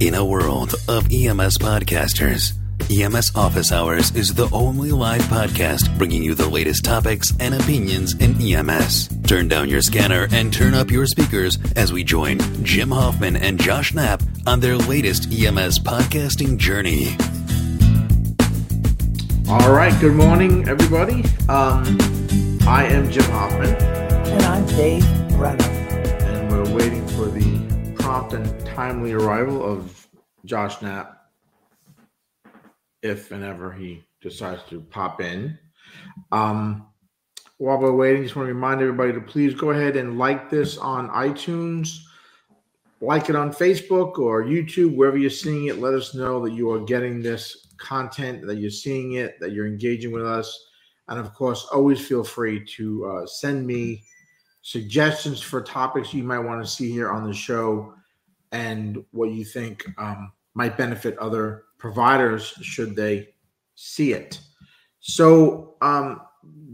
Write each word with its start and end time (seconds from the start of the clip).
In 0.00 0.14
a 0.14 0.24
world 0.24 0.74
of 0.88 1.06
EMS 1.12 1.58
podcasters, 1.58 2.52
EMS 2.90 3.34
Office 3.34 3.72
Hours 3.72 4.14
is 4.14 4.34
the 4.34 4.48
only 4.52 4.90
live 4.90 5.22
podcast 5.22 5.96
bringing 5.96 6.22
you 6.22 6.34
the 6.34 6.48
latest 6.48 6.84
topics 6.84 7.32
and 7.40 7.54
opinions 7.54 8.14
in 8.20 8.40
EMS. 8.40 9.08
Turn 9.26 9.48
down 9.48 9.68
your 9.68 9.80
scanner 9.82 10.28
and 10.32 10.52
turn 10.52 10.74
up 10.74 10.90
your 10.90 11.06
speakers 11.06 11.58
as 11.76 11.92
we 11.92 12.04
join 12.04 12.38
Jim 12.64 12.90
Hoffman 12.90 13.36
and 13.36 13.60
Josh 13.60 13.94
Knapp 13.94 14.22
on 14.46 14.60
their 14.60 14.76
latest 14.76 15.32
EMS 15.32 15.78
podcasting 15.78 16.56
journey. 16.58 17.16
All 19.48 19.72
right, 19.72 19.98
good 20.00 20.14
morning, 20.16 20.68
everybody. 20.68 21.22
Um, 21.48 21.96
I 22.66 22.86
am 22.90 23.10
Jim 23.10 23.24
Hoffman, 23.30 23.74
And 23.74 24.42
I'm 24.42 24.66
Dave 24.66 25.04
Brenner. 25.30 25.64
and 25.64 26.50
we're 26.50 26.74
waiting 26.74 27.06
for 27.08 27.26
the 27.26 27.53
prompt 28.14 28.32
and 28.32 28.64
timely 28.64 29.12
arrival 29.12 29.60
of 29.64 30.06
Josh 30.44 30.80
Knapp, 30.80 31.32
if 33.02 33.32
and 33.32 33.42
ever 33.42 33.72
he 33.72 34.04
decides 34.20 34.62
to 34.68 34.82
pop 34.82 35.20
in. 35.20 35.58
Um, 36.30 36.86
while 37.58 37.80
we're 37.80 37.90
waiting, 37.90 38.22
just 38.22 38.36
want 38.36 38.46
to 38.46 38.54
remind 38.54 38.80
everybody 38.80 39.12
to 39.12 39.20
please 39.20 39.52
go 39.52 39.70
ahead 39.70 39.96
and 39.96 40.16
like 40.16 40.48
this 40.48 40.78
on 40.78 41.08
iTunes, 41.08 42.02
like 43.00 43.30
it 43.30 43.34
on 43.34 43.52
Facebook 43.52 44.16
or 44.20 44.44
YouTube, 44.44 44.94
wherever 44.94 45.18
you're 45.18 45.28
seeing 45.28 45.66
it. 45.66 45.80
Let 45.80 45.94
us 45.94 46.14
know 46.14 46.40
that 46.44 46.52
you 46.52 46.70
are 46.70 46.84
getting 46.84 47.20
this 47.20 47.66
content, 47.78 48.46
that 48.46 48.58
you're 48.58 48.70
seeing 48.70 49.14
it, 49.14 49.40
that 49.40 49.50
you're 49.50 49.66
engaging 49.66 50.12
with 50.12 50.24
us. 50.24 50.56
And 51.08 51.18
of 51.18 51.34
course, 51.34 51.66
always 51.72 52.06
feel 52.06 52.22
free 52.22 52.64
to 52.76 53.06
uh, 53.06 53.26
send 53.26 53.66
me 53.66 54.04
suggestions 54.62 55.40
for 55.40 55.60
topics 55.60 56.14
you 56.14 56.22
might 56.22 56.38
want 56.38 56.64
to 56.64 56.70
see 56.70 56.92
here 56.92 57.10
on 57.10 57.26
the 57.26 57.34
show 57.34 57.92
and 58.54 59.04
what 59.10 59.32
you 59.32 59.44
think 59.44 59.84
um, 59.98 60.32
might 60.54 60.78
benefit 60.78 61.18
other 61.18 61.64
providers 61.76 62.54
should 62.62 62.94
they 62.94 63.28
see 63.74 64.12
it. 64.12 64.40
So, 65.00 65.74
um, 65.82 66.20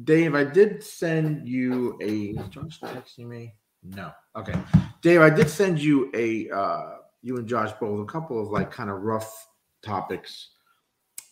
Dave, 0.05 0.35
I 0.35 0.45
did 0.45 0.85
send 0.85 1.49
you 1.49 1.99
a. 2.03 2.35
Josh 2.51 2.81
texting 2.81 3.27
me? 3.27 3.55
No. 3.83 4.13
Okay, 4.37 4.55
Dave, 5.01 5.23
I 5.23 5.31
did 5.31 5.49
send 5.49 5.81
you 5.81 6.11
a. 6.15 6.51
Uh, 6.51 6.97
you 7.23 7.39
and 7.39 7.49
Josh 7.49 7.73
both 7.81 8.01
a 8.01 8.05
couple 8.05 8.41
of 8.41 8.51
like 8.51 8.71
kind 8.71 8.91
of 8.91 9.01
rough 9.01 9.49
topics 9.83 10.51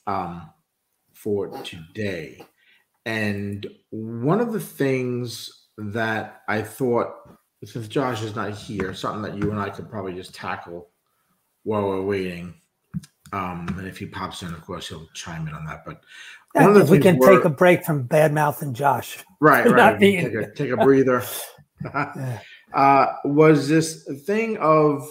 um, 0.06 0.50
for 1.12 1.48
today, 1.62 2.42
and 3.04 3.66
one 3.90 4.40
of 4.40 4.52
the 4.52 4.60
things 4.60 5.66
that 5.76 6.42
I 6.48 6.62
thought, 6.62 7.37
since 7.64 7.88
Josh 7.88 8.22
is 8.22 8.36
not 8.36 8.52
here, 8.52 8.94
something 8.94 9.22
that 9.22 9.36
you 9.36 9.50
and 9.50 9.58
I 9.58 9.70
could 9.70 9.90
probably 9.90 10.14
just 10.14 10.34
tackle 10.34 10.90
while 11.64 11.88
we're 11.88 12.02
waiting. 12.02 12.54
Um, 13.32 13.66
and 13.76 13.86
if 13.86 13.98
he 13.98 14.06
pops 14.06 14.42
in, 14.42 14.54
of 14.54 14.64
course, 14.64 14.88
he'll 14.88 15.08
chime 15.14 15.48
in 15.48 15.54
on 15.54 15.66
that. 15.66 15.84
But 15.84 16.02
one 16.52 16.76
of 16.76 16.86
the 16.86 16.92
we 16.92 16.98
can 16.98 17.20
take 17.20 17.44
a 17.44 17.50
break 17.50 17.84
from 17.84 18.04
bad 18.04 18.32
mouth 18.32 18.62
and 18.62 18.74
Josh. 18.74 19.24
right, 19.40 19.70
right. 19.70 19.98
being- 19.98 20.24
Take 20.24 20.34
a, 20.34 20.50
take 20.52 20.70
a 20.70 20.76
breather. 20.76 21.22
Uh, 22.74 23.06
was 23.24 23.66
this 23.66 24.04
thing 24.26 24.58
of 24.58 25.08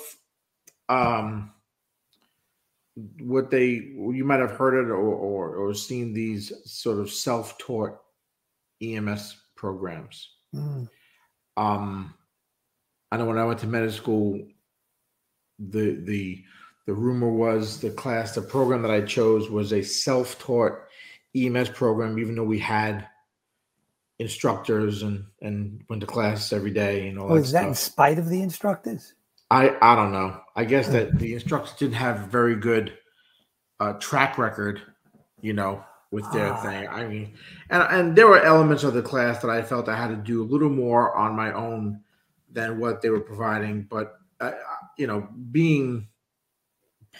um, 0.89 1.51
what 3.21 3.49
they 3.49 3.69
you 3.69 4.23
might 4.23 4.39
have 4.39 4.51
heard 4.51 4.75
it 4.75 4.91
or, 4.91 4.95
or 4.95 5.55
or 5.55 5.73
seen 5.73 6.13
these 6.13 6.51
sort 6.65 6.99
of 6.99 7.09
self-taught 7.09 7.97
EMS 8.81 9.37
programs. 9.55 10.35
Mm. 10.53 10.87
Um, 11.57 12.13
I 13.11 13.17
know 13.17 13.25
when 13.25 13.37
I 13.37 13.45
went 13.45 13.59
to 13.59 13.67
medical 13.67 13.95
school, 13.95 14.47
the 15.59 15.91
the 16.03 16.43
the 16.85 16.93
rumor 16.93 17.29
was 17.31 17.79
the 17.79 17.89
class, 17.91 18.33
the 18.35 18.41
program 18.41 18.81
that 18.81 18.91
I 18.91 19.01
chose 19.01 19.49
was 19.49 19.73
a 19.73 19.81
self-taught 19.81 20.73
EMS 21.35 21.69
program, 21.69 22.17
even 22.17 22.35
though 22.35 22.43
we 22.43 22.59
had 22.59 23.07
instructors 24.19 25.03
and 25.03 25.25
and 25.41 25.83
went 25.89 26.01
to 26.01 26.07
class 26.07 26.51
every 26.51 26.71
day 26.71 27.07
and 27.07 27.19
all 27.19 27.27
that. 27.27 27.33
Was 27.33 27.51
that 27.51 27.61
that 27.63 27.67
in 27.69 27.75
spite 27.75 28.17
of 28.17 28.29
the 28.29 28.41
instructors? 28.41 29.13
I 29.51 29.75
I 29.81 29.95
don't 29.95 30.11
know. 30.11 30.41
I 30.55 30.65
guess 30.65 30.87
that 30.89 31.17
the 31.19 31.33
instructors 31.33 31.73
didn't 31.77 31.95
have 31.95 32.27
very 32.27 32.55
good 32.55 32.97
uh, 33.79 33.93
track 33.93 34.37
record, 34.37 34.81
you 35.41 35.53
know, 35.53 35.83
with 36.11 36.29
their 36.31 36.51
Ah. 36.53 36.61
thing. 36.61 36.87
I 36.87 37.05
mean, 37.07 37.33
and 37.69 37.83
and 37.83 38.15
there 38.15 38.27
were 38.27 38.41
elements 38.41 38.83
of 38.83 38.93
the 38.93 39.01
class 39.03 39.41
that 39.41 39.49
I 39.51 39.61
felt 39.61 39.87
I 39.87 39.95
had 39.97 40.09
to 40.09 40.15
do 40.15 40.41
a 40.41 40.45
little 40.51 40.69
more 40.69 41.15
on 41.15 41.35
my 41.35 41.53
own 41.53 42.01
than 42.51 42.79
what 42.79 43.01
they 43.01 43.09
were 43.09 43.19
providing. 43.19 43.83
But 43.89 44.13
uh, 44.39 44.51
you 44.97 45.07
know, 45.07 45.27
being 45.51 46.07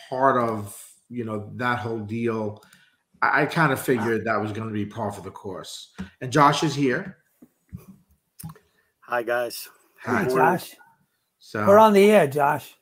part 0.10 0.38
of 0.38 0.82
you 1.10 1.26
know 1.26 1.52
that 1.56 1.80
whole 1.80 2.00
deal, 2.00 2.64
I, 3.22 3.44
I 3.44 3.46
kind 3.46 3.72
of 3.72 3.80
figured 3.80 4.26
that 4.26 4.42
was 4.42 4.52
going 4.52 4.68
to 4.68 4.74
be 4.74 4.86
part 4.86 5.18
of 5.18 5.24
the 5.24 5.32
course. 5.32 5.94
And 6.22 6.32
Josh 6.32 6.64
is 6.64 6.76
here. 6.76 7.18
Hi 9.02 9.24
guys. 9.24 9.70
Hi. 10.04 10.24
Hey. 10.24 10.34
Josh. 10.34 10.76
So 11.40 11.66
We're 11.66 11.78
on 11.80 11.94
the 11.94 12.12
air, 12.12 12.28
Josh. 12.28 12.76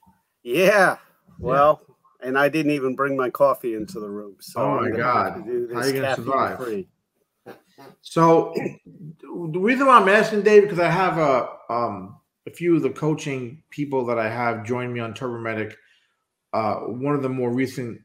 Yeah. 0.43 0.97
Well, 1.37 1.81
and 2.21 2.37
I 2.37 2.49
didn't 2.49 2.71
even 2.71 2.95
bring 2.95 3.15
my 3.15 3.29
coffee 3.29 3.75
into 3.75 3.99
the 3.99 4.09
room. 4.09 4.37
So 4.39 4.61
Oh, 4.61 4.79
my 4.81 4.89
God. 4.89 5.33
have 5.33 5.45
to 5.45 5.51
do 5.51 5.73
How 5.73 5.81
this 5.81 5.93
you 5.93 6.01
gonna 6.01 6.15
survive? 6.15 6.57
caffeine-free. 6.57 6.87
So 8.01 8.53
the 9.21 9.59
reason 9.59 9.85
why 9.85 9.99
I'm 9.99 10.09
asking 10.09 10.41
Dave 10.41 10.63
because 10.63 10.79
I 10.79 10.89
have 10.89 11.17
a 11.19 11.49
um 11.69 12.17
a 12.47 12.51
few 12.51 12.75
of 12.75 12.81
the 12.83 12.89
coaching 12.89 13.63
people 13.69 14.05
that 14.05 14.19
I 14.19 14.29
have 14.29 14.65
joined 14.65 14.93
me 14.93 14.99
on 14.99 15.13
TurboMedic. 15.13 15.73
Uh, 16.53 16.75
one 16.81 17.15
of 17.15 17.21
the 17.21 17.29
more 17.29 17.51
recent 17.51 18.01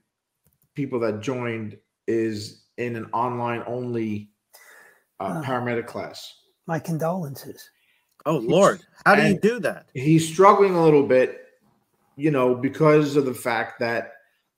people 0.75 0.99
that 1.01 1.21
joined 1.21 1.77
is 2.07 2.65
in 2.79 2.97
an 2.97 3.07
online 3.13 3.63
only 3.67 4.31
uh, 5.21 5.41
Oh. 5.43 5.47
paramedic 5.47 5.87
class. 5.87 6.35
My 6.67 6.79
condolences. 6.79 7.69
Oh 8.27 8.37
Lord, 8.39 8.81
how 9.07 9.15
do 9.15 9.27
you 9.27 9.39
do 9.39 9.61
that? 9.61 9.89
He's 9.95 10.27
struggling 10.31 10.75
a 10.75 10.83
little 10.85 11.07
bit, 11.07 11.47
you 12.17 12.31
know, 12.31 12.55
because 12.55 13.17
of 13.17 13.25
the 13.25 13.35
fact 13.35 13.81
that 13.81 14.13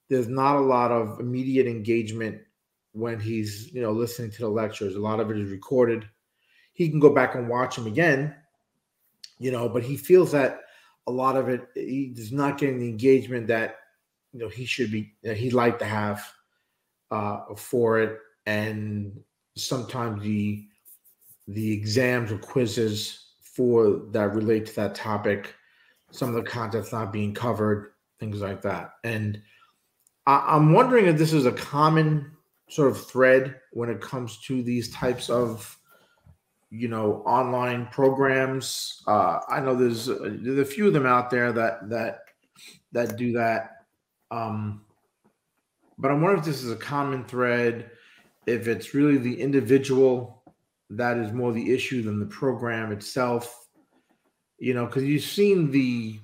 there's 0.08 0.28
not 0.28 0.56
a 0.56 0.60
lot 0.60 0.90
of 0.90 1.20
immediate 1.20 1.66
engagement 1.66 2.40
when 2.92 3.18
he's, 3.20 3.72
you 3.72 3.80
know, 3.80 3.92
listening 3.92 4.30
to 4.32 4.38
the 4.40 4.48
lectures. 4.48 4.94
A 4.96 5.00
lot 5.00 5.20
of 5.20 5.30
it 5.30 5.38
is 5.38 5.50
recorded. 5.50 6.06
He 6.74 6.90
can 6.90 6.98
go 7.00 7.14
back 7.14 7.34
and 7.34 7.48
watch 7.48 7.76
them 7.76 7.86
again, 7.86 8.34
you 9.42 9.50
know, 9.50 9.68
but 9.68 9.82
he 9.82 9.96
feels 9.96 10.32
that 10.32 10.60
a 11.06 11.10
lot 11.10 11.36
of 11.36 11.48
it 11.48 11.66
he 11.74 12.14
is 12.16 12.32
not 12.32 12.58
getting 12.58 12.78
the 12.78 12.88
engagement 12.88 13.48
that 13.48 13.76
you 14.32 14.38
know 14.38 14.48
he 14.48 14.64
should 14.64 14.90
be 14.90 15.12
that 15.22 15.36
he'd 15.36 15.52
like 15.52 15.78
to 15.78 15.84
have 15.84 16.24
uh 17.10 17.40
for 17.56 18.00
it. 18.00 18.18
And 18.46 19.20
sometimes 19.56 20.22
the 20.22 20.66
the 21.48 21.72
exams 21.72 22.30
or 22.30 22.38
quizzes 22.38 23.32
for 23.42 24.02
that 24.12 24.34
relate 24.34 24.66
to 24.66 24.76
that 24.76 24.94
topic, 24.94 25.54
some 26.10 26.28
of 26.28 26.34
the 26.34 26.42
content's 26.42 26.92
not 26.92 27.12
being 27.12 27.34
covered, 27.34 27.92
things 28.18 28.40
like 28.40 28.62
that. 28.62 28.92
And 29.04 29.42
I, 30.26 30.44
I'm 30.46 30.72
wondering 30.72 31.06
if 31.06 31.18
this 31.18 31.32
is 31.32 31.46
a 31.46 31.52
common 31.52 32.30
sort 32.68 32.90
of 32.90 33.06
thread 33.06 33.60
when 33.72 33.90
it 33.90 34.00
comes 34.00 34.38
to 34.42 34.62
these 34.62 34.90
types 34.90 35.28
of, 35.28 35.78
you 36.72 36.88
know, 36.88 37.22
online 37.26 37.86
programs. 37.92 39.02
Uh, 39.06 39.40
I 39.46 39.60
know 39.60 39.76
there's 39.76 40.08
a, 40.08 40.14
there's 40.14 40.58
a 40.58 40.64
few 40.64 40.86
of 40.86 40.94
them 40.94 41.04
out 41.04 41.28
there 41.28 41.52
that 41.52 41.90
that 41.90 42.20
that 42.92 43.18
do 43.18 43.32
that. 43.32 43.84
Um, 44.30 44.80
but 45.98 46.10
I'm 46.10 46.22
wondering 46.22 46.40
if 46.40 46.46
this 46.46 46.62
is 46.64 46.72
a 46.72 46.76
common 46.76 47.24
thread, 47.24 47.90
if 48.46 48.68
it's 48.68 48.94
really 48.94 49.18
the 49.18 49.38
individual 49.38 50.42
that 50.88 51.18
is 51.18 51.30
more 51.32 51.52
the 51.52 51.72
issue 51.72 52.02
than 52.02 52.18
the 52.18 52.26
program 52.26 52.90
itself. 52.90 53.68
You 54.58 54.72
know, 54.72 54.86
because 54.86 55.04
you've 55.04 55.24
seen 55.24 55.70
the, 55.70 56.20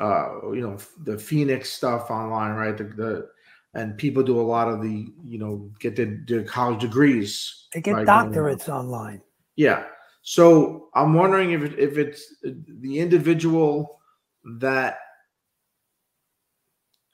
uh, 0.00 0.50
you 0.52 0.62
know, 0.62 0.78
the 1.04 1.16
Phoenix 1.16 1.70
stuff 1.72 2.10
online, 2.10 2.56
right? 2.56 2.76
The, 2.76 2.84
the 2.84 3.28
and 3.74 3.96
people 3.96 4.24
do 4.24 4.40
a 4.40 4.42
lot 4.42 4.68
of 4.68 4.82
the, 4.82 5.06
you 5.24 5.38
know, 5.38 5.70
get 5.78 5.94
their, 5.94 6.22
their 6.26 6.42
college 6.42 6.80
degrees. 6.80 7.68
They 7.72 7.80
get 7.80 7.94
going- 7.94 8.06
doctorates 8.06 8.68
online. 8.68 9.22
Yeah. 9.62 9.84
So 10.22 10.88
I'm 10.94 11.14
wondering 11.14 11.52
if 11.52 11.62
it, 11.62 11.78
if 11.78 11.96
it's 11.96 12.34
the 12.42 12.98
individual 12.98 14.00
that 14.58 14.98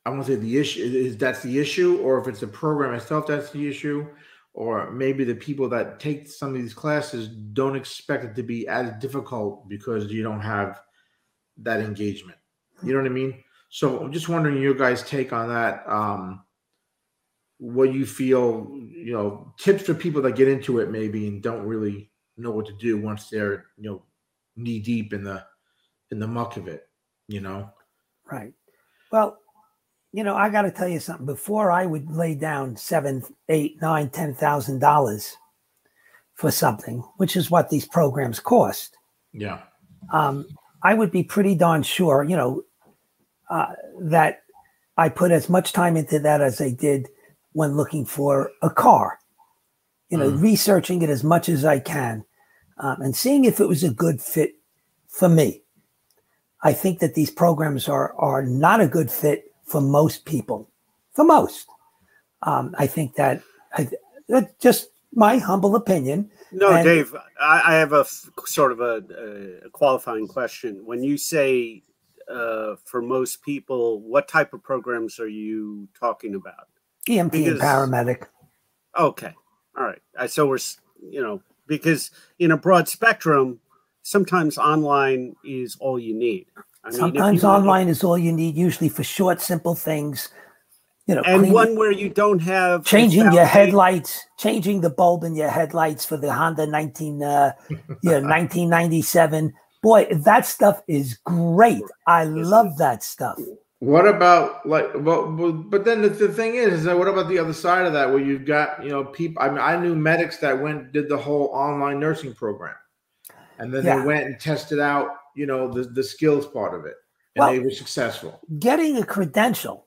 I 0.06 0.10
want 0.10 0.24
to 0.24 0.32
say 0.32 0.40
the 0.40 0.58
issue 0.58 0.80
is 0.80 1.18
that's 1.18 1.42
the 1.42 1.58
issue, 1.58 1.98
or 1.98 2.18
if 2.18 2.26
it's 2.26 2.40
the 2.40 2.46
program 2.46 2.94
itself 2.94 3.26
that's 3.26 3.50
the 3.50 3.68
issue, 3.68 4.06
or 4.54 4.90
maybe 4.90 5.24
the 5.24 5.34
people 5.34 5.68
that 5.68 6.00
take 6.00 6.26
some 6.26 6.54
of 6.54 6.54
these 6.54 6.72
classes 6.72 7.28
don't 7.28 7.76
expect 7.76 8.24
it 8.24 8.34
to 8.36 8.42
be 8.42 8.66
as 8.66 8.92
difficult 8.98 9.68
because 9.68 10.10
you 10.10 10.22
don't 10.22 10.40
have 10.40 10.80
that 11.58 11.80
engagement. 11.80 12.38
You 12.82 12.94
know 12.94 13.02
what 13.02 13.10
I 13.10 13.14
mean? 13.14 13.44
So 13.68 14.00
I'm 14.00 14.12
just 14.12 14.30
wondering 14.30 14.62
your 14.62 14.72
guys' 14.72 15.02
take 15.02 15.34
on 15.34 15.50
that. 15.50 15.86
Um, 15.86 16.44
what 17.58 17.92
you 17.92 18.06
feel, 18.06 18.70
you 18.72 19.12
know, 19.12 19.52
tips 19.58 19.82
for 19.82 19.92
people 19.92 20.22
that 20.22 20.36
get 20.36 20.48
into 20.48 20.78
it 20.78 20.90
maybe 20.90 21.26
and 21.28 21.42
don't 21.42 21.66
really 21.66 22.07
know 22.42 22.50
what 22.50 22.66
to 22.66 22.72
do 22.74 22.98
once 22.98 23.28
they're, 23.28 23.66
you 23.76 23.90
know, 23.90 24.02
knee 24.56 24.80
deep 24.80 25.12
in 25.12 25.22
the 25.24 25.44
in 26.10 26.18
the 26.18 26.26
muck 26.26 26.56
of 26.56 26.68
it, 26.68 26.88
you 27.28 27.40
know. 27.40 27.70
Right. 28.30 28.52
Well, 29.12 29.38
You 30.12 30.24
know, 30.24 30.36
I 30.36 30.48
got 30.48 30.62
to 30.62 30.70
tell 30.70 30.88
you 30.88 31.00
something. 31.00 31.26
Before 31.26 31.70
I 31.70 31.84
would 31.84 32.10
lay 32.10 32.34
down 32.34 32.76
seven, 32.76 33.22
eight, 33.50 33.80
nine, 33.82 34.08
ten 34.10 34.34
thousand 34.34 34.78
dollars 34.80 35.36
for 36.34 36.50
something, 36.50 37.00
which 37.18 37.36
is 37.36 37.50
what 37.50 37.68
these 37.68 37.86
programs 37.86 38.40
cost, 38.40 38.96
Yeah. 39.32 39.60
um, 40.12 40.46
I 40.82 40.94
would 40.94 41.10
be 41.10 41.22
pretty 41.24 41.54
darn 41.56 41.82
sure, 41.82 42.24
you 42.24 42.36
know, 42.36 42.62
uh, 43.50 43.74
that 44.00 44.42
I 44.96 45.08
put 45.08 45.30
as 45.30 45.48
much 45.48 45.72
time 45.72 45.96
into 45.96 46.18
that 46.20 46.40
as 46.40 46.60
I 46.60 46.70
did 46.70 47.08
when 47.52 47.76
looking 47.76 48.06
for 48.06 48.50
a 48.62 48.70
car. 48.70 49.17
You 50.08 50.18
know, 50.18 50.30
Mm. 50.30 50.40
researching 50.42 51.02
it 51.02 51.10
as 51.10 51.22
much 51.22 51.48
as 51.48 51.64
I 51.64 51.78
can 51.80 52.24
um, 52.78 53.00
and 53.02 53.14
seeing 53.14 53.44
if 53.44 53.60
it 53.60 53.68
was 53.68 53.84
a 53.84 53.90
good 53.90 54.20
fit 54.22 54.54
for 55.06 55.28
me. 55.28 55.62
I 56.62 56.72
think 56.72 56.98
that 57.00 57.14
these 57.14 57.30
programs 57.30 57.88
are 57.88 58.14
are 58.16 58.42
not 58.42 58.80
a 58.80 58.88
good 58.88 59.10
fit 59.10 59.52
for 59.64 59.80
most 59.80 60.24
people. 60.24 60.70
For 61.12 61.24
most, 61.24 61.66
um, 62.42 62.74
I 62.78 62.86
think 62.86 63.14
that 63.16 63.42
I, 63.74 63.88
that's 64.28 64.52
just 64.60 64.88
my 65.12 65.38
humble 65.38 65.76
opinion. 65.76 66.30
No, 66.52 66.72
And- 66.72 66.84
Dave, 66.84 67.14
I, 67.40 67.62
I 67.66 67.74
have 67.74 67.92
a 67.92 68.00
f- 68.00 68.30
sort 68.46 68.72
of 68.72 68.80
a, 68.80 69.60
a 69.66 69.70
qualifying 69.70 70.26
question. 70.26 70.84
When 70.86 71.02
you 71.04 71.18
say 71.18 71.82
uh, 72.30 72.76
for 72.84 73.02
most 73.02 73.42
people, 73.42 74.00
what 74.00 74.26
type 74.28 74.52
of 74.54 74.62
programs 74.62 75.18
are 75.20 75.28
you 75.28 75.88
talking 75.98 76.34
about? 76.34 76.68
EMT 77.08 77.46
and 77.48 77.60
paramedic. 77.60 78.26
Okay, 78.98 79.34
all 79.78 79.84
right. 79.84 80.02
I 80.18 80.26
so 80.26 80.46
we're 80.46 80.58
you 81.00 81.22
know 81.22 81.42
because 81.66 82.10
in 82.38 82.50
a 82.50 82.56
broad 82.56 82.88
spectrum, 82.88 83.60
sometimes 84.02 84.58
online 84.58 85.36
is 85.44 85.76
all 85.80 85.98
you 85.98 86.14
need. 86.14 86.46
I 86.84 86.90
mean, 86.90 86.98
Sometimes 86.98 87.44
online 87.44 87.88
is 87.88 88.02
all 88.02 88.16
you 88.16 88.32
need, 88.32 88.56
usually 88.56 88.88
for 88.88 89.04
short, 89.04 89.40
simple 89.40 89.74
things. 89.74 90.30
You 91.06 91.14
know, 91.14 91.22
and 91.22 91.40
clean- 91.42 91.52
one 91.52 91.76
where 91.76 91.92
you 91.92 92.08
don't 92.08 92.40
have 92.40 92.84
changing 92.84 93.32
your 93.32 93.44
headlights, 93.44 94.26
changing 94.38 94.82
the 94.82 94.90
bulb 94.90 95.24
in 95.24 95.34
your 95.34 95.48
headlights 95.48 96.04
for 96.04 96.16
the 96.16 96.32
Honda 96.32 96.66
19, 96.66 97.22
uh, 97.22 97.52
yeah, 97.70 97.78
1997. 98.20 99.54
Boy, 99.82 100.06
that 100.10 100.44
stuff 100.44 100.82
is 100.88 101.18
great. 101.24 101.84
I 102.06 102.24
love 102.24 102.76
that 102.78 103.02
stuff. 103.02 103.38
What 103.80 104.08
about 104.08 104.66
like, 104.66 104.88
well, 104.96 105.30
but 105.30 105.84
then 105.84 106.02
the, 106.02 106.08
the 106.08 106.28
thing 106.28 106.56
is, 106.56 106.72
is 106.72 106.84
that 106.84 106.98
what 106.98 107.06
about 107.06 107.28
the 107.28 107.38
other 107.38 107.52
side 107.52 107.86
of 107.86 107.92
that, 107.92 108.10
where 108.10 108.18
you've 108.18 108.44
got 108.44 108.82
you 108.82 108.90
know 108.90 109.04
people? 109.04 109.40
I 109.40 109.48
mean, 109.48 109.58
I 109.58 109.78
knew 109.80 109.94
medics 109.94 110.38
that 110.38 110.60
went 110.60 110.92
did 110.92 111.08
the 111.08 111.16
whole 111.16 111.46
online 111.52 112.00
nursing 112.00 112.34
program, 112.34 112.74
and 113.58 113.72
then 113.72 113.84
Yeah. 113.84 114.00
they 114.00 114.06
went 114.06 114.26
and 114.26 114.40
tested 114.40 114.80
out, 114.80 115.10
you 115.36 115.46
know, 115.46 115.72
the 115.72 115.84
the 115.84 116.02
skills 116.02 116.44
part 116.46 116.74
of 116.74 116.86
it, 116.86 116.96
and 117.36 117.44
Well- 117.44 117.52
they 117.52 117.60
were 117.60 117.70
successful. 117.70 118.40
Getting 118.58 118.96
a 118.96 119.04
credential 119.06 119.86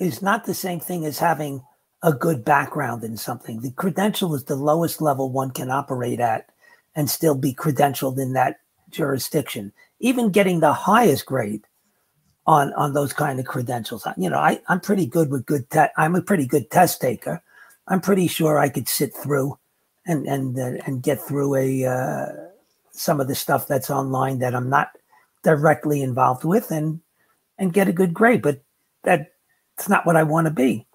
is 0.00 0.20
not 0.20 0.44
the 0.44 0.54
same 0.54 0.80
thing 0.80 1.04
as 1.04 1.20
having 1.20 1.62
a 2.02 2.12
good 2.12 2.44
background 2.44 3.04
in 3.04 3.16
something. 3.16 3.60
The 3.60 3.70
credential 3.70 4.34
is 4.34 4.44
the 4.44 4.56
lowest 4.56 5.00
level 5.00 5.30
one 5.30 5.52
can 5.52 5.70
operate 5.70 6.18
at 6.18 6.50
and 6.96 7.08
still 7.08 7.36
be 7.36 7.54
credentialed 7.54 8.18
in 8.18 8.32
that 8.32 8.58
jurisdiction. 8.90 9.72
Even 10.00 10.30
getting 10.30 10.58
the 10.58 10.72
highest 10.72 11.24
grade 11.24 11.66
on 12.46 12.72
on 12.74 12.92
those 12.92 13.12
kind 13.12 13.40
of 13.40 13.46
credentials. 13.46 14.06
You 14.16 14.30
know, 14.30 14.38
I, 14.38 14.60
I'm 14.68 14.80
pretty 14.80 15.06
good 15.06 15.30
with 15.30 15.46
good 15.46 15.68
te- 15.70 15.94
I'm 15.96 16.14
a 16.14 16.22
pretty 16.22 16.46
good 16.46 16.70
test 16.70 17.00
taker. 17.00 17.42
I'm 17.88 18.00
pretty 18.00 18.28
sure 18.28 18.58
I 18.58 18.68
could 18.68 18.88
sit 18.88 19.14
through 19.14 19.58
and 20.06 20.26
and 20.26 20.58
uh, 20.58 20.82
and 20.86 21.02
get 21.02 21.20
through 21.20 21.54
a 21.56 21.84
uh, 21.84 22.26
some 22.92 23.20
of 23.20 23.28
the 23.28 23.34
stuff 23.34 23.66
that's 23.66 23.90
online 23.90 24.38
that 24.40 24.54
I'm 24.54 24.68
not 24.68 24.90
directly 25.42 26.02
involved 26.02 26.44
with 26.44 26.70
and 26.70 27.00
and 27.58 27.72
get 27.72 27.88
a 27.88 27.92
good 27.92 28.12
grade. 28.12 28.42
But 28.42 28.62
that's 29.02 29.88
not 29.88 30.06
what 30.06 30.16
I 30.16 30.22
want 30.22 30.46
to 30.46 30.52
be. 30.52 30.86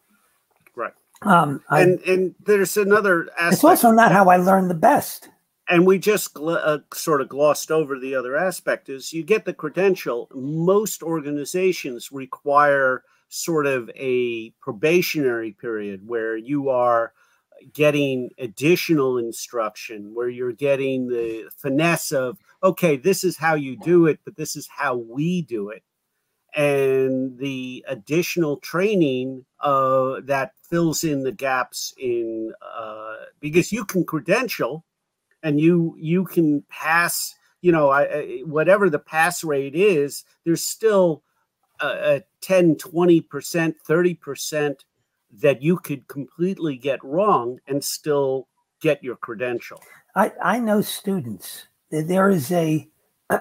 Right. 0.76 0.94
Um, 1.24 1.62
I, 1.70 1.82
and 1.82 2.00
and 2.02 2.36
there's 2.46 2.78
another 2.78 3.30
aspect. 3.34 3.54
it's 3.54 3.64
also 3.64 3.92
not 3.92 4.12
how 4.12 4.30
I 4.30 4.38
learn 4.38 4.68
the 4.68 4.76
best. 4.76 5.30
And 5.70 5.86
we 5.86 6.00
just 6.00 6.36
uh, 6.38 6.80
sort 6.94 7.22
of 7.22 7.30
glossed 7.30 7.70
over 7.70 8.00
the 8.00 8.16
other 8.16 8.36
aspect 8.36 8.90
is 8.90 9.14
you 9.14 9.24
get 9.24 9.46
the 9.46 9.54
credential. 9.54 10.28
Most 10.34 11.04
organizations 11.04 12.12
require 12.12 13.04
sort 13.30 13.68
of 13.68 13.90
a 13.96 14.50
probationary 14.60 15.52
period 15.52 16.02
where 16.08 16.36
you 16.36 16.70
are 16.70 17.14
getting 17.74 18.30
additional 18.40 19.18
instruction 19.18 20.16
where 20.16 20.30
you're 20.30 20.54
getting 20.54 21.10
the 21.10 21.50
finesse 21.58 22.12
of 22.14 22.38
okay 22.64 22.96
this 22.96 23.22
is 23.22 23.36
how 23.36 23.54
you 23.54 23.78
do 23.84 24.06
it 24.06 24.18
but 24.24 24.38
this 24.38 24.56
is 24.56 24.68
how 24.68 24.96
we 24.96 25.42
do 25.44 25.70
it. 25.70 25.84
And 26.56 27.38
the 27.38 27.86
additional 27.88 28.58
training 28.58 29.46
uh, 29.60 30.22
that 30.24 30.54
fills 30.68 31.04
in 31.04 31.22
the 31.22 31.32
gaps 31.32 31.94
in 32.00 32.54
uh, 32.76 33.18
because 33.40 33.72
you 33.72 33.86
can 33.86 34.04
credential 34.04 34.84
and 35.44 35.60
you 35.60 35.96
you 35.98 36.26
can 36.26 36.64
pass 36.70 37.36
you 37.62 37.72
know 37.72 37.90
I, 37.90 38.04
I, 38.04 38.40
whatever 38.46 38.90
the 38.90 39.00
pass 39.00 39.44
rate 39.44 39.76
is 39.76 40.24
there's 40.46 40.64
still 40.64 41.24
a, 41.82 42.16
a 42.16 42.24
10 42.42 42.76
20% 42.76 43.74
30% 43.88 44.76
that 45.32 45.62
you 45.62 45.78
could 45.78 46.08
completely 46.08 46.76
get 46.76 47.04
wrong 47.04 47.60
and 47.68 47.84
still 47.84 48.48
get 48.82 49.04
your 49.04 49.16
credential 49.16 49.82
I, 50.16 50.32
I 50.42 50.60
know 50.60 50.82
students. 50.82 51.68
There 51.92 52.30
is 52.30 52.52
a 52.52 52.88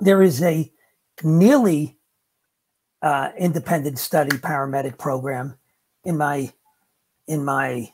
there 0.00 0.22
is 0.22 0.42
a 0.42 0.70
nearly 1.22 1.98
uh, 3.00 3.30
independent 3.38 3.98
study 3.98 4.36
paramedic 4.36 4.98
program 4.98 5.58
in 6.04 6.16
my 6.16 6.52
in 7.26 7.44
my 7.44 7.92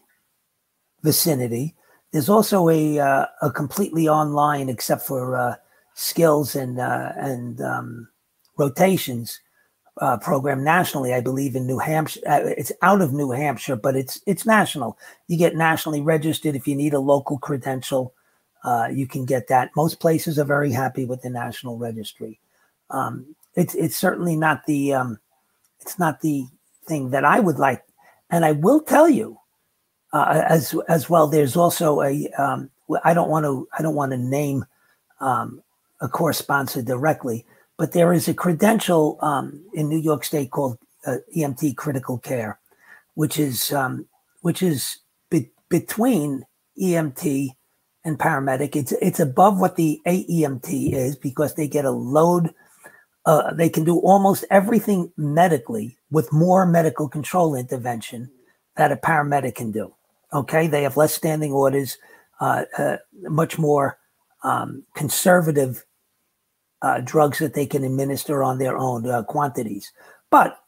vicinity. 1.02 1.74
There's 2.12 2.28
also 2.28 2.68
a 2.68 2.98
uh, 2.98 3.26
a 3.42 3.50
completely 3.50 4.08
online, 4.08 4.68
except 4.68 5.02
for 5.02 5.36
uh, 5.36 5.56
skills 5.94 6.54
and 6.56 6.78
uh, 6.78 7.12
and 7.16 7.60
um, 7.60 8.08
rotations 8.56 9.40
uh, 10.00 10.16
program 10.18 10.64
nationally. 10.64 11.12
I 11.12 11.20
believe 11.20 11.54
in 11.56 11.66
New 11.66 11.78
Hampshire. 11.78 12.20
Uh, 12.26 12.40
it's 12.56 12.72
out 12.82 13.02
of 13.02 13.12
New 13.12 13.30
Hampshire, 13.30 13.76
but 13.76 13.96
it's 13.96 14.20
it's 14.26 14.46
national. 14.46 14.98
You 15.26 15.36
get 15.36 15.56
nationally 15.56 16.00
registered 16.00 16.56
if 16.56 16.66
you 16.66 16.76
need 16.76 16.94
a 16.94 17.00
local 17.00 17.38
credential. 17.38 18.14
Uh, 18.64 18.88
you 18.92 19.06
can 19.06 19.24
get 19.24 19.48
that. 19.48 19.70
Most 19.76 20.00
places 20.00 20.38
are 20.38 20.44
very 20.44 20.72
happy 20.72 21.04
with 21.04 21.22
the 21.22 21.30
national 21.30 21.78
registry. 21.78 22.40
Um, 22.90 23.34
it's 23.54 23.74
it's 23.74 23.96
certainly 23.96 24.36
not 24.36 24.66
the 24.66 24.94
um, 24.94 25.18
it's 25.80 25.98
not 25.98 26.20
the 26.20 26.46
thing 26.86 27.10
that 27.10 27.24
I 27.24 27.40
would 27.40 27.58
like. 27.58 27.84
And 28.30 28.44
I 28.44 28.52
will 28.52 28.80
tell 28.80 29.08
you, 29.08 29.38
uh, 30.12 30.42
as 30.48 30.74
as 30.88 31.10
well. 31.10 31.26
There's 31.28 31.56
also 31.56 32.02
a 32.02 32.28
um, 32.38 32.70
I 33.04 33.14
don't 33.14 33.30
want 33.30 33.44
to 33.44 33.68
I 33.78 33.82
don't 33.82 33.94
want 33.94 34.12
to 34.12 34.18
name 34.18 34.64
um, 35.20 35.62
a 36.00 36.08
core 36.08 36.32
sponsor 36.32 36.82
directly, 36.82 37.44
but 37.76 37.92
there 37.92 38.12
is 38.12 38.28
a 38.28 38.34
credential 38.34 39.18
um, 39.22 39.64
in 39.74 39.88
New 39.88 39.98
York 39.98 40.24
State 40.24 40.50
called 40.50 40.78
uh, 41.06 41.16
EMT 41.36 41.76
Critical 41.76 42.18
Care, 42.18 42.58
which 43.14 43.38
is 43.38 43.72
um, 43.72 44.06
which 44.42 44.62
is 44.62 44.98
be- 45.30 45.52
between 45.68 46.44
EMT 46.80 47.50
and 48.04 48.18
paramedic. 48.18 48.76
It's 48.76 48.92
it's 48.92 49.20
above 49.20 49.60
what 49.60 49.76
the 49.76 50.00
AEMT 50.06 50.94
is 50.94 51.16
because 51.16 51.54
they 51.54 51.68
get 51.68 51.84
a 51.84 51.90
load. 51.90 52.54
Uh, 53.26 53.52
they 53.52 53.68
can 53.68 53.84
do 53.84 53.98
almost 53.98 54.44
everything 54.50 55.12
medically 55.16 55.98
with 56.10 56.32
more 56.32 56.66
medical 56.66 57.08
control 57.08 57.54
intervention 57.54 58.30
that 58.76 58.92
a 58.92 58.96
paramedic 58.96 59.56
can 59.56 59.70
do. 59.72 59.94
Okay, 60.32 60.66
they 60.66 60.82
have 60.82 60.96
less 60.96 61.14
standing 61.14 61.52
orders, 61.52 61.96
uh, 62.40 62.64
uh, 62.76 62.96
much 63.22 63.58
more 63.58 63.98
um, 64.42 64.84
conservative 64.94 65.84
uh, 66.82 67.00
drugs 67.00 67.38
that 67.38 67.54
they 67.54 67.66
can 67.66 67.82
administer 67.84 68.42
on 68.42 68.58
their 68.58 68.76
own 68.76 69.08
uh, 69.08 69.22
quantities, 69.22 69.92
but 70.30 70.58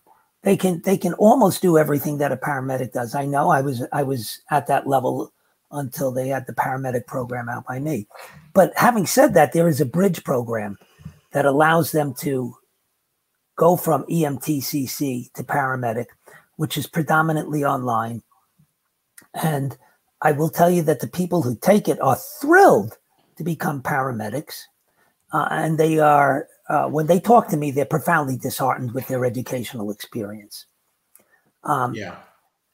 they 0.43 0.57
can 0.57 0.81
they 0.85 0.97
can 0.97 1.13
almost 1.15 1.63
do 1.63 1.79
everything 1.79 2.19
that 2.19 2.33
a 2.33 2.37
paramedic 2.37 2.93
does. 2.93 3.15
I 3.15 3.27
know 3.27 3.51
I 3.51 3.61
was 3.61 3.87
I 3.93 4.03
was 4.03 4.41
at 4.51 4.67
that 4.69 4.87
level 4.87 5.33
until 5.71 6.11
they 6.11 6.29
had 6.29 6.47
the 6.47 6.53
paramedic 6.53 7.07
program 7.07 7.49
out 7.49 7.67
by 7.67 7.79
me. 7.79 8.07
But 8.55 8.73
having 8.77 9.07
said 9.07 9.35
that, 9.35 9.53
there 9.53 9.69
is 9.69 9.81
a 9.81 9.87
bridge 9.87 10.25
program 10.25 10.79
that 11.33 11.45
allows 11.45 11.93
them 11.93 12.15
to 12.15 12.57
go 13.57 13.77
from 13.77 14.05
EMTCC 14.05 15.33
to 15.35 15.45
paramedic, 15.45 16.07
which 16.57 16.77
is 16.77 16.87
predominantly 16.87 17.65
online. 17.65 18.23
And 19.35 19.77
I 20.23 20.33
will 20.33 20.51
tell 20.51 20.71
you 20.71 20.83
that 20.83 21.01
the 21.01 21.09
people 21.09 21.43
who 21.43 21.57
take 21.57 21.89
it 21.89 22.01
are 22.01 22.17
thrilled 22.17 22.99
to 23.37 23.45
become 23.45 23.83
paramedics. 23.83 24.63
Uh, 25.33 25.47
and 25.51 25.79
they 25.79 25.99
are, 25.99 26.49
uh, 26.69 26.89
when 26.89 27.07
they 27.07 27.21
talk 27.21 27.49
to 27.49 27.57
me, 27.57 27.71
they're 27.71 27.85
profoundly 27.85 28.37
disheartened 28.37 28.93
with 28.93 29.07
their 29.09 29.25
educational 29.25 29.91
experience. 29.91 30.67
Um, 31.65 31.95
Yeah. 31.95 32.17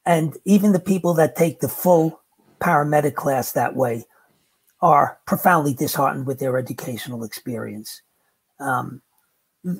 and 0.04 0.36
even 0.44 0.72
the 0.72 0.80
people 0.80 1.14
that 1.14 1.36
take 1.36 1.60
the 1.60 1.68
full 1.68 2.20
paramedic 2.60 3.14
class 3.14 3.52
that 3.52 3.76
way 3.76 4.04
are 4.80 5.18
profoundly 5.26 5.74
disheartened 5.74 6.26
with 6.26 6.38
their 6.38 6.56
educational 6.58 7.24
experience 7.24 8.02
um, 8.60 9.02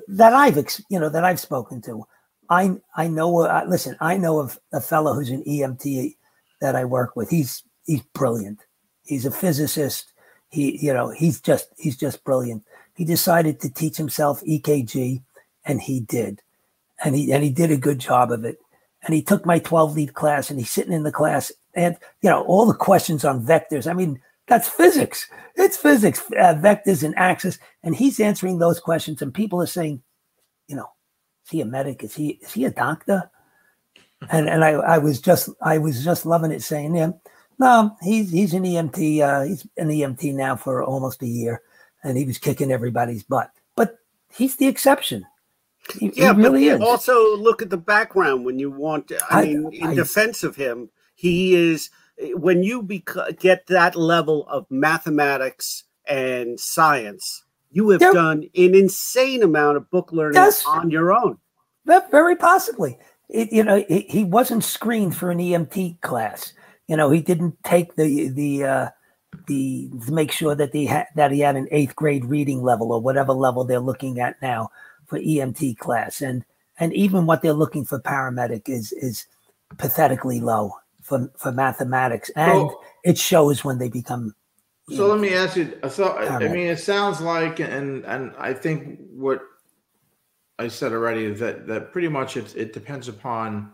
that 0.08 0.32
I've 0.32 0.58
ex- 0.58 0.82
you 0.90 0.98
know 0.98 1.08
that 1.08 1.24
I've 1.24 1.40
spoken 1.40 1.80
to. 1.82 2.04
I 2.50 2.76
I 2.96 3.08
know. 3.08 3.40
Uh, 3.40 3.64
listen, 3.68 3.96
I 4.00 4.16
know 4.16 4.38
of 4.38 4.58
a 4.72 4.80
fellow 4.80 5.14
who's 5.14 5.30
an 5.30 5.44
EMT 5.44 6.16
that 6.60 6.76
I 6.76 6.84
work 6.84 7.16
with. 7.16 7.30
He's 7.30 7.62
he's 7.86 8.02
brilliant. 8.14 8.60
He's 9.04 9.26
a 9.26 9.30
physicist. 9.30 10.12
He 10.48 10.78
you 10.84 10.92
know 10.92 11.10
he's 11.10 11.40
just 11.40 11.68
he's 11.76 11.96
just 11.96 12.24
brilliant. 12.24 12.64
He 12.94 13.04
decided 13.04 13.60
to 13.60 13.72
teach 13.72 13.96
himself 13.96 14.42
EKG, 14.42 15.22
and 15.64 15.80
he 15.80 16.00
did, 16.00 16.40
and 17.04 17.14
he 17.14 17.32
and 17.32 17.42
he 17.42 17.50
did 17.50 17.70
a 17.70 17.76
good 17.76 17.98
job 17.98 18.32
of 18.32 18.44
it. 18.44 18.58
And 19.02 19.14
he 19.14 19.22
took 19.22 19.46
my 19.46 19.60
12 19.60 19.94
lead 19.94 20.14
class, 20.14 20.50
and 20.50 20.58
he's 20.58 20.70
sitting 20.70 20.92
in 20.92 21.04
the 21.04 21.12
class, 21.12 21.52
and 21.74 21.96
you 22.22 22.30
know 22.30 22.42
all 22.44 22.66
the 22.66 22.74
questions 22.74 23.24
on 23.24 23.44
vectors. 23.44 23.88
I 23.88 23.92
mean, 23.92 24.20
that's 24.46 24.68
physics. 24.68 25.28
It's 25.56 25.76
physics, 25.76 26.20
uh, 26.32 26.54
vectors 26.54 27.02
and 27.02 27.16
axis, 27.16 27.58
and 27.82 27.94
he's 27.94 28.20
answering 28.20 28.58
those 28.58 28.80
questions. 28.80 29.22
And 29.22 29.32
people 29.32 29.60
are 29.60 29.66
saying, 29.66 30.02
you 30.68 30.76
know, 30.76 30.88
is 31.44 31.50
he 31.50 31.60
a 31.60 31.64
medic? 31.64 32.02
Is 32.02 32.14
he 32.14 32.38
is 32.42 32.52
he 32.52 32.64
a 32.64 32.70
doctor? 32.70 33.30
And 34.30 34.48
and 34.48 34.64
I, 34.64 34.70
I 34.70 34.98
was 34.98 35.20
just 35.20 35.50
I 35.62 35.78
was 35.78 36.04
just 36.04 36.26
loving 36.26 36.52
it 36.52 36.62
saying 36.62 36.94
him. 36.94 37.14
No, 37.58 37.96
he's 38.02 38.30
he's 38.30 38.54
an 38.54 38.64
EMT. 38.64 39.20
Uh, 39.20 39.42
he's 39.42 39.66
an 39.76 39.88
EMT 39.88 40.34
now 40.34 40.56
for 40.56 40.82
almost 40.82 41.22
a 41.22 41.26
year, 41.26 41.62
and 42.02 42.16
he 42.16 42.24
was 42.24 42.38
kicking 42.38 42.72
everybody's 42.72 43.22
butt. 43.22 43.50
But 43.76 43.98
he's 44.32 44.56
the 44.56 44.66
exception. 44.66 45.26
He, 45.98 46.12
yeah, 46.14 46.34
he 46.34 46.42
really 46.42 46.68
but 46.68 46.80
is. 46.82 46.88
also 46.88 47.36
look 47.36 47.62
at 47.62 47.70
the 47.70 47.76
background 47.76 48.44
when 48.44 48.58
you 48.58 48.70
want. 48.70 49.08
To, 49.08 49.18
I, 49.30 49.40
I 49.40 49.44
mean, 49.44 49.72
in 49.72 49.86
I, 49.88 49.94
defense 49.94 50.42
of 50.42 50.56
him, 50.56 50.90
he 51.14 51.54
is 51.54 51.90
when 52.34 52.62
you 52.62 52.82
bec- 52.82 53.38
get 53.38 53.66
that 53.66 53.96
level 53.96 54.46
of 54.48 54.66
mathematics 54.70 55.84
and 56.06 56.58
science 56.58 57.44
you 57.76 57.90
have 57.90 58.00
done 58.00 58.44
an 58.54 58.74
insane 58.74 59.42
amount 59.42 59.76
of 59.76 59.90
book 59.90 60.10
learning 60.10 60.36
yes, 60.36 60.64
on 60.66 60.90
your 60.90 61.12
own. 61.12 61.36
That 61.84 62.10
very 62.10 62.34
possibly. 62.34 62.98
It, 63.28 63.52
you 63.52 63.64
know, 63.64 63.84
it, 63.88 64.10
he 64.10 64.24
wasn't 64.24 64.64
screened 64.64 65.16
for 65.16 65.30
an 65.30 65.38
EMT 65.38 66.00
class. 66.00 66.52
You 66.86 66.96
know, 66.96 67.10
he 67.10 67.20
didn't 67.20 67.62
take 67.64 67.96
the 67.96 68.28
the 68.28 68.64
uh, 68.64 68.88
the 69.46 69.90
to 70.06 70.12
make 70.12 70.30
sure 70.30 70.54
that 70.54 70.72
he 70.72 70.86
had 70.86 71.06
that 71.16 71.32
he 71.32 71.40
had 71.40 71.56
an 71.56 71.68
eighth 71.70 71.96
grade 71.96 72.24
reading 72.24 72.62
level 72.62 72.92
or 72.92 73.00
whatever 73.00 73.32
level 73.32 73.64
they're 73.64 73.80
looking 73.80 74.20
at 74.20 74.40
now 74.40 74.70
for 75.06 75.18
EMT 75.18 75.78
class, 75.78 76.20
and 76.20 76.44
and 76.78 76.92
even 76.92 77.26
what 77.26 77.42
they're 77.42 77.52
looking 77.52 77.84
for 77.84 78.00
paramedic 78.00 78.68
is 78.68 78.92
is 78.92 79.26
pathetically 79.78 80.40
low 80.40 80.72
for 81.02 81.30
for 81.36 81.50
mathematics, 81.50 82.30
and 82.36 82.70
it 83.04 83.18
shows 83.18 83.64
when 83.64 83.78
they 83.78 83.88
become 83.88 84.34
so 84.88 85.08
let 85.08 85.18
me 85.18 85.34
ask 85.34 85.56
you. 85.56 85.76
So 85.90 86.16
I 86.16 86.38
mean, 86.38 86.68
it 86.68 86.78
sounds 86.78 87.20
like, 87.20 87.58
and 87.58 88.04
and 88.04 88.32
I 88.38 88.52
think 88.52 89.00
what 89.10 89.40
I 90.58 90.68
said 90.68 90.92
already 90.92 91.30
that 91.32 91.66
that 91.66 91.92
pretty 91.92 92.08
much 92.08 92.36
it 92.36 92.56
it 92.56 92.72
depends 92.72 93.08
upon 93.08 93.72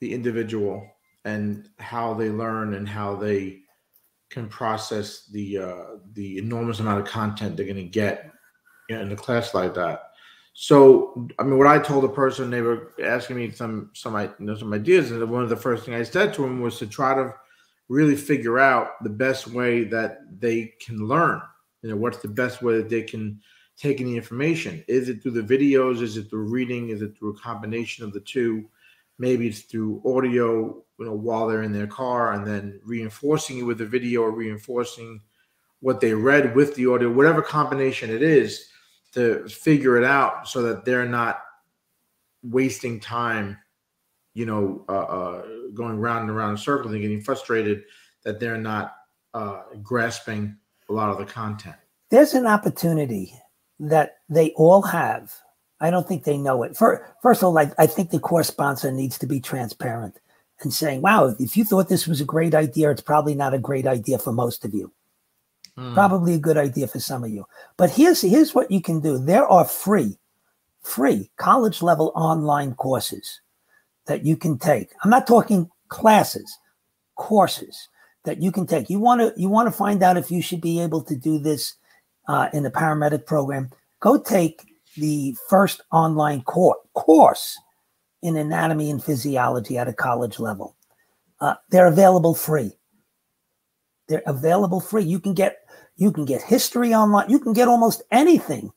the 0.00 0.12
individual 0.12 0.86
and 1.24 1.68
how 1.78 2.14
they 2.14 2.28
learn 2.28 2.74
and 2.74 2.88
how 2.88 3.16
they 3.16 3.60
can 4.30 4.48
process 4.48 5.26
the 5.26 5.58
uh, 5.58 5.84
the 6.12 6.38
enormous 6.38 6.80
amount 6.80 7.00
of 7.00 7.06
content 7.06 7.56
they're 7.56 7.64
going 7.64 7.76
to 7.76 7.84
get 7.84 8.30
in 8.88 9.12
a 9.12 9.16
class 9.16 9.54
like 9.54 9.74
that. 9.74 10.10
So, 10.52 11.28
I 11.38 11.42
mean, 11.42 11.58
what 11.58 11.66
I 11.66 11.78
told 11.80 12.04
the 12.04 12.08
person, 12.08 12.50
they 12.50 12.60
were 12.60 12.92
asking 13.02 13.36
me 13.36 13.50
some 13.50 13.90
some 13.94 14.14
you 14.16 14.46
know, 14.46 14.56
some 14.56 14.72
ideas, 14.72 15.10
and 15.10 15.30
one 15.30 15.42
of 15.42 15.48
the 15.48 15.56
first 15.56 15.84
thing 15.84 15.94
I 15.94 16.02
said 16.02 16.34
to 16.34 16.42
them 16.42 16.60
was 16.60 16.78
to 16.78 16.86
try 16.86 17.14
to 17.14 17.34
really 17.88 18.16
figure 18.16 18.58
out 18.58 19.02
the 19.02 19.10
best 19.10 19.48
way 19.48 19.84
that 19.84 20.20
they 20.40 20.74
can 20.80 20.98
learn. 21.08 21.40
You 21.82 21.90
know, 21.90 21.96
what's 21.96 22.18
the 22.18 22.28
best 22.28 22.62
way 22.62 22.76
that 22.76 22.88
they 22.88 23.02
can 23.02 23.40
take 23.76 24.00
in 24.00 24.06
the 24.06 24.16
information? 24.16 24.84
Is 24.88 25.08
it 25.08 25.22
through 25.22 25.32
the 25.32 25.42
videos? 25.42 26.02
Is 26.02 26.16
it 26.16 26.30
through 26.30 26.50
reading? 26.50 26.90
Is 26.90 27.02
it 27.02 27.16
through 27.16 27.30
a 27.30 27.38
combination 27.38 28.04
of 28.04 28.12
the 28.12 28.20
two? 28.20 28.64
Maybe 29.18 29.46
it's 29.46 29.60
through 29.60 30.02
audio, 30.04 30.82
you 30.98 31.04
know, 31.06 31.12
while 31.12 31.46
they're 31.46 31.62
in 31.62 31.72
their 31.72 31.86
car 31.86 32.32
and 32.32 32.46
then 32.46 32.80
reinforcing 32.84 33.58
it 33.58 33.62
with 33.62 33.78
the 33.78 33.86
video 33.86 34.22
or 34.22 34.32
reinforcing 34.32 35.20
what 35.80 36.00
they 36.00 36.14
read 36.14 36.54
with 36.54 36.74
the 36.74 36.86
audio, 36.86 37.12
whatever 37.12 37.42
combination 37.42 38.10
it 38.10 38.22
is, 38.22 38.68
to 39.12 39.46
figure 39.48 39.96
it 39.96 40.04
out 40.04 40.48
so 40.48 40.62
that 40.62 40.84
they're 40.84 41.06
not 41.06 41.42
wasting 42.42 42.98
time 42.98 43.56
you 44.34 44.44
know, 44.44 44.84
uh, 44.88 44.92
uh, 44.92 45.42
going 45.72 45.98
round 45.98 46.28
and 46.28 46.30
around 46.30 46.50
in 46.50 46.56
circles 46.56 46.92
and 46.92 47.00
getting 47.00 47.22
frustrated 47.22 47.84
that 48.24 48.40
they're 48.40 48.58
not 48.58 48.96
uh, 49.32 49.62
grasping 49.82 50.56
a 50.88 50.92
lot 50.92 51.10
of 51.10 51.18
the 51.18 51.24
content. 51.24 51.76
There's 52.10 52.34
an 52.34 52.46
opportunity 52.46 53.32
that 53.80 54.18
they 54.28 54.50
all 54.52 54.82
have. 54.82 55.32
I 55.80 55.90
don't 55.90 56.06
think 56.06 56.24
they 56.24 56.38
know 56.38 56.62
it. 56.62 56.76
For, 56.76 57.14
first 57.22 57.42
of 57.42 57.48
all, 57.48 57.58
I, 57.58 57.70
I 57.78 57.86
think 57.86 58.10
the 58.10 58.20
course 58.20 58.48
sponsor 58.48 58.90
needs 58.90 59.18
to 59.18 59.26
be 59.26 59.40
transparent 59.40 60.18
and 60.60 60.72
saying, 60.72 61.02
wow, 61.02 61.34
if 61.38 61.56
you 61.56 61.64
thought 61.64 61.88
this 61.88 62.06
was 62.06 62.20
a 62.20 62.24
great 62.24 62.54
idea, 62.54 62.90
it's 62.90 63.00
probably 63.00 63.34
not 63.34 63.54
a 63.54 63.58
great 63.58 63.86
idea 63.86 64.18
for 64.18 64.32
most 64.32 64.64
of 64.64 64.72
you. 64.72 64.92
Mm. 65.76 65.94
Probably 65.94 66.34
a 66.34 66.38
good 66.38 66.56
idea 66.56 66.86
for 66.86 67.00
some 67.00 67.24
of 67.24 67.30
you. 67.30 67.44
But 67.76 67.90
here's 67.90 68.20
here's 68.20 68.54
what 68.54 68.70
you 68.70 68.80
can 68.80 69.00
do. 69.00 69.18
There 69.18 69.46
are 69.46 69.64
free, 69.64 70.16
free 70.82 71.30
college 71.36 71.82
level 71.82 72.12
online 72.14 72.74
courses 72.74 73.40
that 74.06 74.24
you 74.24 74.36
can 74.36 74.56
take. 74.56 74.90
I'm 75.02 75.10
not 75.10 75.26
talking 75.26 75.68
classes, 75.88 76.58
courses 77.16 77.88
that 78.24 78.40
you 78.40 78.52
can 78.52 78.66
take. 78.66 78.88
You 78.88 79.00
want 79.00 79.20
to 79.20 79.40
you 79.40 79.48
want 79.48 79.66
to 79.66 79.76
find 79.76 80.02
out 80.02 80.16
if 80.16 80.30
you 80.30 80.40
should 80.40 80.60
be 80.60 80.80
able 80.80 81.02
to 81.02 81.16
do 81.16 81.38
this 81.38 81.74
uh, 82.28 82.48
in 82.52 82.62
the 82.62 82.70
paramedic 82.70 83.26
program. 83.26 83.70
Go 84.00 84.18
take 84.18 84.66
the 84.96 85.36
first 85.48 85.80
online 85.92 86.42
course 86.42 86.78
course 86.94 87.58
in 88.22 88.36
anatomy 88.36 88.90
and 88.90 89.02
physiology 89.02 89.76
at 89.76 89.88
a 89.88 89.92
college 89.92 90.38
level. 90.38 90.76
Uh, 91.40 91.54
they're 91.70 91.86
available 91.86 92.34
free. 92.34 92.72
They're 94.08 94.22
available 94.26 94.80
free. 94.80 95.04
You 95.04 95.20
can 95.20 95.34
get 95.34 95.58
you 95.96 96.10
can 96.10 96.24
get 96.24 96.42
history 96.42 96.94
online. 96.94 97.30
You 97.30 97.38
can 97.38 97.52
get 97.52 97.68
almost 97.68 98.02
anything 98.10 98.72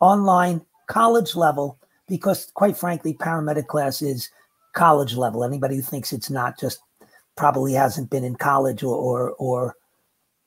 online, 0.00 0.64
college 0.86 1.34
level, 1.34 1.78
because 2.08 2.50
quite 2.54 2.76
frankly, 2.76 3.14
paramedic 3.14 3.66
class 3.66 4.02
is 4.02 4.30
college 4.74 5.14
level. 5.16 5.44
Anybody 5.44 5.76
who 5.76 5.82
thinks 5.82 6.12
it's 6.12 6.30
not 6.30 6.58
just 6.58 6.80
probably 7.36 7.72
hasn't 7.72 8.10
been 8.10 8.24
in 8.24 8.36
college 8.36 8.82
or 8.82 8.96
or 8.96 9.32
or, 9.38 9.76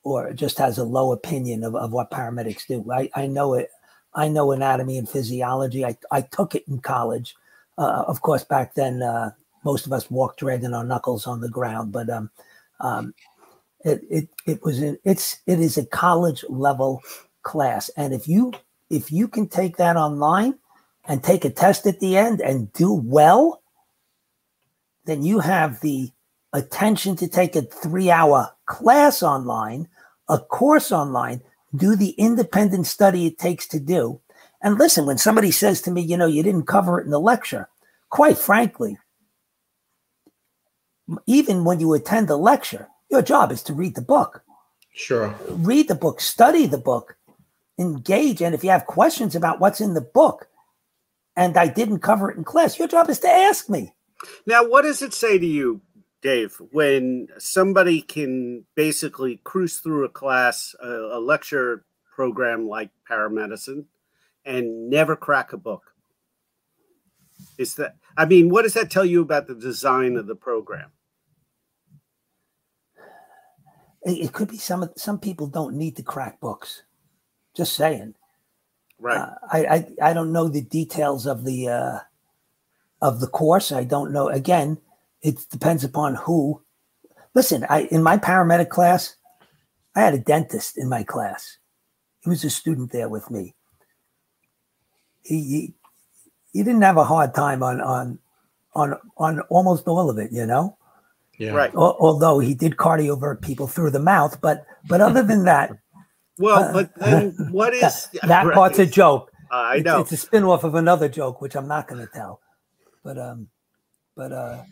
or 0.02 0.32
just 0.32 0.58
has 0.58 0.78
a 0.78 0.84
low 0.84 1.12
opinion 1.12 1.64
of, 1.64 1.74
of 1.74 1.92
what 1.92 2.10
paramedics 2.10 2.66
do. 2.66 2.84
I, 2.92 3.10
I 3.14 3.26
know 3.26 3.54
it. 3.54 3.70
I 4.14 4.28
know 4.28 4.52
anatomy 4.52 4.98
and 4.98 5.08
physiology. 5.08 5.84
I, 5.84 5.96
I 6.10 6.22
took 6.22 6.54
it 6.54 6.64
in 6.66 6.80
college. 6.80 7.36
Uh, 7.76 8.04
of 8.06 8.22
course, 8.22 8.42
back 8.42 8.74
then, 8.74 9.02
uh, 9.02 9.32
most 9.64 9.86
of 9.86 9.92
us 9.92 10.10
walked 10.10 10.40
dragging 10.40 10.74
our 10.74 10.84
knuckles 10.84 11.26
on 11.26 11.40
the 11.40 11.48
ground, 11.48 11.92
but 11.92 12.08
um, 12.08 12.30
um, 12.80 13.14
it, 13.84 14.02
it, 14.10 14.28
it 14.46 14.62
was 14.62 14.80
in, 14.80 14.98
it's 15.04 15.38
it 15.46 15.60
is 15.60 15.76
a 15.76 15.86
college 15.86 16.44
level 16.48 17.02
class, 17.42 17.90
and 17.96 18.14
if 18.14 18.26
you 18.26 18.52
if 18.90 19.12
you 19.12 19.28
can 19.28 19.48
take 19.48 19.76
that 19.76 19.96
online 19.96 20.58
and 21.06 21.22
take 21.22 21.44
a 21.44 21.50
test 21.50 21.86
at 21.86 22.00
the 22.00 22.16
end 22.16 22.40
and 22.40 22.72
do 22.72 22.92
well, 22.92 23.62
then 25.04 25.22
you 25.22 25.40
have 25.40 25.80
the 25.80 26.10
attention 26.52 27.16
to 27.16 27.28
take 27.28 27.56
a 27.56 27.62
three 27.62 28.10
hour 28.10 28.50
class 28.66 29.22
online, 29.22 29.88
a 30.28 30.38
course 30.38 30.92
online, 30.92 31.42
do 31.74 31.96
the 31.96 32.10
independent 32.10 32.86
study 32.86 33.26
it 33.26 33.38
takes 33.38 33.66
to 33.68 33.80
do. 33.80 34.20
And 34.60 34.78
listen, 34.78 35.06
when 35.06 35.18
somebody 35.18 35.50
says 35.50 35.80
to 35.82 35.90
me, 35.90 36.00
you 36.00 36.16
know, 36.16 36.26
you 36.26 36.42
didn't 36.42 36.66
cover 36.66 37.00
it 37.00 37.04
in 37.04 37.10
the 37.10 37.20
lecture, 37.20 37.68
quite 38.10 38.38
frankly, 38.38 38.98
even 41.26 41.64
when 41.64 41.80
you 41.80 41.92
attend 41.94 42.28
a 42.30 42.36
lecture, 42.36 42.88
your 43.10 43.22
job 43.22 43.52
is 43.52 43.62
to 43.64 43.72
read 43.72 43.94
the 43.94 44.02
book. 44.02 44.42
Sure. 44.92 45.34
Read 45.48 45.88
the 45.88 45.94
book, 45.94 46.20
study 46.20 46.66
the 46.66 46.78
book, 46.78 47.16
engage. 47.78 48.42
And 48.42 48.54
if 48.54 48.64
you 48.64 48.70
have 48.70 48.86
questions 48.86 49.34
about 49.36 49.60
what's 49.60 49.80
in 49.80 49.94
the 49.94 50.00
book 50.00 50.48
and 51.36 51.56
I 51.56 51.68
didn't 51.68 52.00
cover 52.00 52.30
it 52.30 52.36
in 52.36 52.44
class, 52.44 52.78
your 52.78 52.88
job 52.88 53.08
is 53.08 53.20
to 53.20 53.28
ask 53.28 53.70
me. 53.70 53.94
Now, 54.46 54.68
what 54.68 54.82
does 54.82 55.00
it 55.00 55.14
say 55.14 55.38
to 55.38 55.46
you, 55.46 55.80
Dave, 56.20 56.60
when 56.72 57.28
somebody 57.38 58.00
can 58.00 58.64
basically 58.74 59.40
cruise 59.44 59.78
through 59.78 60.04
a 60.04 60.08
class, 60.08 60.74
a, 60.82 60.88
a 60.88 61.20
lecture 61.20 61.84
program 62.14 62.68
like 62.68 62.90
paramedicine, 63.08 63.84
and 64.44 64.90
never 64.90 65.14
crack 65.14 65.52
a 65.52 65.56
book? 65.56 65.82
Is 67.56 67.76
that, 67.76 67.96
I 68.16 68.24
mean, 68.24 68.48
what 68.48 68.62
does 68.62 68.74
that 68.74 68.90
tell 68.90 69.04
you 69.04 69.22
about 69.22 69.46
the 69.46 69.54
design 69.54 70.16
of 70.16 70.26
the 70.26 70.34
program? 70.34 70.90
It 74.02 74.32
could 74.32 74.48
be 74.48 74.58
some 74.58 74.88
some 74.96 75.18
people 75.18 75.48
don't 75.48 75.74
need 75.74 75.96
to 75.96 76.02
crack 76.02 76.40
books. 76.40 76.84
Just 77.56 77.74
saying. 77.74 78.14
Right. 78.98 79.18
Uh, 79.18 79.34
I, 79.50 79.58
I 79.66 80.10
I 80.10 80.12
don't 80.12 80.32
know 80.32 80.48
the 80.48 80.62
details 80.62 81.26
of 81.26 81.44
the 81.44 81.68
uh, 81.68 81.98
of 83.02 83.20
the 83.20 83.26
course. 83.26 83.72
I 83.72 83.84
don't 83.84 84.12
know. 84.12 84.28
Again, 84.28 84.78
it 85.22 85.38
depends 85.50 85.84
upon 85.84 86.14
who. 86.16 86.62
Listen, 87.34 87.66
I 87.68 87.82
in 87.90 88.02
my 88.02 88.16
paramedic 88.16 88.68
class, 88.68 89.16
I 89.94 90.00
had 90.00 90.14
a 90.14 90.18
dentist 90.18 90.78
in 90.78 90.88
my 90.88 91.02
class. 91.02 91.58
He 92.20 92.30
was 92.30 92.44
a 92.44 92.50
student 92.50 92.92
there 92.92 93.08
with 93.08 93.30
me. 93.30 93.54
He, 95.22 95.36
he 95.42 95.74
he 96.52 96.62
didn't 96.62 96.82
have 96.82 96.96
a 96.96 97.04
hard 97.04 97.34
time 97.34 97.62
on 97.62 97.80
on 97.80 98.18
on 98.74 98.94
on 99.16 99.40
almost 99.50 99.86
all 99.86 100.10
of 100.10 100.18
it, 100.18 100.32
you 100.32 100.46
know. 100.46 100.76
Yeah. 101.38 101.50
Right. 101.52 101.72
Al- 101.74 101.96
Although 102.00 102.40
he 102.40 102.54
did 102.54 102.76
cardiovert 102.76 103.40
people 103.42 103.68
through 103.68 103.90
the 103.92 104.00
mouth, 104.00 104.40
but 104.40 104.66
but 104.88 105.00
other 105.00 105.22
than 105.22 105.44
that, 105.44 105.70
Well, 106.38 106.72
but 106.72 106.94
then 106.96 107.32
what 107.50 107.74
is 107.74 108.08
that 108.22 108.46
right. 108.46 108.54
part's 108.54 108.78
a 108.78 108.86
joke. 108.86 109.30
I 109.50 109.76
It's- 109.76 109.84
know. 109.84 110.00
it's, 110.02 110.12
a 110.12 110.16
spin-off 110.16 110.64
of 110.64 110.74
another 110.74 111.08
joke, 111.08 111.40
which 111.40 111.54
I'm 111.56 111.68
not 111.68 111.88
going 111.88 112.04
to 112.06 112.12
tell. 112.12 112.40
But 113.04 113.18
um, 113.18 113.48
but 114.16 114.32
uh, 114.32 114.62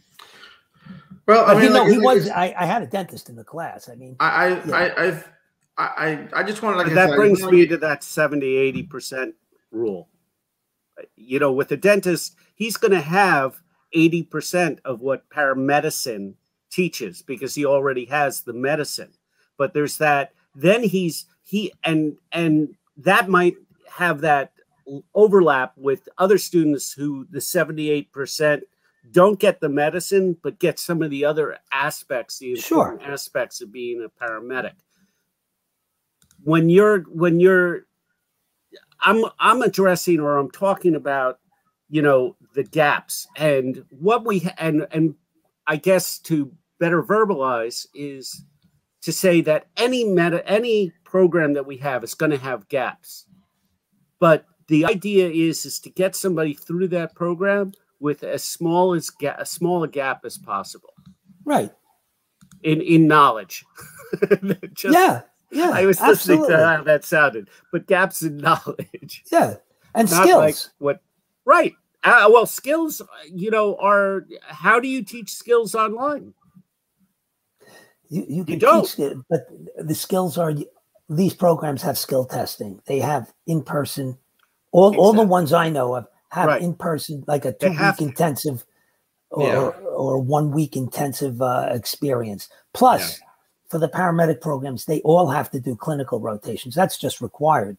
Well, 1.27 1.45
I 1.47 1.55
mean, 1.55 1.63
he, 1.63 1.69
no, 1.71 1.87
he 1.87 1.99
was. 1.99 2.27
it's- 2.27 2.37
I, 2.37 2.55
I 2.57 2.67
had 2.67 2.83
a 2.83 2.87
dentist 2.87 3.29
in 3.29 3.37
the 3.37 3.45
class. 3.45 3.89
I 3.89 3.95
mean, 3.97 4.17
I, 4.21 4.29
I, 4.29 4.49
Yeah. 4.49 4.75
I, 4.77 5.05
I've, 5.07 5.29
I, 5.79 5.85
I, 5.85 6.29
I 6.41 6.43
just 6.43 6.63
want 6.63 6.75
to 6.79 6.85
like 6.85 6.95
that 6.95 7.11
said, 7.11 7.17
brings 7.17 7.43
like- 7.43 7.53
me 7.53 7.67
to 7.67 7.77
that 7.79 8.03
70 8.05 8.87
80% 8.89 9.33
rule 9.73 10.09
you 11.17 11.39
know 11.39 11.53
with 11.53 11.71
a 11.73 11.77
dentist 11.77 12.37
he's 12.55 12.79
going 12.79 12.93
to 12.93 13.01
have 13.01 13.61
80% 13.95 14.79
of 14.87 15.01
what 15.01 15.29
paramedicine 15.29 16.33
teaches 16.71 17.21
because 17.21 17.55
he 17.55 17.67
already 17.67 18.07
has 18.07 18.41
the 18.41 18.55
medicine 18.55 19.13
but 19.59 19.75
there's 19.75 19.99
that 19.99 20.33
then 20.55 20.83
he's 20.83 21.27
he 21.43 21.73
and 21.85 22.17
and 22.33 22.75
that 22.97 23.29
might 23.29 23.57
have 23.91 24.23
that 24.23 24.53
overlap 25.15 25.73
with 25.77 26.09
other 26.17 26.39
students 26.39 26.93
who 26.93 27.27
the 27.31 27.39
78% 27.41 28.63
don't 29.11 29.39
get 29.39 29.61
the 29.61 29.69
medicine 29.69 30.37
but 30.43 30.59
get 30.59 30.79
some 30.79 31.03
of 31.03 31.11
the 31.11 31.25
other 31.25 31.59
aspects 31.73 32.39
the 32.39 32.57
Sure. 32.57 32.93
important 32.93 33.11
aspects 33.11 33.61
of 33.61 33.73
being 33.73 34.05
a 34.05 34.25
paramedic 34.25 34.73
when 36.45 36.69
you're 36.69 37.01
when 37.03 37.41
you're 37.41 37.87
i'm 39.01 39.25
i'm 39.39 39.63
addressing 39.63 40.21
or 40.21 40.39
i'm 40.39 40.51
talking 40.51 40.95
about 40.95 41.39
you 41.89 42.03
know 42.03 42.37
the 42.55 42.65
gaps 42.65 43.27
and 43.37 43.85
what 43.91 44.25
we 44.25 44.47
and 44.59 44.87
and 44.91 45.15
i 45.67 45.77
guess 45.77 46.19
to 46.19 46.53
better 46.79 47.03
verbalize 47.03 47.87
is 47.95 48.43
to 49.03 49.13
say 49.13 49.41
that 49.41 49.67
any 49.77 50.05
meta 50.05 50.47
any 50.49 50.93
program 51.05 51.53
that 51.53 51.67
we 51.67 51.77
have 51.77 52.03
is 52.03 52.15
going 52.15 52.31
to 52.33 52.39
have 52.39 52.69
gaps 52.69 53.27
but 54.19 54.45
the 54.69 54.85
idea 54.85 55.29
is 55.29 55.65
is 55.65 55.79
to 55.79 55.91
get 55.91 56.17
somebody 56.17 56.55
through 56.55 56.89
that 56.89 57.15
program 57.15 57.73
with 58.01 58.23
as 58.23 58.45
small 58.45 58.93
as 58.95 59.11
ga- 59.11 59.37
as 59.39 59.51
small 59.51 59.83
a 59.83 59.89
gap 59.89 60.25
as 60.25 60.37
possible 60.39 60.93
right? 61.45 61.73
in 62.63 62.81
in 62.81 63.07
knowledge 63.07 63.65
Just- 64.75 64.95
yeah, 64.95 65.23
yeah. 65.51 65.71
I 65.73 65.85
was 65.87 66.01
listening 66.01 66.41
absolutely. 66.41 66.49
to 66.57 66.67
how 66.77 66.83
that 66.85 67.05
sounded, 67.05 67.49
but 67.73 67.87
gaps 67.87 68.23
in 68.23 68.37
knowledge, 68.47 69.25
Yeah, 69.33 69.57
and 69.95 70.11
not 70.11 70.25
skills. 70.25 70.37
like 70.39 70.57
what. 70.79 71.01
Right. 71.45 71.75
Uh, 72.05 72.29
well, 72.31 72.47
skills, 72.47 73.03
you 73.33 73.51
know, 73.51 73.77
are 73.77 74.27
how 74.43 74.79
do 74.79 74.87
you 74.89 75.03
teach 75.05 75.33
skills 75.35 75.75
online? 75.75 76.35
You, 78.09 78.25
you 78.29 78.45
can 78.45 78.59
don't. 78.59 78.87
teach 78.87 79.13
but 79.29 79.49
the 79.77 79.95
skills 79.95 80.39
are 80.39 80.53
these 81.09 81.35
programs 81.35 81.83
have 81.83 81.99
skill 81.99 82.25
testing. 82.25 82.81
They 82.87 83.01
have 83.01 83.33
in 83.47 83.63
person. 83.63 84.19
All 84.73 84.97
all 84.97 85.13
the 85.13 85.23
ones 85.23 85.53
I 85.53 85.69
know 85.71 85.95
of 85.97 86.07
have 86.31 86.49
Right. 86.49 86.63
in 86.63 86.75
person, 86.75 87.25
like 87.27 87.45
a 87.45 87.53
two 87.53 87.71
week 87.71 88.01
intensive 88.01 88.65
or 89.31 89.45
Yeah. 89.47 89.71
or 89.87 90.19
one 90.19 90.51
week 90.51 90.77
intensive 90.77 91.41
uh, 91.41 91.69
experience. 91.71 92.49
Plus, 92.75 93.21
for 93.69 93.79
the 93.79 93.89
paramedic 93.89 94.41
programs, 94.41 94.85
they 94.85 95.01
all 95.01 95.29
have 95.29 95.51
to 95.51 95.61
do 95.61 95.75
clinical 95.77 96.21
rotations. 96.21 96.75
That's 96.75 96.99
just 96.99 97.21
required. 97.21 97.79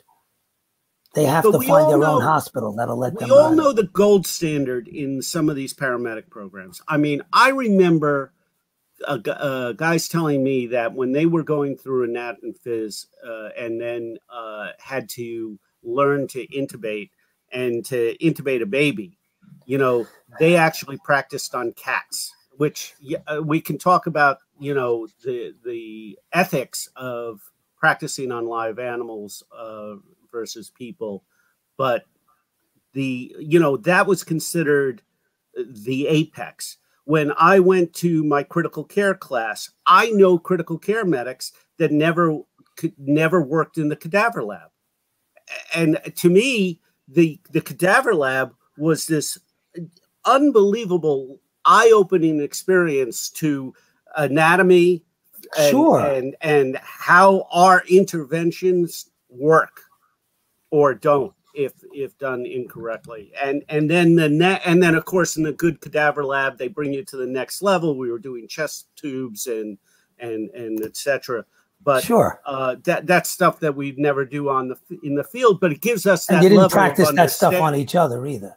They 1.14 1.26
have 1.26 1.44
But 1.44 1.54
to 1.54 1.60
find 1.60 1.86
all 1.86 1.90
their 2.00 2.08
own 2.08 2.22
hospital 2.22 2.74
that'll 2.74 2.98
let 2.98 3.14
We 3.14 3.22
them. 3.22 3.32
all 3.32 3.46
uh, 3.48 3.56
know 3.56 3.74
the 3.74 3.84
gold 3.84 4.28
standard 4.28 4.88
in 4.88 5.22
some 5.22 5.50
of 5.50 5.56
these 5.56 5.74
paramedic 5.74 6.30
programs. 6.30 6.82
I 6.88 6.98
mean, 6.98 7.22
I 7.34 7.50
remember 7.50 8.34
uh, 9.08 9.20
uh, 9.26 9.72
guys 9.74 10.08
telling 10.08 10.44
me 10.44 10.68
that 10.68 10.94
when 10.94 11.12
they 11.14 11.26
were 11.26 11.44
going 11.44 11.78
through 11.78 12.04
anat 12.06 12.38
and 12.44 12.56
phys 12.56 13.06
uh, 13.26 13.50
and 13.58 13.80
then 13.80 14.18
uh, 14.30 14.70
had 14.80 15.08
to 15.10 15.58
learn 15.84 16.28
to 16.28 16.46
intubate 16.48 17.12
and 17.52 17.84
to 17.86 18.18
intubate 18.18 18.62
a 18.62 18.66
baby, 18.66 19.18
you 19.66 19.78
know, 19.78 20.08
they 20.40 20.56
actually 20.56 20.98
practiced 21.04 21.56
on 21.56 21.74
cats, 21.74 22.34
which 22.58 22.94
uh, 23.28 23.42
we 23.44 23.62
can 23.62 23.78
talk 23.78 24.08
about, 24.08 24.38
you 24.60 24.74
know, 24.74 25.08
the 25.24 25.54
the 25.66 26.18
ethics 26.34 26.90
of 26.96 27.40
practicing 27.78 28.32
on 28.32 28.46
live 28.46 28.80
animals 28.80 29.44
uh, 29.56 29.96
versus 30.32 30.70
people, 30.70 31.24
but 31.78 32.06
the 32.94 33.36
you 33.40 33.60
know 33.60 33.78
that 33.78 34.08
was 34.08 34.24
considered 34.24 35.02
the 35.56 36.08
apex. 36.08 36.78
When 37.06 37.32
i 37.38 37.60
went 37.60 37.94
to 37.96 38.24
my 38.26 38.44
critical 38.44 38.84
care 38.84 39.16
class 39.16 39.72
i 39.86 40.10
know 40.10 40.38
critical 40.38 40.78
care 40.78 41.06
medics 41.06 41.54
that 41.78 41.92
never 41.92 42.42
could 42.78 42.94
never 42.98 43.42
worked 43.42 43.78
in 43.78 43.90
the 43.90 43.96
cadaver 43.96 44.44
lab. 44.44 44.70
And 45.74 46.00
to 46.16 46.30
me 46.30 46.80
the 47.08 47.40
the 47.52 47.62
cadaver 47.62 48.14
lab 48.14 48.54
was 48.78 49.06
this 49.06 49.38
unbelievable 50.26 51.40
eye-opening 51.66 52.42
experience 52.42 53.30
to 53.30 53.74
anatomy 54.18 55.04
and, 55.58 55.70
Sure. 55.70 56.00
and 56.06 56.36
and 56.42 56.78
how 56.82 57.48
our 57.52 57.84
interventions 57.90 59.10
work 59.30 59.82
or 60.72 60.94
don't 60.94 61.34
if 61.54 61.74
if 61.94 62.18
done 62.18 62.46
incorrectly. 62.46 63.32
And 63.42 63.64
and 63.70 63.90
then 63.90 64.16
the 64.16 64.30
net 64.30 64.62
and 64.66 64.82
then 64.84 64.96
of 64.96 65.06
course 65.06 65.38
in 65.38 65.44
the 65.44 65.54
good 65.54 65.82
cadaver 65.82 66.24
lab 66.26 66.58
they 66.58 66.68
bring 66.68 66.94
you 66.94 67.04
to 67.06 67.18
the 67.18 67.26
next 67.26 67.62
level. 67.62 67.98
We 67.98 68.12
were 68.12 68.20
doing 68.20 68.48
chest 68.48 68.88
tubes 68.96 69.48
and 69.48 69.78
and 70.20 70.50
and 70.52 70.82
etc 70.84 71.46
but 71.88 72.04
sure. 72.04 72.40
uh 72.46 72.76
that 72.84 73.08
that's 73.08 73.30
stuff 73.30 73.60
that 73.62 73.74
we'd 73.80 73.98
never 73.98 74.24
do 74.26 74.50
on 74.50 74.68
the 74.68 74.78
in 75.04 75.16
the 75.16 75.24
field 75.24 75.60
but 75.62 75.72
it 75.72 75.82
gives 75.82 76.06
us 76.06 76.26
that 76.26 76.36
And 76.36 76.44
you 76.44 76.50
didn't 76.50 76.62
level 76.64 76.76
practice 76.82 77.12
that 77.14 77.32
stuff 77.32 77.54
on 77.68 77.74
each 77.76 77.96
other 77.96 78.26
either. 78.28 78.54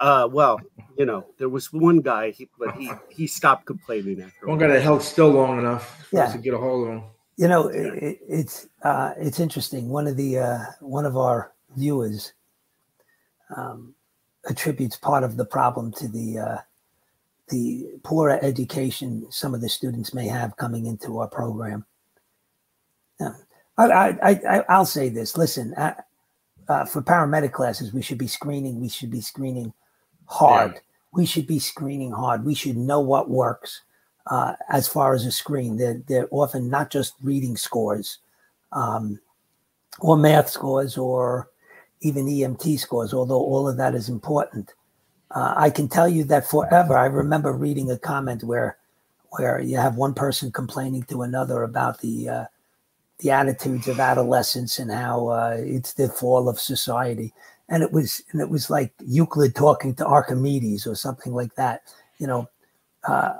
uh 0.00 0.26
well 0.38 0.60
you 0.98 1.06
know 1.06 1.20
there 1.38 1.48
was 1.48 1.72
one 1.72 2.00
guy 2.00 2.30
he, 2.32 2.48
but 2.58 2.74
he 2.76 2.90
he 3.18 3.26
stopped 3.28 3.64
complaining 3.64 4.20
after 4.26 4.46
a 4.46 4.48
One 4.48 4.58
while. 4.58 4.68
guy 4.68 4.74
that 4.74 4.82
held 4.82 5.02
still 5.02 5.30
long 5.30 5.58
enough 5.60 5.84
for 6.10 6.20
us 6.20 6.28
Yeah. 6.28 6.32
to 6.36 6.38
get 6.46 6.54
a 6.54 6.58
hold 6.58 6.80
of 6.88 6.94
him. 6.94 7.02
You 7.36 7.48
know, 7.48 7.66
it, 7.68 7.86
it, 8.08 8.18
it's 8.38 8.56
uh, 8.90 9.10
it's 9.26 9.40
interesting. 9.40 9.88
One 9.88 10.06
of 10.06 10.16
the 10.16 10.30
uh, 10.38 10.58
one 10.80 11.04
of 11.10 11.16
our 11.16 11.50
viewers 11.76 12.32
um, 13.56 13.94
attributes 14.48 14.96
part 14.96 15.24
of 15.24 15.36
the 15.36 15.44
problem 15.44 15.90
to 15.94 16.06
the 16.08 16.38
uh, 16.38 16.58
the 17.48 17.86
poor 18.04 18.30
education 18.30 19.26
some 19.30 19.52
of 19.52 19.60
the 19.60 19.68
students 19.68 20.14
may 20.14 20.28
have 20.28 20.56
coming 20.56 20.86
into 20.86 21.18
our 21.18 21.28
program. 21.28 21.84
Yeah. 23.20 23.34
I, 23.78 23.84
I, 23.86 24.08
I, 24.22 24.30
I- 24.58 24.64
I'll 24.68 24.86
say 24.86 25.08
this. 25.08 25.36
Listen, 25.36 25.74
uh, 25.74 25.94
uh, 26.68 26.84
for 26.86 27.02
paramedic 27.02 27.52
classes, 27.52 27.92
we 27.92 28.02
should 28.02 28.18
be 28.18 28.26
screening. 28.26 28.80
We 28.80 28.88
should 28.88 29.10
be 29.10 29.20
screening 29.20 29.72
hard. 30.26 30.80
We 31.12 31.26
should 31.26 31.46
be 31.46 31.58
screening 31.58 32.12
hard. 32.12 32.44
We 32.44 32.54
should 32.54 32.76
know 32.76 33.00
what 33.00 33.30
works 33.30 33.82
uh, 34.26 34.54
as 34.70 34.88
far 34.88 35.14
as 35.14 35.26
a 35.26 35.30
screen. 35.32 35.76
They're, 35.76 36.02
they're 36.08 36.28
often 36.30 36.68
not 36.70 36.90
just 36.90 37.14
reading 37.22 37.56
scores 37.56 38.18
um, 38.72 39.20
or 40.00 40.16
math 40.16 40.48
scores 40.48 40.96
or 40.96 41.50
even 42.00 42.26
EMT 42.26 42.78
scores, 42.80 43.12
although 43.14 43.40
all 43.40 43.68
of 43.68 43.76
that 43.76 43.94
is 43.94 44.08
important. 44.08 44.74
Uh, 45.30 45.54
I 45.56 45.70
can 45.70 45.88
tell 45.88 46.08
you 46.08 46.24
that 46.24 46.48
forever. 46.48 46.96
I 46.96 47.06
remember 47.06 47.52
reading 47.52 47.90
a 47.90 47.98
comment 47.98 48.44
where 48.44 48.78
where 49.30 49.60
you 49.60 49.76
have 49.76 49.96
one 49.96 50.14
person 50.14 50.52
complaining 50.52 51.02
to 51.04 51.22
another 51.22 51.64
about 51.64 52.00
the 52.00 52.28
uh, 52.28 52.44
the 53.18 53.30
attitudes 53.30 53.88
of 53.88 54.00
adolescence 54.00 54.78
and 54.78 54.90
how 54.90 55.28
uh, 55.28 55.56
it's 55.58 55.94
the 55.94 56.08
fall 56.08 56.48
of 56.48 56.58
society. 56.58 57.32
And 57.68 57.82
it 57.82 57.92
was 57.92 58.22
and 58.32 58.40
it 58.40 58.50
was 58.50 58.68
like 58.68 58.92
Euclid 59.04 59.54
talking 59.54 59.94
to 59.96 60.06
Archimedes 60.06 60.86
or 60.86 60.94
something 60.94 61.32
like 61.32 61.54
that. 61.54 61.82
You 62.18 62.26
know, 62.26 62.48
uh, 63.08 63.34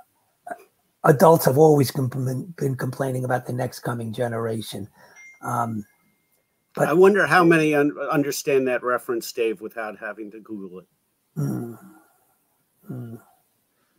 adults 1.05 1.45
have 1.45 1.59
always 1.59 1.91
been 1.91 2.77
complaining 2.77 3.25
about 3.25 3.47
the 3.47 3.53
next 3.53 3.81
coming 3.81 4.13
generation. 4.13 4.89
Um, 5.43 5.85
but- 6.75 6.89
i 6.89 6.93
wonder 6.93 7.27
how 7.27 7.45
many 7.45 7.75
un- 7.75 7.97
understand 8.11 8.69
that 8.69 8.83
reference 8.83 9.31
dave 9.33 9.61
without 9.61 9.99
having 9.99 10.31
to 10.31 10.41
google 10.41 10.81
it 10.81 10.87
mm, 11.37 11.79
mm. 12.91 13.21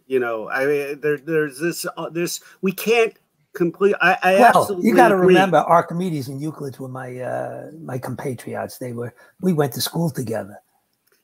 you 0.07 0.19
know 0.19 0.49
i 0.49 0.65
mean 0.65 0.99
there, 0.99 1.17
there's 1.17 1.59
this 1.59 1.85
uh, 1.97 2.09
this 2.09 2.41
we 2.61 2.71
can't 2.71 3.17
complete 3.55 3.95
i, 4.01 4.17
I 4.21 4.33
well, 4.35 4.57
absolutely 4.59 4.87
you 4.87 4.95
got 4.95 5.09
to 5.09 5.17
remember 5.17 5.57
Archimedes 5.57 6.27
and 6.27 6.41
Euclid 6.41 6.77
were 6.77 6.87
my 6.87 7.17
uh, 7.19 7.71
my 7.81 7.97
compatriots. 7.97 8.77
They 8.77 8.93
were 8.93 9.13
we 9.41 9.53
went 9.53 9.73
to 9.73 9.81
school 9.81 10.09
together. 10.09 10.57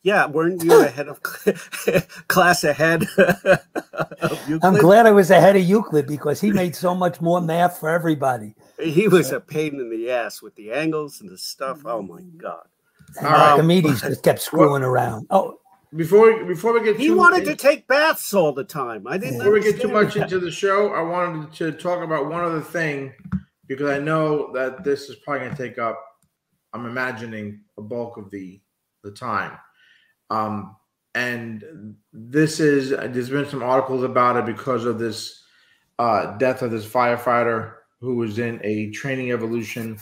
yeah 0.03 0.25
weren't 0.25 0.63
you 0.63 0.81
ahead 0.81 1.07
of 1.07 1.21
class 2.27 2.63
ahead 2.63 3.03
of 3.17 4.39
I'm 4.63 4.77
glad 4.77 5.05
I 5.05 5.11
was 5.11 5.29
ahead 5.29 5.55
of 5.55 5.63
Euclid 5.63 6.07
because 6.07 6.41
he 6.41 6.51
made 6.51 6.75
so 6.75 6.95
much 6.95 7.21
more 7.21 7.41
math 7.41 7.77
for 7.79 7.89
everybody. 7.89 8.55
he 8.79 9.07
was 9.07 9.31
a 9.31 9.39
pain 9.39 9.79
in 9.79 9.89
the 9.91 10.09
ass 10.09 10.41
with 10.41 10.55
the 10.55 10.71
angles 10.71 11.21
and 11.21 11.29
the 11.29 11.37
stuff 11.37 11.81
oh 11.85 12.01
my 12.01 12.21
god 12.37 12.65
right. 13.21 13.51
Archimedes 13.51 14.01
just 14.01 14.23
kept 14.23 14.41
screwing 14.47 14.83
around. 14.83 15.27
Oh, 15.29 15.59
before 15.95 16.43
before 16.45 16.73
we 16.73 16.83
get 16.83 16.97
He 16.97 17.07
too 17.07 17.17
wanted 17.17 17.45
to 17.45 17.55
take 17.55 17.87
baths 17.87 18.33
all 18.33 18.53
the 18.53 18.63
time. 18.63 19.05
I 19.07 19.17
didn't. 19.17 19.39
before 19.39 19.53
we 19.53 19.61
get 19.61 19.81
too 19.81 19.89
much 19.89 20.13
that. 20.13 20.23
into 20.23 20.39
the 20.39 20.51
show, 20.51 20.93
I 20.93 21.01
wanted 21.01 21.53
to 21.53 21.71
talk 21.71 22.03
about 22.03 22.29
one 22.29 22.43
other 22.43 22.61
thing 22.61 23.13
because 23.67 23.89
I 23.89 23.99
know 23.99 24.51
that 24.53 24.83
this 24.83 25.09
is 25.09 25.17
probably 25.17 25.45
going 25.45 25.55
to 25.55 25.63
take 25.63 25.77
up. 25.77 26.01
I'm 26.73 26.85
imagining 26.85 27.61
a 27.77 27.81
bulk 27.81 28.17
of 28.17 28.29
the 28.31 28.61
the 29.03 29.11
time, 29.11 29.57
um, 30.29 30.77
and 31.15 31.95
this 32.13 32.59
is 32.59 32.91
there's 32.91 33.29
been 33.29 33.49
some 33.49 33.63
articles 33.63 34.03
about 34.03 34.37
it 34.37 34.45
because 34.45 34.85
of 34.85 34.97
this 34.97 35.43
uh, 35.99 36.37
death 36.37 36.61
of 36.61 36.71
this 36.71 36.85
firefighter 36.85 37.73
who 37.99 38.15
was 38.15 38.39
in 38.39 38.61
a 38.63 38.89
training 38.91 39.31
evolution, 39.31 39.99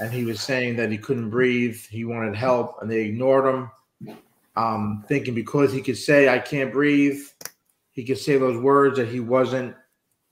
and 0.00 0.10
he 0.12 0.24
was 0.24 0.40
saying 0.40 0.76
that 0.76 0.90
he 0.90 0.96
couldn't 0.96 1.28
breathe, 1.28 1.76
he 1.90 2.06
wanted 2.06 2.34
help, 2.34 2.76
and 2.80 2.90
they 2.90 3.02
ignored 3.02 3.44
him 3.44 3.70
um, 4.56 5.04
thinking 5.08 5.34
because 5.34 5.72
he 5.72 5.80
could 5.80 5.96
say 5.96 6.28
"I 6.28 6.38
can't 6.38 6.72
breathe," 6.72 7.20
he 7.92 8.04
could 8.04 8.18
say 8.18 8.38
those 8.38 8.60
words 8.60 8.96
that 8.98 9.08
he 9.08 9.20
wasn't 9.20 9.74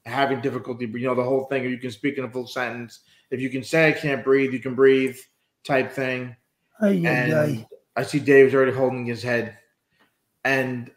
having 0.04 0.40
difficulty. 0.40 0.86
But 0.86 1.00
you 1.00 1.06
know, 1.06 1.14
the 1.14 1.24
whole 1.24 1.44
thing. 1.44 1.64
You 1.64 1.78
can 1.78 1.90
speak 1.90 2.18
in 2.18 2.24
a 2.24 2.30
full 2.30 2.46
sentence. 2.46 3.00
If 3.30 3.40
you 3.40 3.50
can 3.50 3.62
say 3.62 3.88
"I 3.88 3.92
can't 3.92 4.24
breathe," 4.24 4.52
you 4.52 4.60
can 4.60 4.74
breathe. 4.74 5.16
Type 5.64 5.92
thing. 5.92 6.36
Ay, 6.80 6.86
ay, 6.86 7.06
And 7.06 7.32
ay. 7.34 7.68
I 7.96 8.02
see 8.02 8.20
Dave's 8.20 8.54
already 8.54 8.72
holding 8.72 9.04
his 9.04 9.22
head, 9.22 9.58
and 10.44 10.90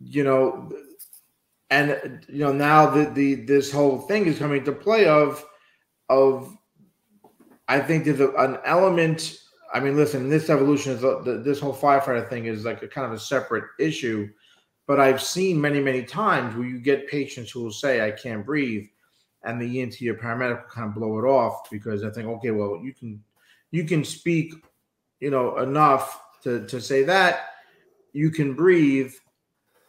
you 0.00 0.24
know, 0.24 0.72
and 1.68 2.24
you 2.28 2.44
know 2.44 2.52
now 2.52 2.90
that 2.90 3.14
the 3.14 3.34
this 3.34 3.70
whole 3.70 3.98
thing 3.98 4.26
is 4.26 4.38
coming 4.38 4.64
to 4.64 4.72
play 4.72 5.06
of 5.06 5.44
of 6.08 6.56
I 7.68 7.80
think 7.80 8.04
there's 8.04 8.20
an 8.20 8.58
element. 8.64 9.36
I 9.72 9.80
mean, 9.80 9.96
listen, 9.96 10.28
this 10.28 10.50
evolution 10.50 10.92
is 10.92 11.04
uh, 11.04 11.18
a, 11.20 11.38
this 11.38 11.60
whole 11.60 11.74
firefighter 11.74 12.28
thing 12.28 12.46
is 12.46 12.64
like 12.64 12.82
a 12.82 12.88
kind 12.88 13.06
of 13.06 13.12
a 13.12 13.18
separate 13.18 13.64
issue, 13.78 14.28
but 14.86 14.98
I've 14.98 15.22
seen 15.22 15.60
many 15.60 15.80
many 15.80 16.02
times 16.02 16.56
where 16.56 16.66
you 16.66 16.78
get 16.78 17.08
patients 17.08 17.50
who 17.50 17.62
will 17.62 17.72
say 17.72 18.04
I 18.04 18.10
can't 18.10 18.44
breathe, 18.44 18.86
and 19.44 19.60
the 19.60 19.76
EMT 19.78 20.08
or 20.08 20.14
paramedic 20.14 20.62
will 20.62 20.70
kind 20.70 20.88
of 20.88 20.94
blow 20.94 21.18
it 21.18 21.24
off 21.24 21.70
because 21.70 22.04
I 22.04 22.10
think 22.10 22.28
okay, 22.28 22.50
well 22.50 22.80
you 22.82 22.92
can 22.92 23.22
you 23.70 23.84
can 23.84 24.04
speak, 24.04 24.54
you 25.20 25.30
know, 25.30 25.58
enough 25.58 26.20
to 26.42 26.66
to 26.66 26.80
say 26.80 27.04
that 27.04 27.50
you 28.12 28.30
can 28.30 28.54
breathe 28.54 29.12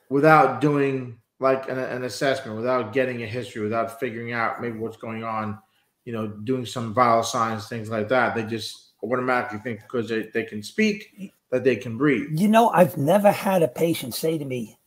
without 0.10 0.62
doing 0.62 1.18
like 1.40 1.68
an, 1.70 1.80
an 1.80 2.04
assessment, 2.04 2.56
without 2.56 2.94
getting 2.94 3.24
a 3.24 3.26
history, 3.26 3.64
without 3.64 4.00
figuring 4.00 4.32
out 4.32 4.62
maybe 4.62 4.78
what's 4.78 4.98
going 4.98 5.24
on, 5.24 5.58
you 6.06 6.14
know, 6.14 6.28
doing 6.28 6.66
some 6.66 6.94
vital 6.94 7.24
signs, 7.24 7.68
things 7.68 7.90
like 7.90 8.08
that. 8.10 8.36
They 8.36 8.44
just 8.44 8.91
automatically 9.04 9.60
think 9.60 9.82
because 9.82 10.10
they, 10.10 10.24
they 10.24 10.44
can 10.44 10.62
speak 10.64 11.32
that 11.50 11.64
they 11.64 11.76
can 11.76 11.98
breathe. 11.98 12.40
You 12.40 12.48
know, 12.48 12.70
I've 12.70 12.98
never 12.98 13.32
had 13.32 13.64
a 13.64 13.68
patient 13.68 14.14
say 14.16 14.38
to 14.38 14.46
me, 14.46 14.78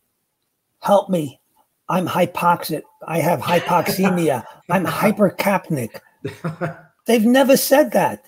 "Help 0.80 1.10
me, 1.10 1.40
I'm 1.88 2.06
hypoxic. 2.06 2.82
I 3.06 3.18
have 3.20 3.40
hypoxemia. 3.40 4.44
I'm 4.70 4.86
hypercapnic." 4.86 6.00
They've 7.06 7.24
never 7.26 7.56
said 7.56 7.92
that. 7.92 8.24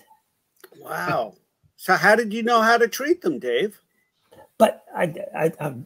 Wow. 0.79 1.33
So 1.77 1.95
how 1.95 2.15
did 2.15 2.33
you 2.33 2.43
know 2.43 2.61
how 2.61 2.77
to 2.77 2.87
treat 2.87 3.21
them, 3.21 3.39
Dave? 3.39 3.79
But 4.59 4.83
I, 4.95 5.13
I, 5.35 5.51
I'm, 5.59 5.85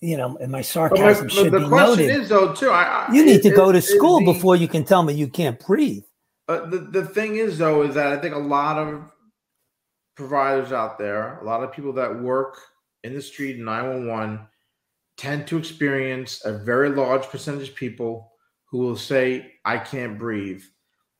you 0.00 0.16
know, 0.16 0.36
and 0.38 0.50
my 0.52 0.58
But, 0.58 0.60
my- 0.60 0.62
sarcasm 0.62 1.26
but 1.26 1.32
should 1.32 1.52
the 1.52 1.60
be 1.60 1.68
question 1.68 2.06
noted. 2.08 2.22
is 2.22 2.28
though 2.28 2.52
too. 2.54 2.70
I, 2.70 3.06
I- 3.08 3.12
you 3.12 3.24
need 3.24 3.42
to 3.42 3.50
go 3.50 3.72
to 3.72 3.78
is 3.78 3.88
school 3.88 4.20
the- 4.20 4.32
before 4.32 4.56
you 4.56 4.68
can 4.68 4.84
tell 4.84 5.02
me 5.02 5.14
you 5.14 5.28
can't 5.28 5.58
breathe. 5.64 6.04
Uh, 6.48 6.64
the 6.66 6.78
the 6.78 7.04
thing 7.04 7.36
is 7.36 7.58
though 7.58 7.82
is 7.82 7.94
that 7.94 8.06
I 8.06 8.16
think 8.16 8.34
a 8.34 8.38
lot 8.38 8.78
of 8.78 9.12
providers 10.16 10.72
out 10.72 10.98
there, 10.98 11.38
a 11.38 11.44
lot 11.44 11.62
of 11.62 11.72
people 11.72 11.92
that 11.94 12.20
work 12.20 12.58
in 13.04 13.14
the 13.14 13.22
street 13.22 13.56
in 13.56 13.64
911 13.64 14.40
tend 15.16 15.46
to 15.46 15.58
experience 15.58 16.44
a 16.44 16.52
very 16.52 16.88
large 16.88 17.24
percentage 17.24 17.68
of 17.68 17.74
people 17.74 18.32
who 18.66 18.78
will 18.78 18.96
say 18.96 19.52
I 19.64 19.78
can't 19.78 20.18
breathe. 20.18 20.62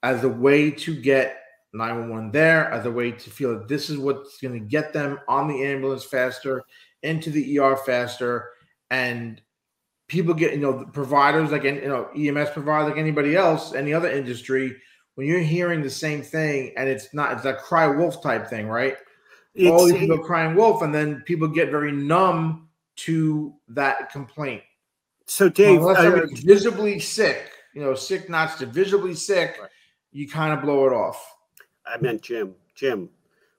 As 0.03 0.25
a 0.25 0.29
way 0.29 0.71
to 0.71 0.95
get 0.95 1.41
911 1.75 2.31
there, 2.31 2.71
as 2.71 2.87
a 2.87 2.91
way 2.91 3.11
to 3.11 3.31
feel 3.31 3.59
that 3.59 3.69
this 3.69 3.91
is 3.91 3.99
what's 3.99 4.39
going 4.39 4.55
to 4.55 4.67
get 4.67 4.93
them 4.93 5.19
on 5.29 5.49
the 5.49 5.65
ambulance 5.65 6.05
faster, 6.05 6.63
into 7.03 7.31
the 7.31 7.59
ER 7.59 7.77
faster, 7.77 8.51
and 8.91 9.41
people 10.09 10.35
get 10.35 10.53
you 10.53 10.61
know 10.61 10.85
providers 10.93 11.53
like 11.53 11.65
you 11.65 11.87
know 11.87 12.09
EMS 12.17 12.51
providers 12.51 12.91
like 12.91 12.99
anybody 12.99 13.37
else, 13.37 13.75
any 13.75 13.93
other 13.93 14.11
industry 14.11 14.77
when 15.19 15.27
you're 15.27 15.41
hearing 15.41 15.83
the 15.83 15.91
same 15.91 16.23
thing 16.23 16.73
and 16.77 16.89
it's 16.89 17.13
not 17.13 17.33
it's 17.33 17.43
that 17.43 17.59
cry 17.59 17.89
wolf 17.89 18.23
type 18.23 18.47
thing, 18.47 18.69
right? 18.69 18.97
All 19.67 19.85
these 19.85 19.95
It's, 19.95 20.01
people 20.03 20.21
crying 20.21 20.55
wolf, 20.55 20.83
and 20.83 20.95
then 20.95 21.23
people 21.27 21.49
get 21.49 21.73
very 21.73 21.91
numb 21.91 22.69
to 22.99 23.53
that 23.71 24.13
complaint. 24.13 24.63
so, 25.27 25.49
Dave, 25.49 25.81
Unless 25.81 25.99
uh, 25.99 26.03
somebody's 26.05 26.45
visibly 26.45 27.01
sick, 27.01 27.51
you 27.75 27.83
know, 27.83 27.97
sick 27.97 28.31
not 28.31 28.59
to 28.59 28.67
visibly 28.67 29.17
sick, 29.17 29.57
Right. 29.61 29.69
you 30.13 30.29
kind 30.29 30.53
of 30.53 30.63
blow 30.63 30.87
it 30.87 30.93
off. 30.93 31.21
I 31.85 31.97
meant 32.01 32.23
Jim. 32.23 32.55
Jim, 32.77 33.09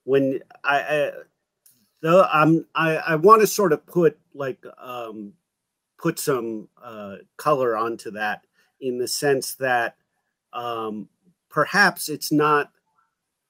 when 0.04 0.40
I, 0.64 0.80
I 0.80 1.10
though 2.00 2.26
I'm 2.32 2.64
I, 2.74 2.96
I 2.96 3.16
want 3.16 3.42
to 3.42 3.46
sort 3.46 3.74
of 3.74 3.84
put 3.84 4.18
like 4.32 4.64
um 4.78 5.34
put 5.98 6.18
some 6.18 6.68
uh 6.82 7.16
color 7.36 7.76
onto 7.76 8.12
that 8.12 8.46
in 8.80 8.96
the 8.96 9.06
sense 9.06 9.56
that 9.56 9.96
um 10.54 11.06
perhaps 11.50 12.08
it's 12.08 12.32
not 12.32 12.70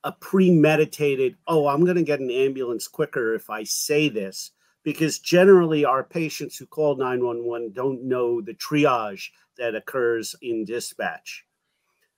a 0.04 0.12
premeditated 0.12 1.36
oh 1.46 1.66
i'm 1.68 1.84
going 1.84 1.96
to 1.96 2.02
get 2.02 2.20
an 2.20 2.30
ambulance 2.30 2.88
quicker 2.88 3.34
if 3.34 3.50
i 3.50 3.62
say 3.62 4.08
this 4.08 4.52
because 4.82 5.18
generally 5.18 5.84
our 5.84 6.02
patients 6.02 6.56
who 6.56 6.64
call 6.66 6.96
911 6.96 7.72
don't 7.72 8.02
know 8.02 8.40
the 8.40 8.54
triage 8.54 9.28
that 9.58 9.74
occurs 9.74 10.34
in 10.40 10.64
dispatch 10.64 11.44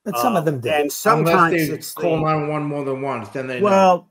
But 0.05 0.17
some 0.19 0.37
Uh, 0.37 0.39
of 0.41 0.45
them 0.45 0.61
do. 0.61 0.69
and 0.69 0.79
Unless 0.83 0.95
sometimes 0.95 1.53
they 1.69 1.75
it's 1.75 1.93
call 1.93 2.19
911 2.19 2.69
more 2.69 2.85
than 2.85 3.03
once, 3.03 3.29
then 3.31 3.47
they 3.49 3.59
know. 3.61 3.65
well 3.65 4.09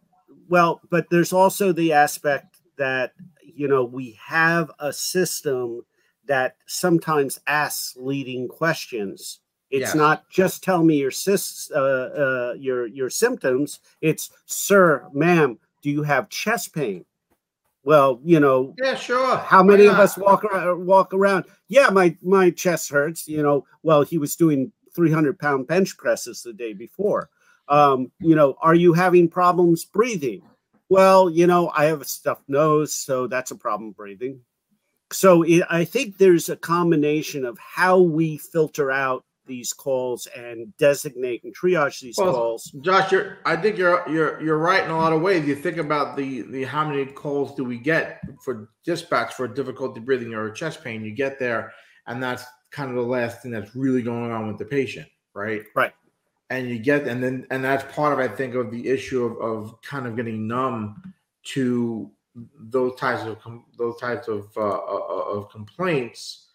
well 0.49 0.81
but 0.89 1.09
there's 1.09 1.31
also 1.33 1.71
the 1.71 1.93
aspect 1.93 2.57
that 2.77 3.13
you 3.43 3.67
know 3.69 3.83
we 3.85 4.17
have 4.25 4.71
a 4.79 4.91
system 4.91 5.81
that 6.25 6.55
sometimes 6.65 7.39
asks 7.47 7.95
leading 7.97 8.47
questions 8.47 9.39
it's 9.71 9.81
Yes. 9.81 9.95
not 9.95 10.29
just 10.29 10.63
tell 10.63 10.83
me 10.83 10.97
your 10.97 11.11
sys, 11.11 11.71
uh, 11.71 11.79
uh, 11.79 12.53
your 12.53 12.85
your 12.87 13.09
symptoms 13.09 13.79
it's 14.01 14.29
sir 14.45 15.07
ma'am 15.13 15.57
do 15.81 15.89
you 15.89 16.03
have 16.03 16.29
chest 16.29 16.73
pain 16.75 17.05
well 17.83 18.19
you 18.23 18.39
know 18.39 18.75
Yeah, 18.77 18.95
sure. 18.95 19.37
how 19.37 19.63
many 19.63 19.85
of 19.87 19.95
us 19.99 20.17
walk 20.17 20.43
around, 20.43 20.85
walk 20.85 21.13
around? 21.13 21.45
Yeah, 21.67 21.89
my 21.89 22.15
my 22.21 22.51
chest 22.51 22.89
hurts. 22.89 23.27
You 23.27 23.43
know, 23.43 23.65
well, 23.83 24.01
he 24.03 24.17
was 24.17 24.35
doing 24.35 24.71
300 24.95 25.39
pound 25.39 25.67
bench 25.67 25.97
presses 25.97 26.41
the 26.43 26.53
day 26.53 26.73
before. 26.73 27.29
Um, 27.67 28.11
you 28.19 28.35
know, 28.35 28.55
are 28.61 28.75
you 28.75 28.93
having 28.93 29.29
problems 29.29 29.85
breathing? 29.85 30.41
Well, 30.89 31.29
you 31.29 31.47
know, 31.47 31.71
I 31.75 31.85
have 31.85 32.01
a 32.01 32.05
stuffed 32.05 32.49
nose, 32.49 32.93
so 32.93 33.27
that's 33.27 33.51
a 33.51 33.55
problem 33.55 33.91
breathing. 33.91 34.41
So 35.11 35.43
it, 35.43 35.63
I 35.69 35.85
think 35.85 36.17
there's 36.17 36.49
a 36.49 36.55
combination 36.55 37.45
of 37.45 37.57
how 37.59 37.99
we 37.99 38.37
filter 38.37 38.91
out 38.91 39.23
these 39.51 39.73
calls 39.73 40.27
and 40.35 40.75
designate 40.77 41.43
and 41.43 41.53
triage 41.55 41.99
these 41.99 42.17
Well, 42.17 42.33
calls. 42.33 42.63
Josh, 42.81 43.11
you're 43.11 43.39
I 43.45 43.57
think 43.57 43.77
you're 43.77 44.07
you're 44.09 44.41
you're 44.41 44.57
right 44.57 44.83
in 44.83 44.89
a 44.89 44.97
lot 44.97 45.11
of 45.11 45.21
ways. 45.21 45.45
You 45.45 45.55
think 45.55 45.77
about 45.77 46.15
the 46.15 46.43
the 46.43 46.63
how 46.63 46.87
many 46.87 47.05
calls 47.05 47.53
do 47.55 47.65
we 47.65 47.77
get 47.77 48.21
for 48.43 48.69
dispatch 48.85 49.33
for 49.33 49.47
difficulty 49.47 49.99
breathing 49.99 50.33
or 50.33 50.49
chest 50.51 50.83
pain? 50.83 51.03
You 51.03 51.11
get 51.11 51.37
there, 51.37 51.73
and 52.07 52.23
that's 52.23 52.45
kind 52.71 52.89
of 52.89 52.95
the 52.95 53.01
last 53.01 53.41
thing 53.41 53.51
that's 53.51 53.75
really 53.75 54.01
going 54.01 54.31
on 54.31 54.47
with 54.47 54.57
the 54.57 54.65
patient, 54.65 55.07
right? 55.33 55.63
Right. 55.75 55.91
And 56.49 56.69
you 56.69 56.79
get 56.79 57.07
and 57.07 57.21
then 57.21 57.45
and 57.51 57.63
that's 57.63 57.83
part 57.93 58.13
of 58.13 58.19
I 58.19 58.33
think 58.33 58.55
of 58.55 58.71
the 58.71 58.87
issue 58.87 59.25
of, 59.25 59.37
of 59.41 59.81
kind 59.81 60.07
of 60.07 60.15
getting 60.15 60.47
numb 60.47 61.13
to 61.55 62.09
those 62.57 62.95
types 62.95 63.23
of 63.23 63.37
those 63.77 63.99
types 63.99 64.27
of 64.27 64.49
uh, 64.55 64.61
uh, 64.61 65.23
of 65.35 65.49
complaints. 65.49 66.50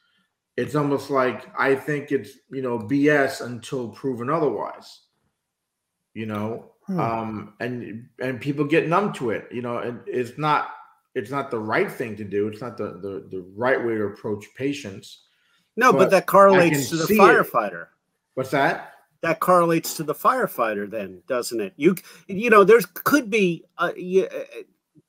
It's 0.56 0.74
almost 0.74 1.10
like 1.10 1.46
I 1.58 1.74
think 1.74 2.12
it's 2.12 2.30
you 2.50 2.62
know 2.62 2.78
BS 2.78 3.40
until 3.44 3.88
proven 3.90 4.30
otherwise. 4.30 5.00
You 6.14 6.26
know, 6.26 6.72
Hmm. 6.86 7.00
um, 7.00 7.54
and 7.60 8.08
and 8.20 8.40
people 8.40 8.64
get 8.64 8.88
numb 8.88 9.12
to 9.14 9.30
it. 9.30 9.48
You 9.50 9.60
know, 9.62 9.78
and 9.78 10.00
it's 10.06 10.38
not 10.38 10.68
it's 11.14 11.30
not 11.30 11.50
the 11.50 11.58
right 11.58 11.90
thing 11.90 12.16
to 12.16 12.24
do. 12.24 12.48
It's 12.48 12.60
not 12.60 12.76
the 12.78 12.92
the, 13.02 13.26
the 13.30 13.44
right 13.56 13.78
way 13.84 13.94
to 13.96 14.04
approach 14.04 14.46
patients. 14.56 15.24
No, 15.76 15.92
but, 15.92 15.98
but 15.98 16.10
that 16.12 16.26
correlates 16.26 16.88
to 16.90 16.96
the 16.96 17.06
see 17.06 17.16
it. 17.16 17.20
firefighter. 17.20 17.88
What's 18.34 18.50
that? 18.50 18.92
that 19.22 19.40
correlates 19.40 19.94
to 19.96 20.04
the 20.04 20.14
firefighter 20.14 20.88
then 20.88 21.22
doesn't 21.26 21.58
it 21.60 21.72
you 21.76 21.96
you 22.28 22.50
know 22.50 22.62
there's 22.64 22.84
could 22.84 23.30
be 23.30 23.64
uh, 23.78 23.90
y- 23.96 24.28
uh, 24.30 24.60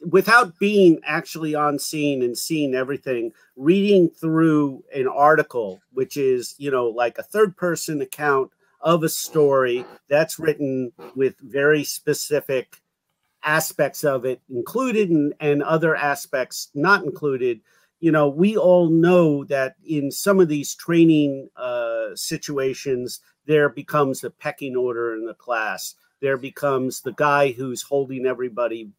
without 0.01 0.57
being 0.59 0.99
actually 1.05 1.55
on 1.55 1.79
scene 1.79 2.21
and 2.21 2.37
seeing 2.37 2.75
everything 2.75 3.31
reading 3.55 4.09
through 4.09 4.83
an 4.93 5.07
article 5.07 5.81
which 5.93 6.17
is 6.17 6.55
you 6.57 6.69
know 6.69 6.87
like 6.87 7.17
a 7.17 7.23
third 7.23 7.55
person 7.57 8.01
account 8.01 8.51
of 8.81 9.03
a 9.03 9.09
story 9.09 9.83
that's 10.07 10.37
written 10.37 10.91
with 11.15 11.35
very 11.39 11.83
specific 11.83 12.81
aspects 13.43 14.03
of 14.03 14.25
it 14.25 14.41
included 14.49 15.09
and, 15.09 15.33
and 15.39 15.63
other 15.63 15.95
aspects 15.95 16.69
not 16.75 17.03
included 17.03 17.59
you 17.99 18.11
know 18.11 18.29
we 18.29 18.55
all 18.55 18.89
know 18.89 19.43
that 19.45 19.75
in 19.83 20.11
some 20.11 20.39
of 20.39 20.47
these 20.47 20.75
training 20.75 21.49
uh, 21.55 22.09
situations 22.15 23.19
there 23.47 23.69
becomes 23.69 24.23
a 24.23 24.29
pecking 24.29 24.75
order 24.75 25.15
in 25.15 25.25
the 25.25 25.33
class. 25.33 25.95
There 26.21 26.37
becomes 26.37 27.01
the 27.01 27.13
guy 27.13 27.51
who's 27.51 27.81
holding 27.81 28.25
everybody 28.25 28.91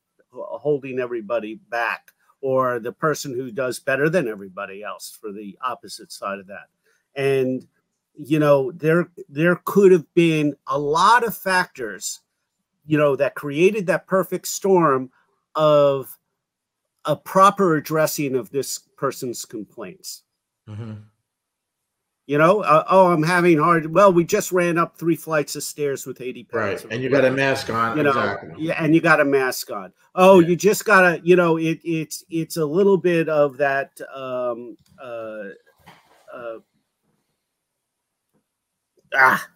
holding 0.43 0.99
everybody 0.99 1.55
back 1.71 2.13
or 2.41 2.79
the 2.79 2.93
person 2.93 3.35
who 3.35 3.51
does 3.51 3.81
better 3.81 4.09
than 4.09 4.29
everybody 4.29 4.83
else 4.83 5.17
for 5.21 5.33
the 5.33 5.59
opposite 5.63 6.13
side 6.13 6.39
of 6.39 6.47
that 6.47 6.69
and 7.15 7.67
you 8.15 8.39
know 8.39 8.73
there 8.73 9.09
there 9.29 9.61
could 9.65 9.93
have 9.93 10.13
been 10.15 10.55
a 10.67 10.79
lot 10.79 11.25
of 11.25 11.37
factors 11.37 12.21
you 12.87 12.99
know 12.99 13.17
that 13.17 13.35
created 13.35 13.87
that 13.87 14.07
perfect 14.07 14.47
storm 14.47 15.11
of 15.55 16.19
a 17.05 17.17
proper 17.17 17.77
addressing 17.77 18.35
of 18.35 18.51
this 18.51 18.79
person's 18.97 19.45
complaints 19.45 20.23
mm-hmm. 20.69 20.95
You 22.29 22.37
know 22.37 22.61
uh, 22.61 22.85
oh 22.89 23.11
i'm 23.11 23.23
having 23.23 23.59
hard 23.59 23.93
well 23.93 24.13
we 24.13 24.23
just 24.23 24.53
ran 24.53 24.77
up 24.77 24.97
three 24.97 25.17
flights 25.17 25.57
of 25.57 25.63
stairs 25.63 26.07
with 26.07 26.21
80 26.21 26.45
pounds 26.45 26.85
right 26.85 26.93
and 26.93 27.03
you 27.03 27.09
got 27.09 27.25
a 27.25 27.31
mask 27.31 27.71
on 27.71 27.97
you 27.97 28.03
know 28.05 28.11
exactly. 28.11 28.55
yeah 28.59 28.85
and 28.85 28.95
you 28.95 29.01
got 29.01 29.19
a 29.21 29.25
mask 29.25 29.71
on 29.73 29.93
oh 30.15 30.39
yeah. 30.39 30.49
you 30.49 30.57
just 30.57 30.85
gotta 30.85 31.21
you 31.25 31.35
know 31.35 31.57
it, 31.57 31.81
it's 31.83 32.23
it's 32.31 32.59
a 32.59 32.65
little 32.65 32.99
bit 32.99 33.29
of 33.31 33.57
that 33.57 33.99
um 34.15 34.77
uh 35.03 35.45
uh 36.33 36.59
ah 39.15 39.49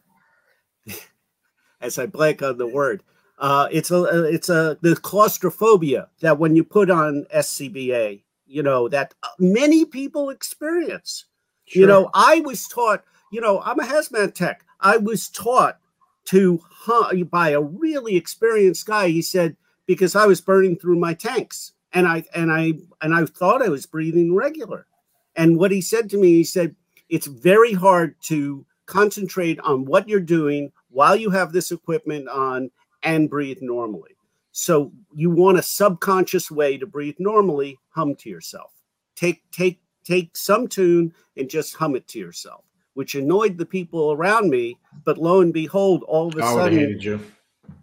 as 1.82 1.98
i 1.98 2.06
blank 2.06 2.42
on 2.42 2.56
the 2.56 2.66
word 2.66 3.02
uh, 3.38 3.66
it's 3.72 3.90
a 3.90 4.24
it's 4.24 4.50
a 4.50 4.78
the 4.82 4.94
claustrophobia 4.94 6.08
that 6.20 6.38
when 6.38 6.54
you 6.54 6.62
put 6.62 6.90
on 6.90 7.26
SCBA, 7.34 8.22
you 8.46 8.62
know 8.62 8.88
that 8.88 9.14
many 9.40 9.84
people 9.84 10.30
experience. 10.30 11.24
Sure. 11.72 11.80
You 11.80 11.86
know, 11.86 12.10
I 12.14 12.40
was 12.40 12.66
taught. 12.68 13.04
You 13.30 13.40
know, 13.40 13.62
I'm 13.62 13.80
a 13.80 13.84
hazmat 13.84 14.34
tech. 14.34 14.64
I 14.80 14.98
was 14.98 15.28
taught 15.28 15.78
to 16.26 16.60
huh, 16.70 17.14
by 17.30 17.50
a 17.50 17.60
really 17.60 18.16
experienced 18.16 18.86
guy. 18.86 19.08
He 19.08 19.22
said 19.22 19.56
because 19.86 20.14
I 20.14 20.26
was 20.26 20.40
burning 20.40 20.76
through 20.76 20.98
my 20.98 21.14
tanks, 21.14 21.72
and 21.92 22.06
I 22.06 22.24
and 22.34 22.52
I 22.52 22.74
and 23.00 23.14
I 23.14 23.24
thought 23.24 23.62
I 23.62 23.68
was 23.68 23.86
breathing 23.86 24.34
regular. 24.34 24.86
And 25.34 25.58
what 25.58 25.70
he 25.70 25.80
said 25.80 26.10
to 26.10 26.18
me, 26.18 26.34
he 26.34 26.44
said, 26.44 26.76
it's 27.08 27.26
very 27.26 27.72
hard 27.72 28.16
to 28.24 28.66
concentrate 28.84 29.58
on 29.60 29.86
what 29.86 30.08
you're 30.08 30.20
doing 30.20 30.72
while 30.90 31.16
you 31.16 31.30
have 31.30 31.52
this 31.52 31.70
equipment 31.70 32.28
on 32.28 32.70
and 33.02 33.30
breathe 33.30 33.58
normally. 33.62 34.14
So 34.52 34.92
you 35.14 35.30
want 35.30 35.58
a 35.58 35.62
subconscious 35.62 36.50
way 36.50 36.76
to 36.76 36.86
breathe 36.86 37.16
normally, 37.18 37.78
hum 37.90 38.14
to 38.16 38.28
yourself. 38.28 38.72
Take 39.16 39.42
take 39.50 39.81
take 40.04 40.36
some 40.36 40.68
tune 40.68 41.12
and 41.36 41.48
just 41.48 41.74
hum 41.74 41.96
it 41.96 42.06
to 42.08 42.18
yourself, 42.18 42.64
which 42.94 43.14
annoyed 43.14 43.58
the 43.58 43.66
people 43.66 44.12
around 44.12 44.50
me, 44.50 44.78
but 45.04 45.18
lo 45.18 45.40
and 45.40 45.52
behold, 45.52 46.02
all 46.04 46.28
of 46.28 46.36
a 46.36 46.44
I 46.44 46.54
sudden 46.54 46.78
hated 46.78 47.04
you. 47.04 47.20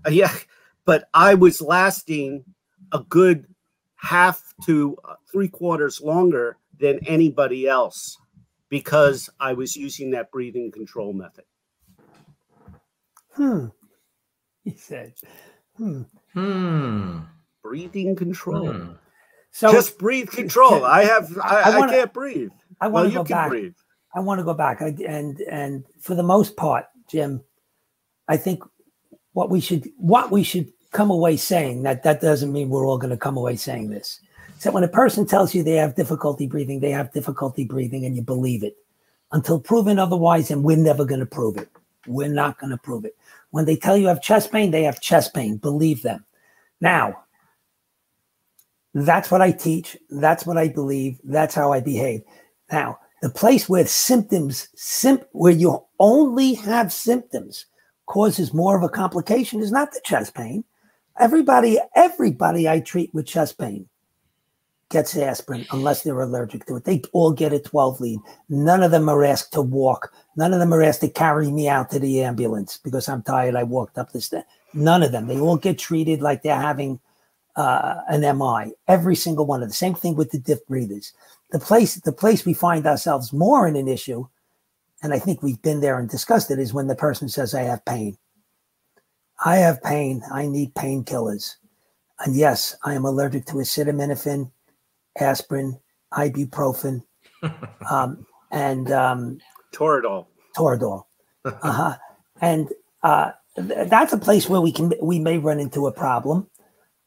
Uh, 0.06 0.12
yeah, 0.12 0.34
but 0.86 1.08
I 1.14 1.36
was 1.36 1.62
lasting 1.62 2.44
a 2.92 3.00
good 3.00 3.48
half 3.96 4.54
to 4.66 4.98
uh, 5.04 5.16
three 5.32 5.50
quarters 5.50 6.02
longer 6.02 6.58
than 6.80 7.00
anybody 7.06 7.68
else 7.68 8.18
because 8.70 9.30
I 9.40 9.54
was 9.54 9.76
using 9.76 10.12
that 10.12 10.32
breathing 10.32 10.72
control 10.72 11.14
method. 11.14 11.46
Hmm 13.32 13.68
he 14.64 14.78
said. 14.78 15.14
Hmm. 15.78 16.04
Hmm. 16.34 17.20
Breathing 17.64 18.16
control. 18.16 18.72
Hmm. 18.72 18.92
So 19.60 19.74
just 19.74 19.98
breathe 19.98 20.30
control. 20.30 20.86
I 20.86 21.04
have. 21.04 21.38
I, 21.44 21.64
I, 21.64 21.78
wanna, 21.78 21.92
I 21.92 21.96
can't 21.96 22.14
breathe. 22.14 22.52
I 22.80 22.88
want 22.88 23.14
well, 23.14 23.26
to 23.26 23.30
go 23.30 23.36
back. 23.36 23.50
Breathe. 23.50 23.74
I 24.16 24.22
want 24.22 24.40
to 24.40 24.46
go 24.46 24.54
back. 24.54 24.82
I, 24.82 24.96
and 25.06 25.38
and 25.42 25.84
for 26.00 26.16
the 26.16 26.24
most 26.24 26.56
part, 26.56 26.86
Jim, 27.10 27.44
I 28.30 28.38
think 28.38 28.64
what 29.34 29.50
we 29.50 29.60
should 29.60 29.90
what 29.98 30.32
we 30.32 30.44
should 30.44 30.72
come 30.92 31.12
away 31.12 31.36
saying 31.36 31.84
that 31.84 32.04
that 32.04 32.22
doesn't 32.22 32.54
mean 32.54 32.70
we're 32.70 32.88
all 32.88 32.98
going 32.98 33.10
to 33.10 33.18
come 33.18 33.36
away 33.36 33.58
saying 33.58 33.90
this. 33.90 34.22
So 34.60 34.72
when 34.72 34.86
a 34.86 34.88
person 34.88 35.26
tells 35.26 35.54
you 35.54 35.62
they 35.62 35.74
have 35.74 35.94
difficulty 35.94 36.48
breathing, 36.48 36.80
they 36.80 36.92
have 36.92 37.12
difficulty 37.12 37.66
breathing, 37.66 38.06
and 38.06 38.16
you 38.16 38.22
believe 38.22 38.64
it 38.64 38.78
until 39.34 39.60
proven 39.60 40.00
otherwise, 40.00 40.52
and 40.52 40.64
we're 40.64 40.78
never 40.78 41.04
going 41.04 41.20
to 41.20 41.26
prove 41.26 41.58
it. 41.58 41.70
We're 42.08 42.30
not 42.30 42.60
going 42.60 42.72
to 42.72 42.78
prove 42.78 43.04
it. 43.04 43.18
When 43.50 43.66
they 43.66 43.76
tell 43.76 43.98
you 43.98 44.08
have 44.08 44.22
chest 44.22 44.54
pain, 44.54 44.72
they 44.72 44.84
have 44.84 45.02
chest 45.02 45.34
pain. 45.34 45.58
Believe 45.58 46.02
them. 46.02 46.24
Now, 46.80 47.26
that's 48.94 49.30
what 49.30 49.42
I 49.42 49.52
teach. 49.52 49.98
That's 50.10 50.46
what 50.46 50.58
I 50.58 50.68
believe. 50.68 51.20
That's 51.24 51.56
how 51.56 51.72
I 51.72 51.80
behave. 51.80 52.22
Now, 52.72 52.98
the 53.22 53.30
place 53.30 53.68
where 53.68 53.86
symptoms, 53.86 54.70
sim- 54.76 55.24
where 55.32 55.54
you 55.54 55.84
only 56.00 56.54
have 56.54 56.94
symptoms, 56.94 57.66
causes 58.06 58.54
more 58.54 58.76
of 58.76 58.84
a 58.84 58.90
complication 58.90 59.62
is 59.62 59.72
not 59.72 59.92
the 59.92 60.02
chest 60.04 60.34
pain. 60.34 60.64
Everybody, 61.20 61.78
everybody 61.96 62.68
I 62.68 62.80
treat 62.80 63.14
with 63.14 63.28
chest 63.28 63.58
pain 63.58 63.88
gets 64.90 65.16
aspirin 65.16 65.68
unless 65.72 66.02
they're 66.02 66.20
allergic 66.20 66.66
to 66.66 66.78
it. 66.78 66.86
They 66.86 67.04
all 67.14 67.32
get 67.32 67.54
a 67.54 67.60
12 67.60 68.02
lead. 68.02 68.20
None 68.50 68.82
of 68.82 68.90
them 68.90 69.08
are 69.08 69.24
asked 69.24 69.54
to 69.54 69.62
walk. 69.62 70.12
None 70.36 70.54
of 70.54 70.60
them 70.60 70.74
are 70.74 70.82
asked 70.82 71.02
to 71.02 71.10
carry 71.10 71.52
me 71.52 71.70
out 71.70 71.92
to 71.92 72.00
the 72.00 72.24
ambulance 72.24 72.80
because 72.84 73.08
I'm 73.08 73.22
tired. 73.22 73.56
I 73.56 73.64
walked 73.64 74.00
up 74.00 74.12
the 74.12 74.22
stairs. 74.22 74.46
None 74.74 75.04
of 75.04 75.12
them. 75.12 75.28
They 75.28 75.40
all 75.40 75.58
get 75.58 75.78
treated 75.78 76.22
like 76.22 76.42
they're 76.42 76.56
having 76.56 77.00
uh, 77.60 78.02
an 78.08 78.22
MI. 78.38 78.72
Every 78.88 79.16
single 79.16 79.46
one 79.46 79.62
of 79.62 79.68
the 79.68 79.76
same 79.76 79.94
thing 79.94 80.16
with 80.16 80.32
the 80.32 80.40
diff 80.40 80.66
breathers. 80.66 81.12
The 81.52 81.60
place, 81.60 81.96
the 81.96 82.14
place 82.14 82.46
we 82.46 82.54
find 82.54 82.86
ourselves 82.88 83.34
more 83.34 83.68
in 83.68 83.76
an 83.76 83.90
issue, 83.90 84.28
and 85.04 85.14
I 85.14 85.20
think 85.20 85.44
we've 85.44 85.62
been 85.62 85.82
there 85.82 86.00
and 86.00 86.10
discussed 86.10 86.52
it, 86.52 86.60
is 86.60 86.74
when 86.74 86.88
the 86.88 86.96
person 86.96 87.28
says, 87.28 87.54
"I 87.54 87.64
have 87.64 87.84
pain. 87.84 88.18
I 89.44 89.58
have 89.58 89.84
pain. 89.84 90.24
I 90.32 90.48
need 90.48 90.74
painkillers." 90.74 91.56
And 92.22 92.34
yes, 92.36 92.78
I 92.86 92.94
am 92.94 93.04
allergic 93.04 93.46
to 93.48 93.56
acetaminophen 93.56 94.52
aspirin, 95.20 95.78
ibuprofen, 96.14 97.04
um, 97.92 98.26
and 98.52 98.90
um, 98.92 99.40
Toradol. 99.74 100.28
Toradol. 100.56 101.04
Uh-huh. 101.46 101.96
and 102.42 102.70
uh, 103.02 103.32
th- 103.56 103.90
that's 103.90 104.12
a 104.12 104.18
place 104.18 104.50
where 104.50 104.60
we 104.60 104.74
can 104.74 104.94
we 105.02 105.20
may 105.20 105.38
run 105.38 105.58
into 105.60 105.88
a 105.88 105.92
problem. 105.92 106.48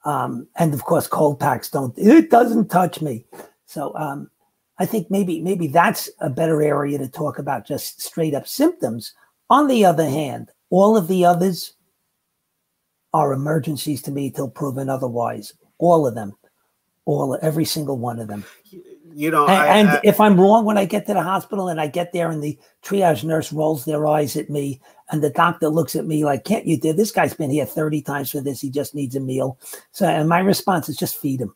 Um, 0.05 0.49
and 0.57 0.75
of 0.75 0.85
course, 0.85 1.07
cold 1.07 1.39
packs 1.39 1.71
don't. 1.71 1.97
It 1.97 2.31
doesn't 2.31 2.69
touch 2.69 3.01
me. 3.01 3.25
So 3.67 3.95
um, 3.95 4.31
I 4.79 4.87
think 4.87 5.11
maybe 5.11 5.41
maybe 5.41 5.69
that's 5.69 6.11
a 6.21 6.31
better 6.31 6.63
area 6.63 6.99
to 6.99 7.09
talk 7.09 7.39
about 7.39 7.67
just 7.67 8.01
straight 8.03 8.35
up 8.35 8.49
symptoms. 8.49 9.15
On 9.49 9.69
the 9.69 9.85
other 9.85 10.09
hand, 10.09 10.51
all 10.71 10.97
of 10.97 11.09
the 11.09 11.25
others 11.25 11.75
are 13.13 13.33
emergencies 13.33 14.03
to 14.03 14.11
me 14.11 14.31
till 14.31 14.49
proven 14.49 14.89
otherwise. 14.89 15.53
All 15.79 16.07
of 16.07 16.15
them 16.15 16.35
all 17.05 17.39
every 17.43 17.65
single 17.65 17.99
one 17.99 18.19
of 18.19 18.29
them 18.29 18.45
you 19.15 19.31
know 19.31 19.47
and, 19.47 19.53
I, 19.53 19.79
and 19.79 19.89
I, 19.89 20.01
if 20.05 20.21
i'm 20.21 20.41
wrong 20.41 20.65
when 20.65 20.79
i 20.79 20.85
get 20.85 21.07
to 21.07 21.15
the 21.15 21.23
hospital 21.23 21.69
and 21.69 21.81
i 21.81 21.87
get 21.87 22.13
there 22.13 22.31
and 22.31 22.43
the 22.43 22.59
triage 22.83 23.25
nurse 23.25 23.53
rolls 23.53 23.85
their 23.85 24.07
eyes 24.07 24.37
at 24.37 24.51
me 24.51 24.81
and 25.13 25.23
the 25.23 25.31
doctor 25.31 25.69
looks 25.69 25.95
at 25.95 26.07
me 26.07 26.25
like 26.25 26.45
can't 26.45 26.67
you 26.67 26.77
do 26.77 26.93
this? 26.93 27.13
Guy's 27.13 27.35
been 27.35 27.51
here 27.51 27.67
30 27.67 28.03
times 28.03 28.31
for 28.31 28.41
this. 28.41 28.61
He 28.61 28.71
just 28.71 28.95
needs 28.95 29.15
a 29.15 29.21
meal. 29.21 29.59
So 29.93 30.07
and 30.07 30.29
my 30.29 30.41
response 30.41 30.89
is 30.89 30.97
just 30.97 31.19
feed 31.19 31.41
him. 31.41 31.55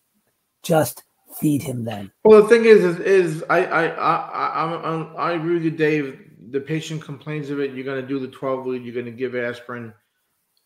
Just 0.62 1.02
feed 1.36 1.62
him 1.62 1.84
then. 1.84 2.12
Well 2.24 2.42
the 2.42 2.48
thing 2.48 2.64
is 2.64 2.84
is, 2.84 3.00
is 3.00 3.44
I, 3.50 3.64
I 3.64 3.86
i 3.86 4.74
i 4.74 5.02
i 5.16 5.32
agree 5.32 5.54
with 5.54 5.64
you 5.64 5.70
dave. 5.70 6.20
The 6.50 6.60
patient 6.60 7.02
complains 7.02 7.50
of 7.50 7.58
it. 7.58 7.72
You're 7.72 7.84
going 7.84 8.00
to 8.00 8.06
do 8.06 8.20
the 8.20 8.28
12 8.28 8.66
lead 8.66 8.84
you're 8.84 8.94
going 8.94 9.06
to 9.06 9.10
give 9.10 9.34
aspirin 9.34 9.92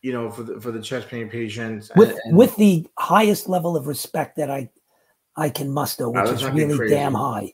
you 0.03 0.13
know, 0.13 0.31
for 0.31 0.43
the 0.43 0.61
for 0.61 0.71
the 0.71 0.81
chest 0.81 1.09
pain 1.09 1.29
patients. 1.29 1.91
With 1.97 2.19
and, 2.25 2.37
with 2.37 2.57
the 2.57 2.87
highest 2.99 3.49
level 3.49 3.77
of 3.77 3.87
respect 3.87 4.37
that 4.37 4.51
I 4.51 4.71
I 5.37 5.51
can 5.51 5.71
muster, 5.71 6.09
which 6.09 6.31
is 6.31 6.45
really 6.45 6.89
damn 6.89 7.15
high. 7.15 7.53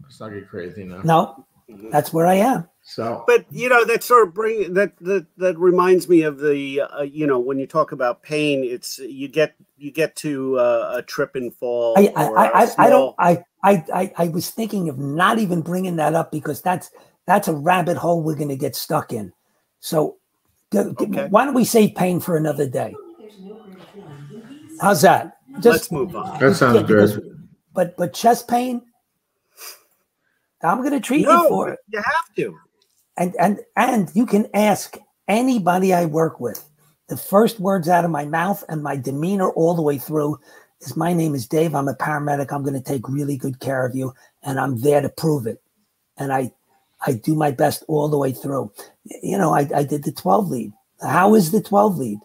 Let's 0.00 0.20
not 0.20 0.30
get 0.30 0.48
crazy 0.48 0.84
now. 0.84 1.02
No, 1.04 1.46
that's 1.90 2.12
where 2.12 2.26
I 2.26 2.34
am. 2.34 2.68
So, 2.94 3.24
but 3.26 3.46
you 3.50 3.68
know, 3.68 3.84
that 3.84 4.04
sort 4.04 4.28
of 4.28 4.34
bring 4.34 4.74
that 4.74 4.96
that 5.00 5.26
that 5.38 5.58
reminds 5.58 6.08
me 6.08 6.22
of 6.22 6.38
the 6.38 6.82
uh, 6.82 7.02
you 7.02 7.26
know 7.26 7.38
when 7.38 7.58
you 7.58 7.66
talk 7.66 7.92
about 7.92 8.22
pain, 8.22 8.64
it's 8.64 8.98
you 8.98 9.28
get 9.28 9.54
you 9.78 9.90
get 9.90 10.14
to 10.16 10.58
uh, 10.58 10.92
a 10.96 11.02
trip 11.02 11.34
and 11.34 11.54
fall. 11.54 11.94
I 11.96 12.12
I, 12.14 12.26
I. 12.26 12.74
I 12.78 12.90
don't 12.90 13.14
I, 13.18 13.44
I 13.64 13.84
I 13.94 14.12
I 14.18 14.28
was 14.28 14.50
thinking 14.50 14.88
of 14.88 14.98
not 14.98 15.38
even 15.38 15.62
bringing 15.62 15.96
that 15.96 16.14
up 16.14 16.30
because 16.30 16.60
that's 16.60 16.90
that's 17.26 17.48
a 17.48 17.54
rabbit 17.54 17.96
hole 17.96 18.22
we're 18.22 18.36
going 18.36 18.48
to 18.48 18.56
get 18.56 18.76
stuck 18.76 19.12
in. 19.12 19.32
So 19.80 20.18
Okay. 20.74 21.26
Why 21.28 21.44
don't 21.44 21.54
we 21.54 21.64
save 21.64 21.94
pain 21.94 22.20
for 22.20 22.36
another 22.36 22.68
day? 22.68 22.94
How's 24.80 25.02
that? 25.02 25.36
Just, 25.56 25.66
Let's 25.66 25.92
move 25.92 26.16
on. 26.16 26.38
That 26.40 26.54
sounds 26.54 26.80
yeah, 26.80 26.86
good. 26.86 27.38
but 27.74 27.96
but 27.96 28.14
chest 28.14 28.48
pain, 28.48 28.82
I'm 30.62 30.78
going 30.78 30.92
to 30.92 31.00
treat 31.00 31.26
no, 31.26 31.42
you 31.42 31.48
for 31.48 31.68
it. 31.70 31.78
You 31.88 31.98
have 31.98 32.34
to. 32.36 32.58
And 33.16 33.34
and 33.38 33.60
and 33.76 34.10
you 34.14 34.26
can 34.26 34.46
ask 34.54 34.96
anybody 35.28 35.92
I 35.94 36.06
work 36.06 36.40
with. 36.40 36.64
the 37.08 37.16
first 37.18 37.60
words 37.60 37.90
out 37.90 38.06
of 38.06 38.10
my 38.10 38.24
mouth 38.24 38.64
and 38.70 38.82
my 38.82 38.96
demeanor 38.96 39.50
all 39.50 39.74
the 39.74 39.82
way 39.82 39.98
through 39.98 40.38
is 40.80 40.96
my 40.96 41.12
name 41.12 41.34
is 41.34 41.46
Dave. 41.46 41.74
I'm 41.74 41.88
a 41.88 41.94
paramedic. 41.94 42.50
I'm 42.52 42.62
going 42.62 42.72
to 42.72 42.80
take 42.80 43.06
really 43.06 43.36
good 43.36 43.60
care 43.60 43.84
of 43.84 43.94
you, 43.94 44.14
and 44.42 44.58
I'm 44.58 44.80
there 44.80 45.02
to 45.02 45.10
prove 45.10 45.46
it. 45.46 45.62
And 46.16 46.32
I, 46.32 46.52
I 47.06 47.12
do 47.12 47.34
my 47.34 47.50
best 47.50 47.84
all 47.86 48.08
the 48.08 48.16
way 48.16 48.32
through. 48.32 48.72
You 49.22 49.36
know, 49.36 49.52
I, 49.52 49.68
I 49.74 49.84
did 49.84 50.04
the 50.04 50.12
12 50.12 50.48
lead. 50.48 50.72
How 51.02 51.34
is 51.34 51.52
the 51.52 51.60
12 51.60 51.98
lead? 51.98 52.18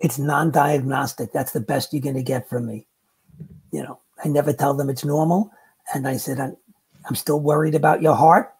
It's 0.00 0.18
non-diagnostic. 0.18 1.32
That's 1.32 1.52
the 1.52 1.60
best 1.60 1.92
you're 1.92 2.02
going 2.02 2.14
to 2.16 2.22
get 2.22 2.48
from 2.48 2.66
me. 2.66 2.86
You 3.72 3.82
know, 3.82 4.00
I 4.24 4.28
never 4.28 4.54
tell 4.54 4.72
them 4.74 4.88
it's 4.88 5.04
normal, 5.04 5.50
and 5.94 6.08
I 6.08 6.16
said 6.16 6.40
I'm, 6.40 6.56
I'm 7.08 7.14
still 7.14 7.40
worried 7.40 7.74
about 7.74 8.00
your 8.00 8.16
heart. 8.16 8.54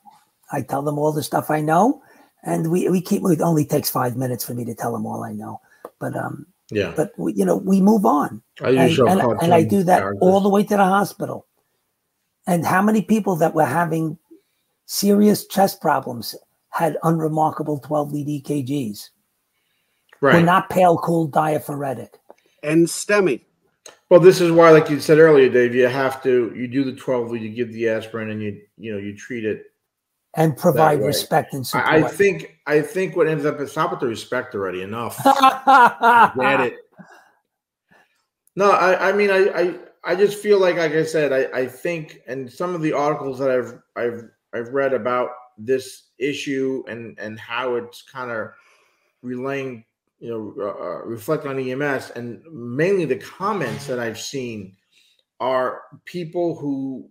I 0.53 0.63
tell 0.63 0.83
them 0.83 0.99
all 0.99 1.13
the 1.13 1.23
stuff 1.23 1.51
I 1.51 1.61
know, 1.61 2.03
and 2.45 2.71
we 2.71 2.89
we 2.89 3.01
keep. 3.01 3.23
It 3.25 3.41
only 3.41 3.65
takes 3.65 3.91
five 3.91 4.17
minutes 4.17 4.45
for 4.45 4.55
me 4.55 4.65
to 4.65 4.75
tell 4.75 4.93
them 4.93 5.07
all 5.07 5.25
I 5.25 5.33
know, 5.33 5.61
but 5.99 6.17
um, 6.17 6.47
Yeah. 6.71 6.93
but 6.97 7.13
we, 7.17 7.35
you 7.35 7.45
know 7.45 7.57
we 7.57 7.81
move 7.81 8.05
on 8.05 8.43
I 8.61 8.71
and, 8.71 8.99
and, 8.99 9.21
and 9.43 9.55
I 9.55 9.63
do 9.63 9.83
that 9.85 10.01
characters. 10.01 10.19
all 10.23 10.41
the 10.41 10.49
way 10.49 10.63
to 10.65 10.77
the 10.77 10.85
hospital. 10.85 11.47
And 12.47 12.67
how 12.67 12.83
many 12.83 13.03
people 13.03 13.37
that 13.37 13.55
were 13.55 13.65
having 13.65 14.19
serious 14.87 15.47
chest 15.47 15.81
problems 15.81 16.35
had 16.71 16.97
unremarkable 17.05 17.79
12 17.79 18.13
lead 18.13 18.45
EKGs? 18.45 19.11
Were 20.21 20.31
right. 20.31 20.45
not 20.45 20.69
pale, 20.71 20.99
cool, 20.99 21.27
diaphoretic. 21.29 22.19
And 22.63 22.87
STEMI. 22.87 23.43
Well, 24.09 24.21
this 24.21 24.41
is 24.41 24.53
why, 24.53 24.71
like 24.71 24.91
you 24.91 25.01
said 25.01 25.19
earlier, 25.19 25.49
Dave, 25.49 25.75
you 25.75 25.87
have 25.89 26.23
to 26.23 26.53
you 26.55 26.69
do 26.69 26.85
the 26.85 26.93
twelve 26.93 27.31
lead, 27.31 27.43
you 27.43 27.49
give 27.49 27.73
the 27.73 27.89
aspirin, 27.89 28.31
and 28.31 28.43
you 28.43 28.61
you 28.77 28.93
know 28.93 28.99
you 28.99 29.17
treat 29.17 29.45
it. 29.45 29.72
And 30.35 30.57
provide 30.57 31.01
respect 31.01 31.53
and 31.53 31.67
support. 31.67 31.87
I, 31.87 31.99
I 31.99 32.03
think 32.09 32.59
I 32.67 32.81
think 32.81 33.17
what 33.17 33.29
ends 33.29 33.45
up 33.45 33.61
is 33.61 33.73
stop 33.73 33.91
with 33.91 34.01
the 34.01 34.07
respect 34.07 34.55
already. 34.55 34.83
Enough. 34.83 35.23
Get 35.23 36.61
it. 36.61 36.77
No, 38.55 38.71
I, 38.71 39.09
I 39.09 39.13
mean, 39.13 39.31
I, 39.31 39.49
I, 39.49 39.75
I 40.05 40.15
just 40.15 40.39
feel 40.39 40.61
like, 40.61 40.77
like 40.77 40.93
I 40.93 41.05
said, 41.05 41.33
I, 41.33 41.61
I 41.61 41.67
think, 41.67 42.21
and 42.27 42.53
some 42.53 42.75
of 42.75 42.83
the 42.83 42.93
articles 42.93 43.39
that 43.39 43.51
I've, 43.51 43.79
I've, 43.97 44.25
I've 44.53 44.75
read 44.75 44.93
about 44.93 45.31
this 45.59 46.09
issue 46.19 46.83
and 46.89 47.19
and 47.19 47.39
how 47.39 47.77
it's 47.77 48.03
kind 48.03 48.31
of 48.31 48.49
relaying, 49.23 49.85
you 50.19 50.31
know, 50.31 50.55
uh, 50.59 50.85
uh, 50.85 51.05
reflect 51.05 51.47
on 51.47 51.59
EMS, 51.59 52.11
and 52.11 52.43
mainly 52.51 53.05
the 53.05 53.17
comments 53.17 53.87
that 53.87 53.99
I've 53.99 54.21
seen 54.21 54.77
are 55.41 55.83
people 56.05 56.55
who 56.57 57.09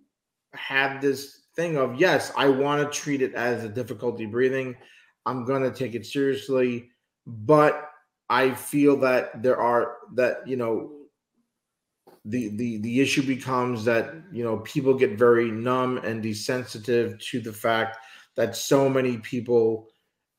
have 0.54 1.00
this 1.00 1.41
thing 1.56 1.76
of 1.76 2.00
yes, 2.00 2.32
I 2.36 2.48
want 2.48 2.82
to 2.82 2.98
treat 2.98 3.22
it 3.22 3.34
as 3.34 3.64
a 3.64 3.68
difficulty 3.68 4.26
breathing. 4.26 4.76
I'm 5.26 5.44
going 5.44 5.62
to 5.62 5.70
take 5.70 5.94
it 5.94 6.06
seriously, 6.06 6.90
but 7.26 7.88
I 8.28 8.52
feel 8.52 8.96
that 9.00 9.42
there 9.42 9.60
are 9.60 9.96
that 10.14 10.46
you 10.46 10.56
know 10.56 10.92
the 12.24 12.48
the 12.56 12.78
the 12.78 13.00
issue 13.00 13.22
becomes 13.22 13.84
that 13.84 14.14
you 14.32 14.44
know 14.44 14.58
people 14.58 14.94
get 14.94 15.18
very 15.18 15.50
numb 15.50 15.98
and 15.98 16.22
desensitive 16.22 17.18
to 17.18 17.40
the 17.40 17.52
fact 17.52 17.98
that 18.36 18.56
so 18.56 18.88
many 18.88 19.18
people 19.18 19.88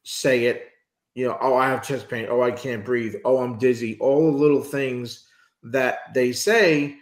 say 0.03 0.45
it 0.45 0.69
you 1.13 1.27
know 1.27 1.37
oh 1.41 1.55
i 1.55 1.67
have 1.67 1.85
chest 1.85 2.09
pain. 2.09 2.27
Oh 2.29 2.41
i 2.41 2.51
can't 2.51 2.85
breathe. 2.85 3.15
Oh 3.25 3.39
i'm 3.39 3.57
dizzy. 3.57 3.97
All 3.99 4.31
the 4.31 4.37
little 4.37 4.63
things 4.63 5.27
that 5.63 6.13
they 6.13 6.31
say 6.31 6.97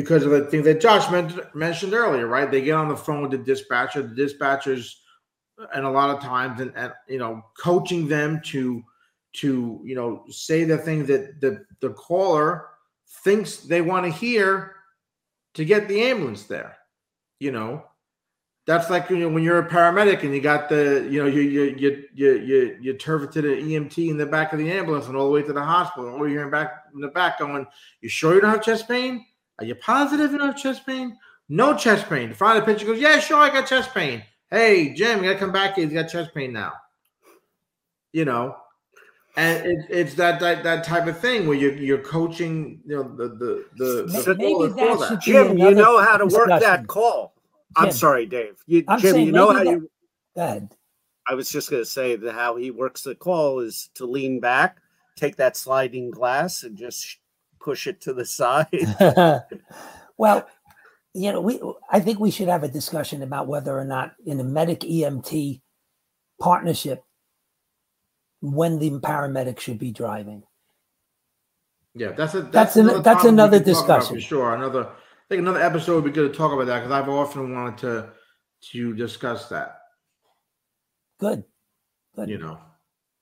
because 0.00 0.24
of 0.24 0.30
the 0.30 0.44
thing 0.44 0.62
that 0.62 0.80
josh 0.80 1.10
men- 1.10 1.40
mentioned 1.54 1.94
earlier 1.94 2.26
right 2.26 2.50
they 2.50 2.62
get 2.62 2.74
on 2.74 2.88
the 2.88 2.96
phone 2.96 3.22
with 3.22 3.30
the 3.30 3.38
dispatcher 3.38 4.02
the 4.02 4.22
dispatchers 4.22 4.94
and 5.74 5.84
a 5.84 5.90
lot 5.90 6.10
of 6.10 6.22
times 6.22 6.60
and, 6.60 6.72
and 6.76 6.92
you 7.08 7.18
know 7.18 7.42
coaching 7.58 8.06
them 8.06 8.40
to 8.44 8.82
to 9.32 9.80
you 9.84 9.94
know 9.94 10.24
say 10.28 10.64
the 10.64 10.78
thing 10.78 11.04
that 11.06 11.40
the 11.40 11.64
the 11.80 11.90
caller 11.90 12.66
thinks 13.24 13.58
they 13.58 13.80
want 13.80 14.04
to 14.04 14.12
hear 14.12 14.74
to 15.54 15.64
get 15.64 15.88
the 15.88 16.02
ambulance 16.02 16.44
there. 16.44 16.76
You 17.40 17.52
know, 17.52 17.84
that's 18.66 18.90
like 18.90 19.10
you 19.10 19.18
know, 19.18 19.28
when 19.28 19.42
you're 19.42 19.58
a 19.58 19.68
paramedic 19.68 20.22
and 20.22 20.34
you 20.34 20.40
got 20.40 20.68
the 20.68 21.06
you 21.10 21.22
know 21.22 21.28
you 21.28 21.42
you 21.42 21.62
you 21.76 22.04
you 22.14 22.32
you, 22.38 22.78
you 22.80 22.92
turf 22.94 23.30
to 23.30 23.42
the 23.42 23.48
EMT 23.48 24.10
in 24.10 24.16
the 24.16 24.26
back 24.26 24.52
of 24.52 24.58
the 24.58 24.70
ambulance 24.70 25.06
and 25.06 25.16
all 25.16 25.26
the 25.26 25.32
way 25.32 25.42
to 25.42 25.52
the 25.52 25.62
hospital. 25.62 26.10
Or 26.10 26.28
you're 26.28 26.44
in 26.44 26.50
back 26.50 26.84
in 26.94 27.00
the 27.00 27.08
back 27.08 27.38
going, 27.38 27.66
"You 28.00 28.08
sure 28.08 28.34
you 28.34 28.40
don't 28.40 28.50
have 28.50 28.62
chest 28.62 28.88
pain? 28.88 29.24
Are 29.58 29.64
you 29.64 29.74
positive 29.74 30.32
you 30.32 30.38
don't 30.38 30.48
have 30.48 30.56
chest 30.56 30.86
pain? 30.86 31.16
No 31.48 31.76
chest 31.76 32.08
pain." 32.08 32.32
Finally, 32.32 32.60
the 32.60 32.66
patient 32.66 32.86
goes, 32.90 33.00
"Yeah, 33.00 33.18
sure, 33.18 33.38
I 33.38 33.48
got 33.48 33.66
chest 33.66 33.92
pain." 33.94 34.22
Hey, 34.50 34.94
Jim, 34.94 35.18
you 35.18 35.24
gotta 35.30 35.38
come 35.38 35.52
back 35.52 35.74
here. 35.74 35.84
He's 35.84 35.94
got 35.94 36.08
chest 36.08 36.34
pain 36.34 36.52
now. 36.52 36.72
You 38.12 38.24
know, 38.24 38.56
and 39.36 39.66
it, 39.66 39.78
it's 39.90 40.14
that, 40.14 40.40
that 40.40 40.62
that 40.64 40.84
type 40.84 41.06
of 41.06 41.18
thing 41.20 41.46
where 41.46 41.56
you're 41.56 41.74
you're 41.76 41.98
coaching, 42.02 42.80
you 42.86 42.96
know, 42.96 43.02
the 43.02 43.28
the 43.28 43.64
the, 43.76 44.22
the 44.24 44.34
Maybe 44.36 44.52
caller 44.54 44.68
that 44.68 45.08
should 45.08 45.18
that. 45.18 45.24
be 45.24 45.32
Jim, 45.32 45.58
you 45.58 45.74
know 45.74 45.98
how 46.02 46.16
to 46.16 46.26
work 46.26 46.48
that 46.48 46.86
call. 46.86 47.34
I'm 47.76 47.86
Jim. 47.88 47.92
sorry, 47.92 48.26
Dave. 48.26 48.62
You, 48.66 48.84
I'm 48.88 48.98
Jim, 48.98 49.16
you 49.20 49.32
know 49.32 49.52
how 49.52 49.64
that- 49.64 49.70
you. 49.70 49.90
Go 50.34 50.42
ahead. 50.42 50.70
I 51.30 51.34
was 51.34 51.50
just 51.50 51.68
going 51.68 51.82
to 51.82 51.86
say 51.88 52.16
that 52.16 52.32
how 52.32 52.56
he 52.56 52.70
works 52.70 53.02
the 53.02 53.14
call 53.14 53.60
is 53.60 53.90
to 53.96 54.06
lean 54.06 54.40
back, 54.40 54.78
take 55.14 55.36
that 55.36 55.58
sliding 55.58 56.10
glass, 56.10 56.62
and 56.62 56.74
just 56.74 57.04
sh- 57.04 57.16
push 57.68 57.86
it 57.86 58.00
to 58.00 58.14
the 58.14 58.24
side. 58.24 58.66
well, 60.16 60.48
you 61.12 61.30
know, 61.32 61.40
we 61.42 61.60
I 61.90 62.00
think 62.00 62.18
we 62.18 62.30
should 62.30 62.48
have 62.48 62.62
a 62.64 62.68
discussion 62.68 63.22
about 63.22 63.46
whether 63.46 63.78
or 63.78 63.84
not 63.84 64.14
in 64.24 64.40
a 64.40 64.44
medic 64.44 64.80
EMT 64.80 65.60
partnership 66.40 67.04
when 68.40 68.78
the 68.78 68.90
paramedic 69.00 69.60
should 69.60 69.78
be 69.78 69.92
driving. 69.92 70.44
Yeah, 71.94 72.12
that's 72.12 72.34
a 72.34 72.40
That's 72.42 72.52
that's, 72.52 72.76
an- 72.76 72.88
another 72.88 73.02
that's 73.02 73.24
another 73.24 73.60
can 73.60 73.74
talk 73.74 73.84
about 73.84 73.98
discussion. 74.00 74.16
for 74.16 74.20
sure. 74.22 74.54
Another, 74.54 74.84
I 74.86 75.28
think 75.28 75.40
another 75.40 75.60
episode 75.60 75.96
would 75.96 76.04
be 76.04 76.10
good 76.10 76.32
to 76.32 76.38
talk 76.38 76.52
about 76.52 76.66
that 76.66 76.78
because 76.80 76.92
I've 76.92 77.08
often 77.08 77.52
wanted 77.54 77.78
to 77.78 78.10
to 78.70 78.94
discuss 78.94 79.48
that. 79.50 79.80
Good. 81.20 81.44
Good. 82.16 82.30
You 82.30 82.38
know, 82.38 82.58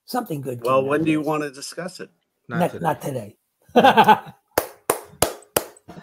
Something 0.05 0.41
good. 0.41 0.61
well, 0.63 0.85
when 0.85 1.03
do 1.03 1.11
you 1.11 1.21
want 1.21 1.43
to 1.43 1.51
discuss 1.51 1.99
it? 1.99 2.11
not 2.49 2.59
Not, 2.61 3.01
today. 3.01 3.37
not 3.75 3.83
today. 3.83 4.33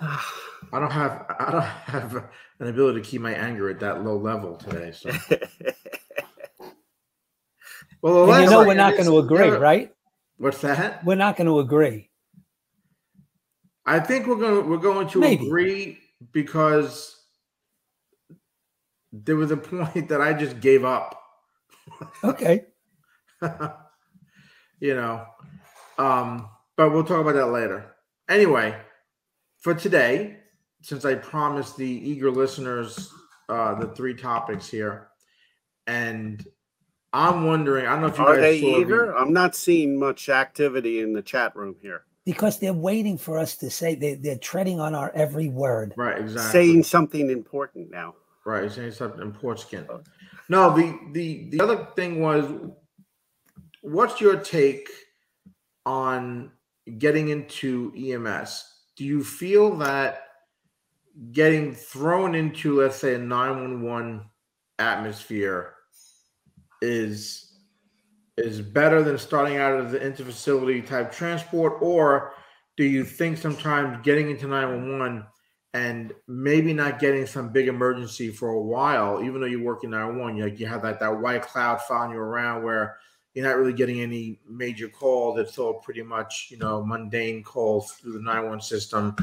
I 0.04 0.80
don't 0.80 0.92
have 0.92 1.26
I 1.40 1.52
don't 1.52 1.64
have 1.64 2.16
an 2.60 2.68
ability 2.68 3.02
to 3.02 3.08
keep 3.08 3.22
my 3.22 3.34
anger 3.34 3.70
at 3.70 3.80
that 3.80 4.04
low 4.04 4.18
level 4.18 4.56
today. 4.56 4.92
So, 4.92 5.12
well, 8.02 8.32
And 8.32 8.44
you 8.44 8.50
know 8.50 8.66
we're 8.66 8.74
not 8.74 8.94
going 8.94 9.06
to 9.06 9.20
agree, 9.20 9.48
yeah, 9.48 9.56
right? 9.56 9.94
What's 10.38 10.62
that? 10.62 11.04
We're 11.06 11.16
not 11.16 11.38
going 11.38 11.48
to 11.48 11.60
agree. 11.60 12.10
I 13.86 14.00
think 14.00 14.28
we're 14.28 14.36
going 14.36 14.64
to 14.64 14.70
we're 14.70 14.78
going 14.78 15.08
to 15.10 15.20
Maybe. 15.20 15.46
agree 15.46 16.00
because 16.32 17.16
there 19.12 19.36
was 19.36 19.52
a 19.52 19.58
point 19.58 20.10
that 20.10 20.22
I 20.22 20.34
just 20.34 20.60
gave 20.60 20.84
up. 20.84 21.20
Okay. 22.24 22.66
you 24.80 24.96
know, 24.96 25.26
um, 25.98 26.50
but 26.78 26.92
we'll 26.92 27.04
talk 27.04 27.22
about 27.22 27.36
that 27.36 27.48
later. 27.48 27.94
Anyway, 28.30 28.76
for 29.64 29.74
today, 29.74 30.38
since 30.82 31.06
I 31.06 31.16
promised 31.16 31.78
the 31.78 31.88
eager 31.88 32.30
listeners 32.30 33.12
uh, 33.50 33.74
the 33.76 33.88
three 33.96 34.14
topics 34.14 34.70
here, 34.70 35.08
and 35.88 36.46
I'm 37.14 37.46
wondering, 37.48 37.86
I 37.88 37.92
don't 37.94 38.02
know 38.02 38.08
if 38.08 38.18
you 38.18 38.26
Are 38.26 38.36
guys 38.36 38.42
they 38.42 38.62
saw 38.62 38.76
the- 38.76 38.82
eager? 38.82 39.18
I'm 39.18 39.32
not 39.34 39.56
seeing 39.56 39.98
much 39.98 40.28
activity 40.30 41.00
in 41.02 41.14
the 41.14 41.22
chat 41.22 41.56
room 41.56 41.76
here. 41.82 42.04
Because 42.26 42.58
they're 42.60 42.74
waiting 42.74 43.18
for 43.18 43.38
us 43.38 43.58
to 43.58 43.70
say 43.70 43.96
they, 43.96 44.14
they're 44.16 44.38
treading 44.38 44.80
on 44.80 44.96
our 44.96 45.12
every 45.14 45.50
word. 45.50 45.94
right? 45.98 46.18
Exactly. 46.20 46.52
Saying 46.52 46.84
something 46.84 47.30
important 47.30 47.90
now. 47.92 48.16
Right, 48.46 48.70
saying 48.72 48.92
something 48.92 49.22
important. 49.22 49.42
port 49.42 49.60
skin. 49.60 49.88
No, 50.50 50.76
the 50.76 50.98
the 51.14 51.50
the 51.50 51.62
other 51.62 51.88
thing 51.96 52.20
was, 52.22 52.46
what's 53.82 54.20
your 54.20 54.36
take 54.38 54.90
on 55.86 56.52
getting 56.98 57.30
into 57.30 57.94
EMS? 57.96 58.66
Do 58.96 59.04
you 59.04 59.24
feel 59.24 59.76
that 59.78 60.24
getting 61.32 61.74
thrown 61.74 62.36
into, 62.36 62.80
let's 62.80 62.98
say, 62.98 63.16
a 63.16 63.20
nine 63.20 63.62
one 63.62 63.82
one 63.82 64.26
atmosphere 64.80 65.76
is 66.82 67.50
is 68.38 68.62
better 68.62 69.04
than 69.04 69.18
starting 69.18 69.58
out 69.58 69.80
as 69.80 69.94
an 69.94 70.00
interfacility 70.00 70.86
type 70.86 71.12
transport, 71.12 71.78
or 71.82 72.34
do 72.78 72.84
you 72.84 73.04
think 73.04 73.38
sometimes 73.38 74.04
getting 74.04 74.32
into 74.32 74.48
nine 74.48 74.68
one 74.68 75.00
one 75.00 75.26
and 75.76 76.14
maybe 76.28 76.74
not 76.74 77.00
getting 77.00 77.26
some 77.26 77.50
big 77.50 77.68
emergency 77.68 78.30
for 78.30 78.50
a 78.50 78.62
while, 78.62 79.24
even 79.24 79.42
though 79.42 79.48
you 79.48 79.64
work 79.64 79.84
in 79.84 79.90
911, 79.90 80.38
you, 80.38 80.44
like 80.44 80.60
you 80.60 80.68
have 80.68 80.84
that, 80.84 81.00
that 81.00 81.20
white 81.20 81.42
cloud 81.42 81.82
following 81.82 82.12
you 82.12 82.20
around 82.20 82.64
where 82.64 82.98
you're 83.34 83.46
not 83.46 83.58
really 83.58 83.74
getting 83.74 84.02
any 84.02 84.40
major 84.48 84.88
calls. 84.88 85.40
It's 85.40 85.58
all 85.58 85.76
pretty 85.76 86.04
much, 86.04 86.48
you 86.52 86.58
know, 86.58 86.86
mundane 86.86 87.44
calls 87.44 87.94
through 87.94 88.14
the 88.14 88.22
911 88.22 88.62
system. 88.62 89.16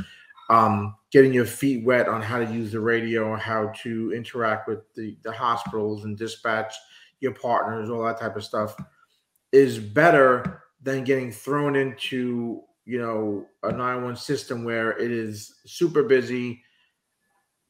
Um, 0.48 0.96
getting 1.12 1.32
your 1.32 1.46
feet 1.46 1.84
wet 1.84 2.08
on 2.08 2.20
how 2.20 2.38
to 2.38 2.52
use 2.52 2.72
the 2.72 2.80
radio, 2.80 3.36
how 3.36 3.72
to 3.82 4.12
interact 4.12 4.66
with 4.66 4.92
the, 4.94 5.16
the 5.22 5.30
hospitals 5.30 6.04
and 6.04 6.18
dispatch 6.18 6.74
your 7.20 7.34
partners, 7.34 7.88
all 7.88 8.02
that 8.04 8.18
type 8.18 8.34
of 8.34 8.42
stuff 8.42 8.76
is 9.52 9.78
better 9.78 10.62
than 10.82 11.04
getting 11.04 11.30
thrown 11.30 11.76
into 11.76 12.62
you 12.86 12.98
know 12.98 13.46
a 13.62 13.70
911 13.70 14.16
system 14.16 14.64
where 14.64 14.98
it 14.98 15.10
is 15.10 15.54
super 15.66 16.02
busy 16.02 16.62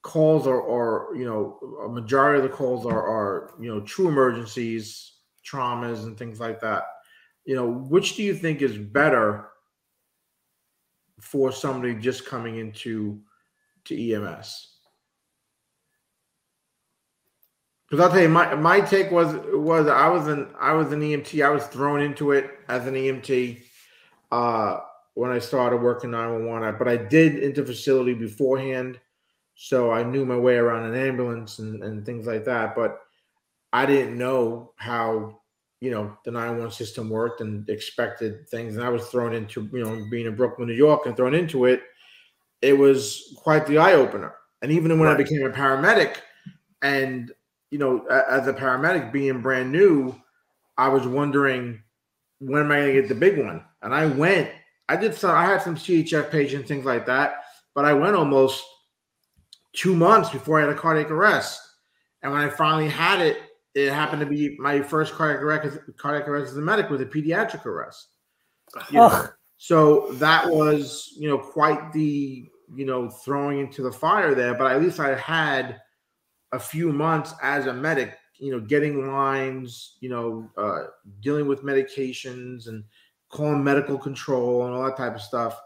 calls 0.02 0.46
are, 0.46 0.62
are 0.62 1.14
you 1.14 1.24
know 1.24 1.58
a 1.84 1.88
majority 1.88 2.38
of 2.38 2.48
the 2.48 2.56
calls 2.56 2.86
are, 2.86 3.02
are 3.02 3.54
you 3.60 3.72
know 3.72 3.80
true 3.80 4.08
emergencies 4.08 5.12
traumas 5.50 6.04
and 6.04 6.16
things 6.16 6.40
like 6.40 6.60
that 6.60 6.84
you 7.44 7.56
know 7.56 7.68
which 7.68 8.16
do 8.16 8.22
you 8.22 8.34
think 8.34 8.62
is 8.62 8.76
better 8.76 9.48
for 11.20 11.52
somebody 11.52 11.94
just 11.94 12.26
coming 12.26 12.56
into 12.56 13.20
to 13.84 14.12
ems 14.14 14.70
because 17.90 18.04
I'll 18.04 18.12
tell 18.12 18.22
you, 18.22 18.28
my 18.28 18.54
my 18.54 18.80
take 18.80 19.10
was 19.10 19.34
was 19.52 19.88
I 19.88 20.08
was 20.08 20.28
an 20.28 20.46
I 20.60 20.72
was 20.74 20.92
an 20.92 21.00
EMT. 21.00 21.44
I 21.44 21.50
was 21.50 21.66
thrown 21.66 22.00
into 22.00 22.30
it 22.30 22.48
as 22.68 22.86
an 22.86 22.94
EMT 22.94 23.62
uh, 24.30 24.78
when 25.14 25.32
I 25.32 25.40
started 25.40 25.78
working 25.78 26.12
911. 26.12 26.78
But 26.78 26.86
I 26.86 26.96
did 26.96 27.42
into 27.42 27.64
facility 27.64 28.14
beforehand, 28.14 29.00
so 29.56 29.90
I 29.90 30.04
knew 30.04 30.24
my 30.24 30.36
way 30.36 30.54
around 30.54 30.84
an 30.84 30.94
ambulance 30.94 31.58
and, 31.58 31.82
and 31.82 32.06
things 32.06 32.28
like 32.28 32.44
that. 32.44 32.76
But 32.76 33.00
I 33.72 33.86
didn't 33.86 34.16
know 34.16 34.72
how 34.76 35.39
you 35.80 35.90
know 35.90 36.16
the 36.24 36.30
911 36.30 36.72
system 36.72 37.08
worked 37.08 37.40
and 37.40 37.68
expected 37.68 38.48
things. 38.48 38.76
And 38.76 38.84
I 38.84 38.90
was 38.90 39.06
thrown 39.08 39.34
into 39.34 39.68
you 39.72 39.84
know 39.84 40.06
being 40.10 40.26
in 40.26 40.36
Brooklyn, 40.36 40.68
New 40.68 40.74
York, 40.74 41.06
and 41.06 41.16
thrown 41.16 41.34
into 41.34 41.64
it. 41.64 41.82
It 42.62 42.76
was 42.76 43.34
quite 43.38 43.66
the 43.66 43.78
eye 43.78 43.94
opener. 43.94 44.34
And 44.62 44.70
even 44.70 44.90
when 44.98 45.08
right. 45.08 45.14
I 45.14 45.16
became 45.16 45.44
a 45.44 45.50
paramedic, 45.50 46.18
and 46.82 47.32
you 47.70 47.78
know, 47.78 48.06
as 48.06 48.46
a 48.46 48.52
paramedic 48.52 49.12
being 49.12 49.40
brand 49.40 49.72
new, 49.72 50.14
I 50.76 50.88
was 50.88 51.06
wondering 51.06 51.82
when 52.40 52.62
am 52.62 52.72
I 52.72 52.80
going 52.80 52.94
to 52.94 53.00
get 53.00 53.08
the 53.08 53.14
big 53.14 53.38
one? 53.38 53.64
And 53.82 53.94
I 53.94 54.06
went. 54.06 54.50
I 54.88 54.96
did 54.96 55.14
some. 55.14 55.30
I 55.30 55.44
had 55.44 55.62
some 55.62 55.76
CHF 55.76 56.30
patients, 56.30 56.68
things 56.68 56.84
like 56.84 57.06
that, 57.06 57.44
but 57.74 57.84
I 57.84 57.94
went 57.94 58.16
almost 58.16 58.64
two 59.72 59.94
months 59.94 60.30
before 60.30 60.58
I 60.58 60.66
had 60.66 60.70
a 60.70 60.78
cardiac 60.78 61.10
arrest. 61.10 61.60
And 62.22 62.32
when 62.32 62.42
I 62.42 62.50
finally 62.50 62.88
had 62.88 63.20
it, 63.20 63.38
it 63.74 63.92
happened 63.92 64.20
to 64.20 64.26
be 64.26 64.56
my 64.58 64.82
first 64.82 65.14
cardiac 65.14 65.42
arrest, 65.42 65.78
cardiac 65.96 66.28
arrest 66.28 66.52
as 66.52 66.56
a 66.56 66.60
medic 66.60 66.90
with 66.90 67.00
a 67.02 67.06
pediatric 67.06 67.66
arrest. 67.66 68.08
You 68.90 68.98
know? 68.98 69.26
So 69.56 70.12
that 70.12 70.48
was, 70.48 71.12
you 71.16 71.28
know, 71.28 71.38
quite 71.38 71.92
the, 71.92 72.48
you 72.74 72.86
know, 72.86 73.10
throwing 73.10 73.58
into 73.60 73.82
the 73.82 73.92
fire 73.92 74.34
there. 74.34 74.54
But 74.54 74.72
at 74.72 74.80
least 74.80 74.98
I 75.00 75.14
had 75.16 75.80
a 76.52 76.58
few 76.58 76.92
months 76.92 77.34
as 77.42 77.66
a 77.66 77.74
medic, 77.74 78.16
you 78.38 78.52
know, 78.52 78.60
getting 78.60 79.06
lines, 79.12 79.98
you 80.00 80.08
know, 80.08 80.50
uh, 80.56 80.86
dealing 81.20 81.46
with 81.46 81.62
medications 81.62 82.68
and 82.68 82.84
calling 83.28 83.62
medical 83.62 83.98
control 83.98 84.64
and 84.64 84.74
all 84.74 84.84
that 84.84 84.96
type 84.96 85.14
of 85.14 85.20
stuff, 85.20 85.60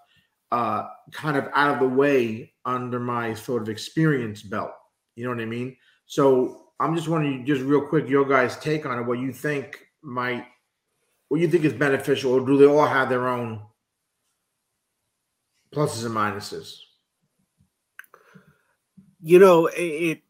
uh, 0.51 0.89
kind 1.13 1.37
of 1.37 1.49
out 1.55 1.75
of 1.75 1.81
the 1.81 1.97
way 1.97 2.53
under 2.65 2.99
my 2.99 3.33
sort 3.33 3.63
of 3.63 3.69
experience 3.69 4.43
belt. 4.43 4.73
You 5.15 5.25
know 5.25 5.31
what 5.31 5.41
I 5.41 5.47
mean? 5.47 5.77
So 6.07 6.64
I'm 6.81 6.97
just 6.97 7.09
wondering, 7.09 7.47
just 7.47 7.63
real 7.63 7.87
quick, 7.87 8.09
your 8.09 8.25
guys' 8.25 8.57
take 8.59 8.87
on 8.87 8.99
it. 8.99 9.03
What 9.03 9.19
you 9.19 9.33
think 9.33 9.87
might, 10.03 10.47
what 11.29 11.41
you 11.41 11.49
think 11.49 11.65
is 11.65 11.73
beneficial, 11.73 12.33
or 12.33 12.45
do 12.45 12.57
they 12.59 12.67
all 12.67 12.87
have 12.87 13.09
their 13.09 13.29
own 13.29 13.61
pluses 15.73 16.05
and 16.05 16.15
minuses? 16.15 16.79
You 19.21 19.39
know, 19.39 19.71
it 19.73 20.21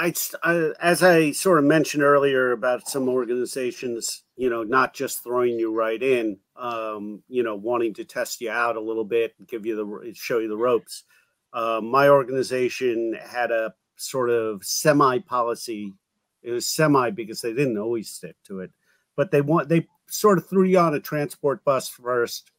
I, 0.00 0.14
I, 0.42 0.72
as 0.80 1.02
I 1.02 1.32
sort 1.32 1.58
of 1.58 1.64
mentioned 1.64 2.02
earlier 2.02 2.52
about 2.52 2.88
some 2.88 3.06
organizations, 3.06 4.22
you 4.36 4.48
know, 4.48 4.62
not 4.62 4.94
just 4.94 5.22
throwing 5.22 5.58
you 5.58 5.74
right 5.74 6.02
in, 6.02 6.38
um, 6.56 7.22
you 7.28 7.42
know, 7.42 7.54
wanting 7.54 7.92
to 7.94 8.04
test 8.04 8.40
you 8.40 8.50
out 8.50 8.76
a 8.76 8.80
little 8.80 9.04
bit, 9.04 9.34
and 9.38 9.46
give 9.46 9.66
you 9.66 9.76
the 9.76 10.14
show 10.14 10.38
you 10.38 10.48
the 10.48 10.56
ropes. 10.56 11.04
Uh, 11.52 11.82
my 11.82 12.08
organization 12.08 13.14
had 13.22 13.50
a 13.50 13.74
sort 14.00 14.30
of 14.30 14.64
semi 14.64 15.18
policy. 15.18 15.94
It 16.42 16.52
was 16.52 16.66
semi 16.66 17.10
because 17.10 17.40
they 17.40 17.52
didn't 17.52 17.78
always 17.78 18.08
stick 18.08 18.36
to 18.46 18.60
it, 18.60 18.70
but 19.16 19.30
they 19.30 19.40
want 19.40 19.68
they 19.68 19.88
sort 20.08 20.38
of 20.38 20.48
threw 20.48 20.64
you 20.64 20.78
on 20.78 20.94
a 20.94 21.00
transport 21.00 21.64
bus 21.64 21.88
first, 21.88 22.50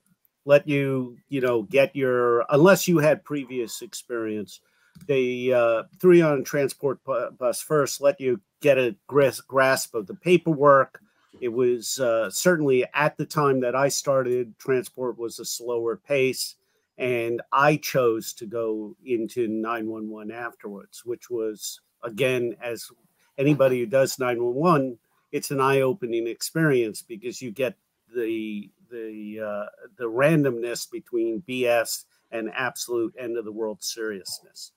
let 0.46 0.68
you, 0.68 1.18
you 1.30 1.42
know, 1.42 1.64
get 1.64 1.96
your 1.96 2.46
unless 2.50 2.88
you 2.88 3.00
had 3.00 3.24
previous 3.24 3.82
experience 3.82 4.60
they 5.08 5.52
uh, 5.52 5.84
threw 6.00 6.16
you 6.16 6.26
on 6.26 6.40
a 6.40 6.44
transport 6.44 7.00
bus 7.04 7.62
first, 7.62 8.02
let 8.02 8.20
you 8.20 8.42
get 8.62 8.78
a 8.78 8.96
grasp 9.08 9.96
of 9.96 10.08
the 10.08 10.14
paperwork. 10.14 11.02
It 11.40 11.50
was 11.50 12.00
uh, 12.00 12.30
certainly 12.30 12.86
at 12.94 13.18
the 13.18 13.26
time 13.26 13.62
that 13.62 13.76
I 13.76 13.88
started, 13.88 14.58
transport 14.60 15.18
was 15.18 15.40
a 15.40 15.46
slower 15.46 15.98
pace. 15.98 16.56
And 17.02 17.42
I 17.52 17.78
chose 17.78 18.32
to 18.34 18.46
go 18.46 18.96
into 19.04 19.48
911 19.48 20.32
afterwards, 20.32 21.04
which 21.04 21.32
was, 21.32 21.82
again, 22.04 22.56
as 22.64 22.92
anybody 23.40 23.80
who 23.80 23.88
does 23.88 24.20
911, 24.20 25.00
it's 25.32 25.50
an 25.50 25.60
eye 25.60 25.82
opening 25.82 26.28
experience 26.28 27.02
because 27.02 27.42
you 27.42 27.50
get 27.50 27.76
the 28.16 28.70
the 28.92 29.40
uh, 29.44 29.66
the 29.98 30.04
randomness 30.04 30.90
between 30.92 31.42
BS 31.50 32.04
and 32.32 32.52
absolute 32.54 33.16
end 33.18 33.36
of 33.36 33.46
the 33.46 33.52
world 33.52 33.82
seriousness. 33.82 34.72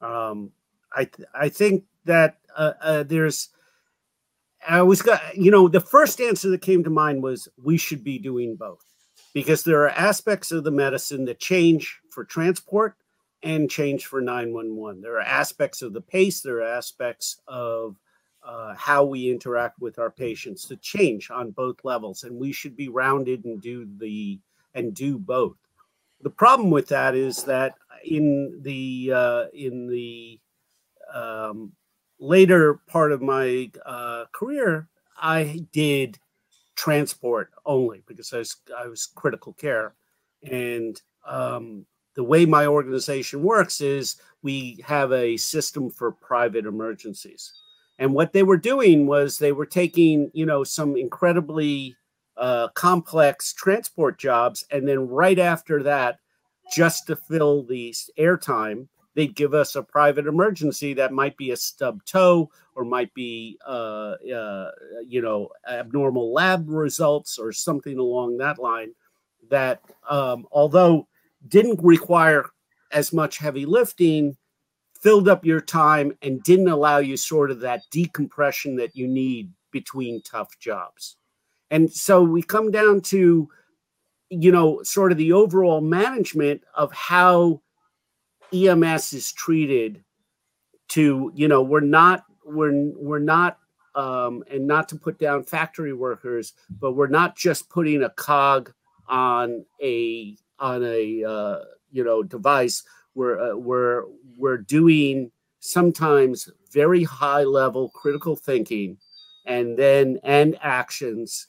Um, 0.00 0.50
I 0.96 1.04
th- 1.04 1.28
I 1.32 1.48
think 1.48 1.84
that 2.06 2.38
uh, 2.56 2.72
uh, 2.80 3.02
there's 3.04 3.50
I 4.66 4.82
was 4.82 5.00
got 5.00 5.36
you 5.36 5.52
know 5.52 5.68
the 5.68 5.80
first 5.80 6.20
answer 6.20 6.48
that 6.50 6.62
came 6.62 6.82
to 6.82 6.90
mind 6.90 7.22
was 7.22 7.46
we 7.62 7.76
should 7.76 8.02
be 8.02 8.18
doing 8.18 8.56
both 8.56 8.84
because 9.36 9.64
there 9.64 9.82
are 9.82 9.90
aspects 9.90 10.50
of 10.50 10.64
the 10.64 10.70
medicine 10.70 11.26
that 11.26 11.38
change 11.38 12.00
for 12.08 12.24
transport 12.24 12.96
and 13.42 13.70
change 13.70 14.06
for 14.06 14.22
911. 14.22 15.02
There 15.02 15.16
are 15.16 15.20
aspects 15.20 15.82
of 15.82 15.92
the 15.92 16.00
pace, 16.00 16.40
there 16.40 16.60
are 16.60 16.62
aspects 16.78 17.42
of 17.46 17.96
uh, 18.42 18.74
how 18.76 19.04
we 19.04 19.30
interact 19.30 19.78
with 19.78 19.98
our 19.98 20.10
patients 20.10 20.64
to 20.68 20.76
change 20.76 21.30
on 21.30 21.50
both 21.50 21.84
levels, 21.84 22.24
and 22.24 22.34
we 22.34 22.50
should 22.50 22.78
be 22.78 22.88
rounded 22.88 23.44
and 23.44 23.60
do 23.60 23.86
the 23.98 24.40
and 24.72 24.94
do 24.94 25.18
both. 25.18 25.58
The 26.22 26.30
problem 26.30 26.70
with 26.70 26.88
that 26.88 27.14
is 27.14 27.44
that 27.44 27.74
in 28.06 28.60
the 28.62 29.12
uh, 29.14 29.44
in 29.52 29.86
the 29.86 30.40
um, 31.12 31.72
later 32.18 32.80
part 32.86 33.12
of 33.12 33.20
my 33.20 33.70
uh, 33.84 34.24
career, 34.32 34.88
I 35.14 35.60
did 35.72 36.18
transport 36.76 37.50
only 37.64 38.02
because 38.06 38.32
I 38.32 38.38
was 38.38 38.56
I 38.76 38.86
was 38.86 39.06
critical 39.06 39.52
care, 39.54 39.94
and 40.42 41.00
um, 41.26 41.86
the 42.14 42.24
way 42.24 42.46
my 42.46 42.66
organization 42.66 43.42
works 43.42 43.80
is 43.80 44.16
we 44.42 44.82
have 44.84 45.12
a 45.12 45.36
system 45.36 45.90
for 45.90 46.12
private 46.12 46.66
emergencies, 46.66 47.52
and 47.98 48.14
what 48.14 48.32
they 48.32 48.42
were 48.42 48.56
doing 48.56 49.06
was 49.06 49.38
they 49.38 49.52
were 49.52 49.66
taking 49.66 50.30
you 50.34 50.46
know 50.46 50.62
some 50.62 50.96
incredibly 50.96 51.96
uh, 52.36 52.68
complex 52.68 53.52
transport 53.52 54.18
jobs, 54.18 54.64
and 54.70 54.86
then 54.86 55.08
right 55.08 55.38
after 55.38 55.82
that 55.82 56.18
just 56.72 57.06
to 57.06 57.16
fill 57.16 57.62
the 57.62 57.94
airtime, 58.18 58.88
they'd 59.16 59.34
give 59.34 59.54
us 59.54 59.74
a 59.74 59.82
private 59.82 60.26
emergency 60.26 60.92
that 60.94 61.12
might 61.12 61.36
be 61.38 61.50
a 61.50 61.56
stub 61.56 62.04
toe 62.04 62.50
or 62.74 62.84
might 62.84 63.12
be, 63.14 63.58
uh, 63.66 64.14
uh, 64.32 64.70
you 65.04 65.22
know, 65.22 65.48
abnormal 65.68 66.32
lab 66.32 66.68
results 66.68 67.38
or 67.38 67.50
something 67.50 67.98
along 67.98 68.36
that 68.36 68.58
line. 68.58 68.92
That, 69.48 69.80
um, 70.08 70.46
although 70.52 71.08
didn't 71.48 71.82
require 71.82 72.50
as 72.92 73.12
much 73.12 73.38
heavy 73.38 73.64
lifting, 73.64 74.36
filled 75.00 75.28
up 75.28 75.44
your 75.44 75.60
time 75.60 76.16
and 76.20 76.42
didn't 76.42 76.68
allow 76.68 76.98
you 76.98 77.16
sort 77.16 77.50
of 77.50 77.60
that 77.60 77.82
decompression 77.90 78.76
that 78.76 78.94
you 78.94 79.08
need 79.08 79.50
between 79.70 80.20
tough 80.22 80.58
jobs. 80.58 81.16
And 81.70 81.90
so 81.90 82.22
we 82.22 82.42
come 82.42 82.70
down 82.70 83.00
to 83.02 83.48
you 84.28 84.50
know, 84.50 84.82
sort 84.82 85.12
of 85.12 85.18
the 85.18 85.32
overall 85.32 85.80
management 85.80 86.62
of 86.74 86.92
how 86.92 87.60
EMS 88.52 89.12
is 89.12 89.32
treated 89.32 90.02
to, 90.88 91.32
you 91.34 91.48
know, 91.48 91.62
we're 91.62 91.80
not, 91.80 92.24
we're, 92.44 92.92
we're 92.96 93.18
not, 93.18 93.58
um, 93.94 94.44
and 94.50 94.66
not 94.66 94.88
to 94.90 94.96
put 94.96 95.18
down 95.18 95.42
factory 95.42 95.92
workers, 95.92 96.52
but 96.80 96.92
we're 96.92 97.06
not 97.06 97.36
just 97.36 97.68
putting 97.70 98.02
a 98.02 98.10
cog 98.10 98.72
on 99.08 99.64
a, 99.82 100.36
on 100.58 100.84
a, 100.84 101.24
uh, 101.24 101.58
you 101.90 102.04
know, 102.04 102.22
device. 102.22 102.84
We're, 103.14 103.52
uh, 103.52 103.56
we're, 103.56 104.04
we're 104.36 104.58
doing 104.58 105.30
sometimes 105.60 106.48
very 106.70 107.04
high 107.04 107.44
level 107.44 107.88
critical 107.90 108.36
thinking 108.36 108.98
and 109.46 109.78
then, 109.78 110.18
and 110.22 110.56
actions 110.60 111.48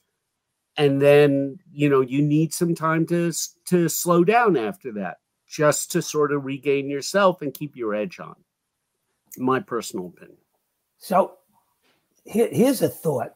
and 0.77 1.01
then 1.01 1.57
you 1.71 1.89
know 1.89 2.01
you 2.01 2.21
need 2.21 2.53
some 2.53 2.73
time 2.73 3.05
to 3.05 3.33
to 3.65 3.89
slow 3.89 4.23
down 4.23 4.55
after 4.55 4.91
that 4.91 5.17
just 5.47 5.91
to 5.91 6.01
sort 6.01 6.31
of 6.31 6.45
regain 6.45 6.89
yourself 6.89 7.41
and 7.41 7.53
keep 7.53 7.75
your 7.75 7.95
edge 7.95 8.19
on 8.19 8.35
my 9.37 9.59
personal 9.59 10.07
opinion 10.07 10.37
so 10.97 11.33
here, 12.23 12.49
here's 12.51 12.81
a 12.81 12.89
thought 12.89 13.35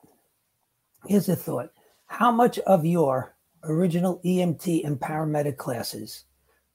here's 1.07 1.30
a 1.30 1.36
thought 1.36 1.72
how 2.07 2.32
much 2.32 2.59
of 2.59 2.86
your 2.86 3.36
original 3.64 4.20
EMT 4.26 4.86
and 4.86 4.99
paramedic 4.99 5.57
classes 5.57 6.26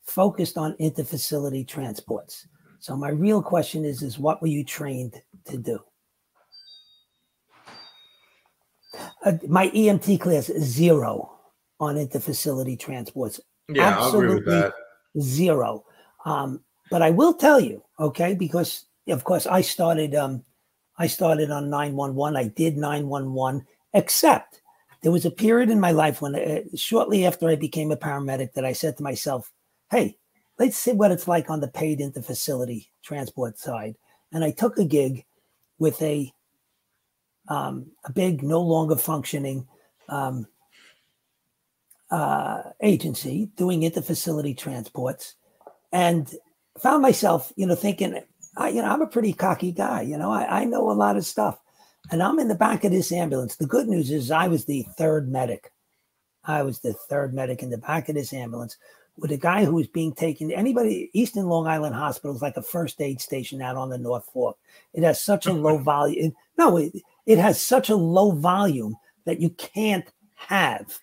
focused 0.07 0.57
on 0.57 0.75
interfacility 0.75 1.67
transports. 1.67 2.47
So 2.79 2.97
my 2.97 3.11
real 3.11 3.43
question 3.43 3.85
is, 3.85 4.03
is 4.03 4.19
what 4.19 4.41
were 4.41 4.49
you 4.49 4.65
trained 4.65 5.21
to 5.47 5.59
do? 5.59 5.81
Uh, 9.25 9.33
my 9.49 9.69
EMT 9.71 10.21
class 10.21 10.49
is 10.49 10.65
zero 10.65 11.39
on 11.81 11.97
interfacility 11.97 12.79
transports. 12.79 13.41
Yeah, 13.69 13.99
I'll 13.99 14.17
agree 14.17 14.37
with 14.37 14.47
that. 14.47 14.73
Zero. 15.21 15.85
Um, 16.25 16.61
but 16.91 17.03
I 17.03 17.11
will 17.11 17.35
tell 17.35 17.61
you, 17.61 17.83
okay, 17.99 18.35
because 18.35 18.87
of 19.09 19.25
course 19.25 19.47
I 19.47 19.61
started 19.61 20.15
um 20.15 20.45
I 20.99 21.07
started 21.07 21.51
on 21.51 21.69
911. 21.69 22.37
I 22.37 22.49
did 22.49 22.77
911, 22.77 23.67
except 23.93 24.63
there 25.03 25.13
was 25.13 25.27
a 25.27 25.31
period 25.31 25.71
in 25.71 25.79
my 25.79 25.93
life 25.93 26.23
when 26.23 26.35
uh, 26.35 26.61
shortly 26.75 27.27
after 27.27 27.49
I 27.49 27.57
became 27.57 27.91
a 27.93 27.97
paramedic 27.97 28.55
that 28.55 28.65
I 28.65 28.73
said 28.73 28.97
to 28.97 29.03
myself, 29.03 29.53
hey, 29.91 30.17
let's 30.59 30.77
see 30.77 30.93
what 30.93 31.11
it's 31.11 31.29
like 31.29 31.51
on 31.51 31.61
the 31.61 31.69
paid 31.69 32.01
into 32.01 32.23
facility 32.23 32.91
transport 33.03 33.59
side. 33.59 33.97
And 34.33 34.43
I 34.43 34.51
took 34.51 34.79
a 34.79 34.85
gig 34.85 35.25
with 35.79 36.01
a 36.03 36.33
um, 37.49 37.93
a 38.05 38.13
big, 38.13 38.43
no 38.43 38.61
longer 38.61 38.97
functioning 38.97 39.69
um, 40.09 40.49
uh, 42.11 42.63
agency 42.81 43.51
doing 43.57 43.83
interfacility 43.83 44.57
transports, 44.57 45.35
and 45.93 46.35
found 46.79 47.03
myself, 47.03 47.53
you 47.57 47.67
know, 47.67 47.75
thinking, 47.75 48.21
I, 48.57 48.69
you 48.69 48.83
know, 48.83 48.89
I'm 48.89 49.03
a 49.03 49.07
pretty 49.07 49.33
cocky 49.33 49.73
guy. 49.73 50.03
You 50.03 50.17
know, 50.17 50.31
I, 50.31 50.63
I 50.63 50.65
know 50.65 50.91
a 50.91 50.93
lot 50.93 51.17
of 51.17 51.27
stuff, 51.27 51.59
and 52.11 52.23
I'm 52.23 52.39
in 52.39 52.49
the 52.49 52.55
back 52.55 52.85
of 52.85 52.93
this 52.93 53.13
ambulance. 53.13 53.57
The 53.57 53.67
good 53.67 53.89
news 53.89 54.11
is 54.11 54.31
I 54.31 54.49
was 54.49 54.65
the 54.65 54.87
third 54.97 55.31
medic. 55.31 55.73
I 56.45 56.63
was 56.63 56.81
the 56.81 56.93
third 56.93 57.35
medic 57.35 57.63
in 57.63 57.71
the 57.71 57.79
back 57.79 58.09
of 58.09 58.15
this 58.15 58.33
ambulance 58.33 58.77
with 59.19 59.33
a 59.33 59.37
guy 59.37 59.65
who 59.65 59.75
was 59.75 59.89
being 59.89 60.13
taken. 60.13 60.53
Anybody, 60.53 61.11
Eastern 61.13 61.47
Long 61.47 61.67
Island 61.67 61.95
Hospital 61.95 62.37
is 62.37 62.43
like 62.43 62.57
a 62.57 62.63
first 62.63 63.01
aid 63.01 63.21
station 63.21 63.63
out 63.63 63.77
on 63.77 63.89
the 63.89 63.99
North 63.99 64.27
Fork. 64.33 64.57
It 64.93 65.03
has 65.03 65.21
such 65.21 65.47
a 65.47 65.53
low 65.53 65.79
volume. 65.79 66.35
No, 66.59 66.77
it, 66.77 66.93
it 67.25 67.39
has 67.39 67.61
such 67.61 67.89
a 67.89 67.97
low 67.97 68.33
volume 68.33 68.97
that 69.25 69.41
you 69.41 69.51
can't 69.51 70.07
have 70.35 70.99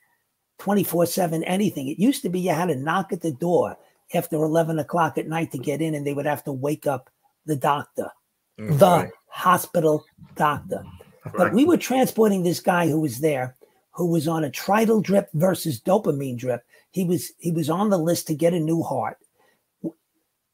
24 0.64 1.06
7 1.08 1.44
anything. 1.44 1.90
It 1.90 2.00
used 2.00 2.22
to 2.22 2.30
be 2.30 2.40
you 2.40 2.52
had 2.52 2.68
to 2.68 2.76
knock 2.78 3.12
at 3.12 3.20
the 3.20 3.34
door 3.34 3.78
after 4.14 4.38
11 4.38 4.80
o'clock 4.80 5.18
at 5.18 5.28
night 5.28 5.52
to 5.52 5.58
get 5.58 5.82
in, 5.82 5.94
and 5.94 6.08
they 6.08 6.14
would 6.14 6.26
have 6.26 6.42
to 6.46 6.54
wake 6.54 6.88
up 6.88 7.10
the 7.46 7.58
doctor, 7.58 8.10
Okay. 8.58 8.78
the 8.78 9.12
hospital 9.28 10.06
doctor. 10.36 10.86
But 11.38 11.54
we 11.54 11.66
were 11.66 11.76
transporting 11.78 12.44
this 12.44 12.62
guy 12.62 12.88
who 12.88 13.02
was 13.02 13.20
there, 13.20 13.56
who 13.92 14.08
was 14.08 14.26
on 14.26 14.46
a 14.46 14.50
Tridil 14.50 15.04
drip 15.04 15.30
versus 15.34 15.82
dopamine 15.82 16.38
drip. 16.38 16.64
He 16.92 17.04
was 17.04 17.34
he 17.40 17.52
was 17.52 17.70
on 17.70 17.90
the 17.90 17.98
list 17.98 18.28
to 18.28 18.34
get 18.36 18.54
a 18.54 18.60
new 18.60 18.84
heart, 18.84 19.18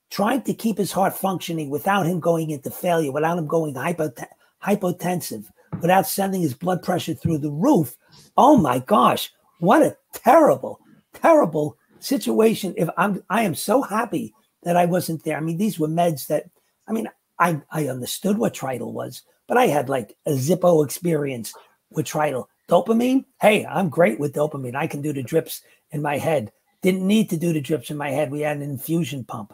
trying 0.09 0.41
to 0.43 0.53
keep 0.55 0.77
his 0.79 0.91
heart 0.91 1.15
functioning 1.15 1.69
without 1.69 2.07
him 2.07 2.19
going 2.19 2.49
into 2.49 2.71
failure, 2.71 3.11
without 3.11 3.37
him 3.37 3.45
going 3.47 3.75
hypot- 3.75 4.25
hypotensive, 4.63 5.45
without 5.81 6.07
sending 6.07 6.41
his 6.41 6.55
blood 6.55 6.81
pressure 6.81 7.13
through 7.13 7.37
the 7.39 7.51
roof. 7.51 7.95
Oh 8.37 8.57
my 8.57 8.79
gosh, 8.79 9.31
what 9.59 9.81
a 9.81 9.97
terrible, 10.13 10.79
terrible 11.13 11.77
situation. 11.99 12.73
If 12.77 12.89
I'm 12.97 13.23
I 13.29 13.43
am 13.43 13.55
so 13.55 13.81
happy 13.81 14.33
that 14.63 14.75
I 14.75 14.85
wasn't 14.85 15.23
there. 15.23 15.37
I 15.37 15.41
mean, 15.41 15.57
these 15.57 15.79
were 15.79 15.87
meds 15.87 16.27
that 16.27 16.45
I 16.87 16.91
mean, 16.91 17.07
I 17.39 17.61
I 17.71 17.87
understood 17.87 18.37
what 18.37 18.53
Tridil 18.53 18.91
was, 18.91 19.23
but 19.47 19.57
I 19.57 19.67
had 19.67 19.89
like 19.89 20.15
a 20.25 20.31
Zippo 20.31 20.83
experience 20.83 21.53
with 21.89 22.05
Tridil. 22.05 22.45
Dopamine, 22.69 23.25
hey, 23.41 23.65
I'm 23.65 23.89
great 23.89 24.19
with 24.19 24.35
dopamine. 24.35 24.75
I 24.75 24.85
can 24.85 25.01
do 25.01 25.11
the 25.11 25.23
drips 25.23 25.63
in 25.91 26.03
my 26.03 26.17
head. 26.17 26.51
Didn't 26.83 27.05
need 27.05 27.31
to 27.31 27.37
do 27.37 27.51
the 27.51 27.61
drips 27.61 27.89
in 27.89 27.97
my 27.97 28.11
head. 28.11 28.31
We 28.31 28.41
had 28.41 28.57
an 28.57 28.63
infusion 28.63 29.23
pump, 29.23 29.53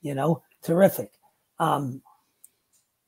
you 0.00 0.14
know, 0.14 0.42
terrific. 0.62 1.12
Um, 1.58 2.02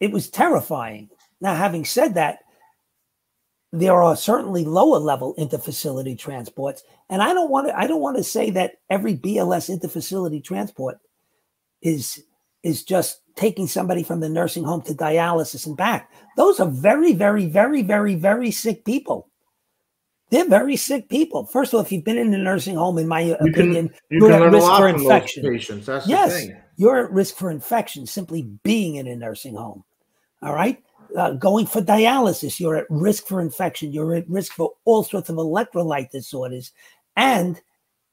it 0.01 0.13
was 0.13 0.29
terrifying. 0.29 1.09
Now, 1.41 1.55
having 1.55 1.85
said 1.85 2.15
that, 2.15 2.41
there 3.73 4.03
are 4.03 4.17
certainly 4.17 4.65
lower 4.65 4.99
level 4.99 5.35
interfacility 5.39 6.19
transports, 6.19 6.83
and 7.11 7.23
I 7.23 7.35
don't 7.35 7.51
want 7.51 7.69
to. 7.69 7.79
I 7.79 7.87
don't 7.87 8.01
want 8.01 8.17
to 8.17 8.25
say 8.25 8.51
that 8.51 8.75
every 8.89 9.15
BLS 9.17 9.69
interfacility 9.69 10.43
transport 10.43 10.99
is 11.83 12.23
is 12.63 12.83
just 12.83 13.21
taking 13.37 13.67
somebody 13.69 14.03
from 14.03 14.21
the 14.21 14.29
nursing 14.29 14.65
home 14.65 14.83
to 14.83 14.95
dialysis 14.95 15.67
and 15.67 15.77
back. 15.77 16.11
Those 16.37 16.59
are 16.61 16.69
very, 16.69 17.13
very, 17.13 17.47
very, 17.47 17.83
very, 17.83 18.15
very 18.17 18.51
sick 18.51 18.85
people. 18.85 19.29
They're 20.31 20.49
very 20.49 20.77
sick 20.77 21.09
people. 21.09 21.47
First 21.47 21.73
of 21.73 21.79
all, 21.79 21.85
if 21.85 21.93
you've 21.93 22.05
been 22.05 22.19
in 22.19 22.35
a 22.35 22.39
nursing 22.39 22.77
home, 22.77 22.99
in 22.99 23.09
my 23.09 23.21
You 23.23 23.35
opinion, 23.35 23.89
can, 23.89 23.99
you 24.11 24.19
you're 24.27 24.33
at 24.33 24.53
risk 24.53 24.67
for 24.67 24.89
infection. 24.89 25.43
That's 25.87 26.07
Yes, 26.07 26.33
the 26.33 26.41
thing. 26.49 26.63
you're 26.77 27.05
at 27.05 27.11
risk 27.13 27.37
for 27.37 27.51
infection 27.51 28.07
simply 28.07 28.43
being 28.63 28.97
in 28.97 29.07
a 29.07 29.17
nursing 29.17 29.55
home. 29.55 29.85
All 30.43 30.53
right. 30.55 30.83
Uh, 31.17 31.33
going 31.33 31.67
for 31.67 31.81
dialysis, 31.81 32.61
you're 32.61 32.77
at 32.77 32.87
risk 32.91 33.27
for 33.27 33.41
infection. 33.41 33.93
You're 33.93 34.15
at 34.15 34.29
risk 34.29 34.53
for 34.53 34.73
all 34.85 35.03
sorts 35.03 35.31
of 35.31 35.37
electrolyte 35.37 36.11
disorders. 36.11 36.73
And 37.17 37.61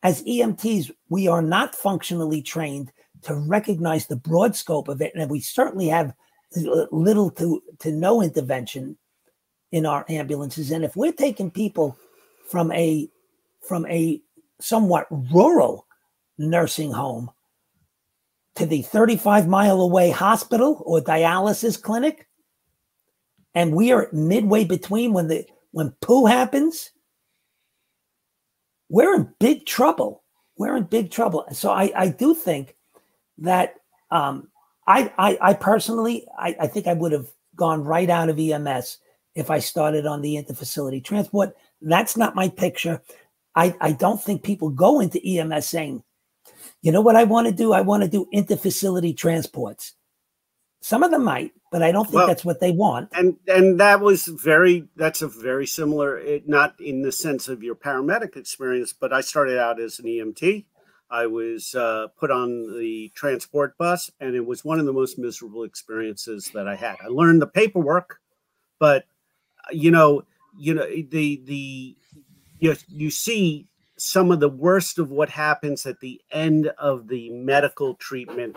as 0.04 0.24
EMTs, 0.24 0.92
we 1.10 1.28
are 1.28 1.42
not 1.42 1.76
functionally 1.76 2.42
trained 2.42 2.92
to 3.24 3.36
recognize 3.36 4.08
the 4.08 4.16
broad 4.16 4.56
scope 4.56 4.88
of 4.88 5.02
it. 5.02 5.12
And 5.16 5.30
we 5.30 5.40
certainly 5.40 5.88
have 5.88 6.14
little 6.92 7.32
to, 7.32 7.62
to 7.80 7.92
no 7.92 8.22
intervention 8.22 8.98
in 9.72 9.86
our 9.86 10.06
ambulances. 10.08 10.72
And 10.72 10.86
if 10.86 10.96
we're 10.96 11.12
taking 11.12 11.52
people 11.52 11.98
from 12.48 12.72
a 12.72 13.10
from 13.68 13.86
a 13.88 14.22
somewhat 14.62 15.08
rural 15.34 15.88
nursing 16.38 16.92
home 16.92 17.32
to 18.56 18.66
the 18.66 18.84
35 18.84 19.48
mile 19.48 19.82
away 19.82 20.12
hospital 20.12 20.82
or 20.86 21.02
dialysis 21.02 21.82
clinic 21.82 22.28
and 23.56 23.74
we 23.74 23.92
are 23.92 24.10
midway 24.12 24.66
between 24.66 25.14
when 25.14 25.28
the 25.28 25.46
when 25.72 25.92
poo 26.02 26.26
happens. 26.26 26.92
We're 28.90 29.16
in 29.16 29.34
big 29.40 29.66
trouble. 29.66 30.24
We're 30.58 30.76
in 30.76 30.84
big 30.84 31.10
trouble. 31.10 31.46
So 31.52 31.72
i 31.72 31.92
i 31.96 32.08
do 32.10 32.36
think 32.36 32.76
that 33.40 33.76
um 34.12 34.50
i 34.88 35.12
i, 35.18 35.38
I 35.42 35.54
personally 35.54 36.28
I, 36.38 36.56
I 36.62 36.68
think 36.68 36.88
i 36.88 36.94
would 36.94 37.12
have 37.12 37.28
gone 37.56 37.84
right 37.84 38.10
out 38.10 38.30
of 38.30 38.40
ems 38.40 39.00
if 39.34 39.50
i 39.50 39.60
started 39.60 40.06
on 40.06 40.22
the 40.22 40.36
interfacility 40.36 41.04
transport. 41.04 41.56
That's 41.82 42.16
not 42.16 42.36
my 42.36 42.50
picture. 42.50 43.02
I 43.56 43.76
i 43.82 43.92
don't 43.92 44.22
think 44.22 44.44
people 44.44 44.70
go 44.70 45.00
into 45.00 45.26
ems 45.26 45.68
saying 45.68 46.04
you 46.82 46.92
know 46.92 47.02
what 47.02 47.16
I 47.16 47.24
want 47.24 47.48
to 47.48 47.54
do? 47.54 47.74
I 47.74 47.82
want 47.82 48.04
to 48.04 48.10
do 48.10 48.28
interfacility 48.34 49.16
transports. 49.18 49.94
Some 50.86 51.02
of 51.02 51.10
them 51.10 51.24
might, 51.24 51.52
but 51.72 51.82
I 51.82 51.92
don't 51.92 52.06
think 52.06 52.18
Well- 52.18 52.28
that's 52.28 52.46
what 52.46 52.60
they 52.60 52.72
want. 52.72 53.10
and 53.12 53.38
and 53.48 53.80
that 53.80 54.02
was 54.02 54.28
very 54.28 54.88
that's 54.96 55.24
a 55.24 55.28
very 55.28 55.66
similar 55.66 56.16
it, 56.20 56.48
not 56.48 56.80
in 56.80 57.02
the 57.02 57.12
sense 57.12 57.48
of 57.48 57.64
your 57.64 57.74
paramedic 57.74 58.38
experience 58.38 58.94
but 58.94 59.12
i 59.12 59.22
started 59.22 59.58
out 59.58 59.80
as 59.80 59.98
an 59.98 60.06
emt 60.06 60.66
i 61.10 61.26
was 61.26 61.74
uh, 61.74 62.08
put 62.20 62.30
on 62.30 62.78
the 62.80 63.12
transport 63.16 63.76
bus 63.80 64.12
and 64.20 64.36
it 64.36 64.46
was 64.46 64.64
one 64.64 64.80
of 64.80 64.86
the 64.86 64.94
most 64.94 65.18
miserable 65.18 65.64
experiences 65.64 66.52
that 66.54 66.68
i 66.68 66.76
had 66.76 66.98
i 67.04 67.08
learned 67.08 67.42
the 67.42 67.48
paperwork 67.48 68.20
but 68.78 69.06
uh, 69.66 69.72
you 69.72 69.90
know 69.90 70.24
you 70.56 70.76
know 70.76 70.86
the 70.86 71.42
the 71.46 71.98
you, 72.60 72.76
you 72.88 73.10
see 73.10 73.68
some 73.98 74.32
of 74.32 74.40
the 74.40 74.50
worst 74.66 75.00
of 75.00 75.10
what 75.10 75.30
happens 75.30 75.86
at 75.88 76.00
the 76.00 76.22
end 76.32 76.68
of 76.78 77.08
the 77.08 77.32
medical 77.32 77.96
treatment 77.96 78.56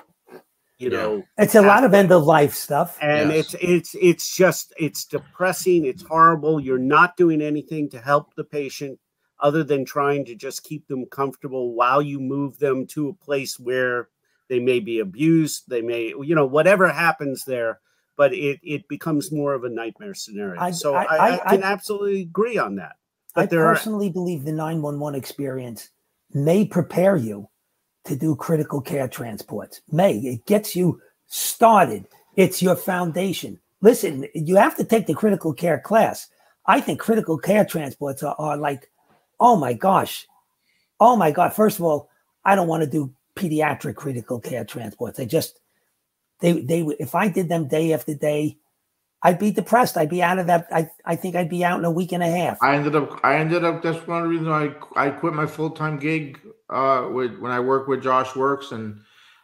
you 0.79 0.91
Yeah. 0.91 0.99
know 0.99 1.25
It's 1.37 1.55
a 1.55 1.63
lot 1.63 1.85
of 1.85 1.93
end 1.95 2.13
of 2.13 2.25
life 2.25 2.55
stuff. 2.55 2.97
and 3.01 3.31
Yes. 3.31 3.55
it's 3.55 3.55
it's 3.61 3.97
it's 4.01 4.37
just 4.37 4.73
it's 4.79 5.05
depressing 5.05 5.85
it's 5.85 6.03
horrible 6.03 6.61
you're 6.61 6.79
not 6.79 7.17
doing 7.17 7.43
anything 7.43 7.89
to 7.91 7.99
help 8.01 8.35
the 8.35 8.45
patient 8.45 8.99
other 9.41 9.63
than 9.63 9.85
trying 9.85 10.25
to 10.25 10.35
just 10.35 10.65
keep 10.65 10.87
them 10.89 11.07
comfortable 11.07 11.75
while 11.75 12.01
you 12.03 12.19
move 12.21 12.59
them 12.59 12.87
to 12.89 13.09
a 13.09 13.15
place 13.15 13.59
where 13.59 14.09
they 14.49 14.59
may 14.61 14.81
be 14.81 15.01
abused 15.01 15.65
they 15.69 15.83
may 15.83 16.15
you 16.23 16.35
know 16.35 16.47
whatever 16.47 16.89
happens 16.89 17.45
there 17.45 17.81
but 18.17 18.33
it 18.33 18.59
it 18.63 18.87
becomes 18.89 19.31
more 19.31 19.55
of 19.55 19.65
a 19.65 19.69
nightmare 19.69 20.15
scenario 20.15 20.61
I- 20.61 20.71
so 20.71 20.95
I- 20.95 21.05
I, 21.05 21.17
I, 21.17 21.41
I- 21.45 21.51
can 21.57 21.63
absolutely 21.65 22.23
agree 22.23 22.57
on 22.59 22.77
that 22.77 22.97
I 23.37 23.43
but 23.43 23.51
there 23.51 23.67
are 23.67 23.75
personally 23.75 24.11
believe 24.11 24.45
the 24.45 24.53
911 24.53 25.15
experience 25.19 25.91
may 26.35 26.65
prepare 26.65 27.17
you 27.17 27.49
to 28.09 28.17
do 28.17 28.35
critical 28.37 28.81
care 28.81 29.09
transports. 29.09 29.81
May 29.91 30.19
it 30.19 30.47
gets 30.47 30.75
you 30.75 31.01
started. 31.27 32.07
It's 32.37 32.63
your 32.63 32.77
foundation. 32.77 33.61
Listen, 33.81 34.27
you 34.35 34.57
have 34.57 34.77
to 34.77 34.85
take 34.85 35.07
the 35.07 35.15
critical 35.15 35.53
care 35.53 35.79
class. 35.79 36.29
I 36.67 36.81
think 36.81 37.01
critical 37.01 37.39
care 37.39 37.65
transports 37.65 38.23
are, 38.23 38.35
are 38.39 38.57
like, 38.57 38.91
oh 39.41 39.57
my 39.57 39.73
gosh, 39.73 40.27
oh 41.01 41.17
my 41.17 41.31
god. 41.31 41.55
First 41.55 41.79
of 41.79 41.85
all, 41.85 42.11
I 42.45 42.55
don't 42.55 42.69
want 42.69 42.83
to 42.83 42.91
do 42.91 43.13
pediatric 43.37 43.95
critical 43.95 44.41
care 44.41 44.65
transports. 44.65 45.17
They 45.17 45.27
just 45.27 45.61
they 46.41 46.61
they 46.61 46.81
if 46.99 47.15
I 47.15 47.29
did 47.29 47.49
them 47.49 47.69
day 47.69 47.93
after 47.93 48.15
day, 48.15 48.57
I'd 49.23 49.39
be 49.39 49.51
depressed. 49.51 49.97
I'd 49.97 50.11
be 50.11 50.23
out 50.23 50.39
of 50.39 50.47
that. 50.47 50.69
I, 50.71 50.89
I 51.05 51.17
think 51.17 51.35
I'd 51.35 51.49
be 51.49 51.65
out 51.65 51.79
in 51.79 51.85
a 51.85 51.91
week 51.91 52.13
and 52.13 52.23
a 52.23 52.31
half. 52.31 52.59
I 52.63 52.77
ended 52.77 52.95
up. 52.95 53.21
I 53.25 53.37
ended 53.37 53.65
up. 53.65 53.83
That's 53.83 54.07
one 54.07 54.19
of 54.19 54.25
the 54.25 54.29
reasons 54.29 54.49
I 54.49 55.07
I 55.07 55.11
quit 55.11 55.35
my 55.35 55.47
full 55.47 55.71
time 55.71 55.99
gig. 55.99 56.41
Uh, 56.71 57.09
with 57.11 57.39
when 57.39 57.51
I 57.51 57.61
worked 57.61 57.89
with 57.89 58.03
Josh 58.03 58.37
Works, 58.37 58.73
and 58.73 59.01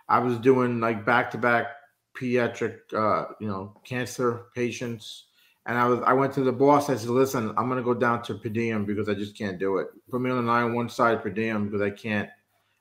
I 0.09 0.19
was 0.19 0.39
doing 0.39 0.79
like 0.79 1.05
back 1.05 1.31
to 1.33 1.39
back 1.39 1.69
pediatric, 2.17 2.79
uh, 2.95 3.33
you 3.41 3.49
know, 3.49 3.81
cancer 3.85 4.47
patients. 4.55 5.25
And 5.67 5.79
I 5.79 5.89
was. 5.89 6.01
I 6.07 6.13
went 6.13 6.35
to 6.35 6.43
the 6.43 6.53
boss. 6.53 6.91
I 6.91 6.97
said, 6.97 7.09
"Listen, 7.09 7.49
I'm 7.57 7.69
going 7.69 7.79
to 7.79 7.83
go 7.83 7.95
down 7.95 8.23
to 8.25 8.35
per 8.35 8.51
diem 8.51 8.85
because 8.85 9.09
I 9.09 9.15
just 9.15 9.37
can't 9.37 9.59
do 9.59 9.79
it. 9.79 9.89
Put 10.11 10.21
me 10.21 10.31
on 10.31 10.37
the 10.37 10.43
nine 10.43 10.75
one 10.75 10.89
side 10.89 11.23
per 11.23 11.31
diem 11.31 11.65
because 11.67 11.81
I 11.81 11.91
can't. 11.91 12.29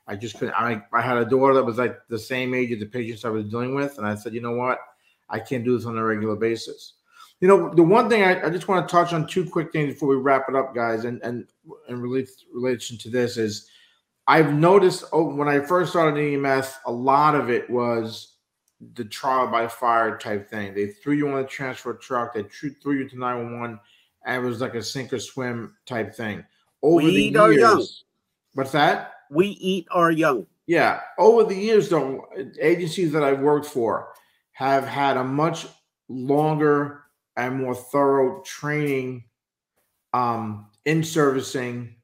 I 0.05 0.17
just 0.17 0.37
couldn't. 0.37 0.53
I 0.53 0.83
I 0.91 1.01
had 1.01 1.17
a 1.17 1.25
daughter 1.25 1.53
that 1.55 1.65
was 1.65 1.77
like 1.77 1.97
the 2.09 2.19
same 2.19 2.53
age 2.53 2.73
as 2.73 2.79
the 2.79 2.85
patients 2.85 3.23
I 3.23 3.29
was 3.29 3.45
dealing 3.45 3.73
with, 3.73 3.97
and 3.97 4.05
I 4.05 4.13
said, 4.13 4.33
you 4.35 4.41
know 4.41 4.51
what." 4.51 4.77
I 5.34 5.39
can't 5.39 5.65
do 5.65 5.75
this 5.75 5.86
on 5.86 5.97
a 5.97 6.03
regular 6.03 6.36
basis. 6.36 6.93
You 7.41 7.47
know, 7.47 7.73
the 7.73 7.84
one 7.84 8.07
thing 8.07 8.23
I, 8.23 8.45
I 8.45 8.49
just 8.49 8.67
want 8.67 8.88
to 8.88 8.91
touch 8.91 9.11
on 9.11 9.27
two 9.27 9.49
quick 9.49 9.73
things 9.73 9.93
before 9.93 10.09
we 10.09 10.15
wrap 10.15 10.45
it 10.47 10.55
up, 10.55 10.73
guys, 10.73 11.03
and 11.03 11.21
and 11.23 11.47
in 11.89 11.99
relation 11.99 12.97
to 12.99 13.09
this 13.09 13.36
is 13.36 13.67
I've 14.27 14.53
noticed 14.53 15.05
oh, 15.11 15.34
when 15.34 15.49
I 15.49 15.59
first 15.59 15.91
started 15.91 16.17
EMS, 16.17 16.73
a 16.86 16.91
lot 16.91 17.36
of 17.36 17.49
it 17.49 17.69
was 17.69 18.36
the 18.93 19.05
trial 19.05 19.47
by 19.47 19.67
fire 19.67 20.17
type 20.17 20.49
thing. 20.49 20.73
They 20.73 20.88
threw 20.88 21.15
you 21.15 21.27
on 21.29 21.39
a 21.39 21.47
transfer 21.47 21.93
truck, 21.95 22.34
they 22.34 22.43
threw 22.43 22.93
you 22.93 23.09
to 23.09 23.19
911, 23.19 23.79
and 24.25 24.45
it 24.45 24.47
was 24.47 24.61
like 24.61 24.75
a 24.75 24.84
sink 24.84 25.11
or 25.11 25.19
swim 25.19 25.75
type 25.86 26.15
thing. 26.15 26.45
Over 26.81 27.05
we 27.05 27.11
eat 27.11 27.34
years, 27.34 27.41
our 27.41 27.51
young. 27.51 27.86
What's 28.53 28.71
that? 28.71 29.13
We 29.31 29.47
eat 29.47 29.88
our 29.91 30.11
young. 30.11 30.45
Yeah. 30.67 31.01
Over 31.17 31.43
the 31.45 31.55
years, 31.55 31.89
though, 31.89 32.25
agencies 32.59 33.11
that 33.13 33.23
I've 33.23 33.39
worked 33.39 33.65
for, 33.65 34.13
have 34.54 34.88
had 34.88 35.18
a 35.18 35.24
much 35.24 35.68
longer 36.08 37.04
and 37.36 37.58
more 37.58 37.76
thorough 37.76 38.41
training 38.43 39.24
um, 40.14 40.68
in 40.86 41.04
servicing, 41.04 41.95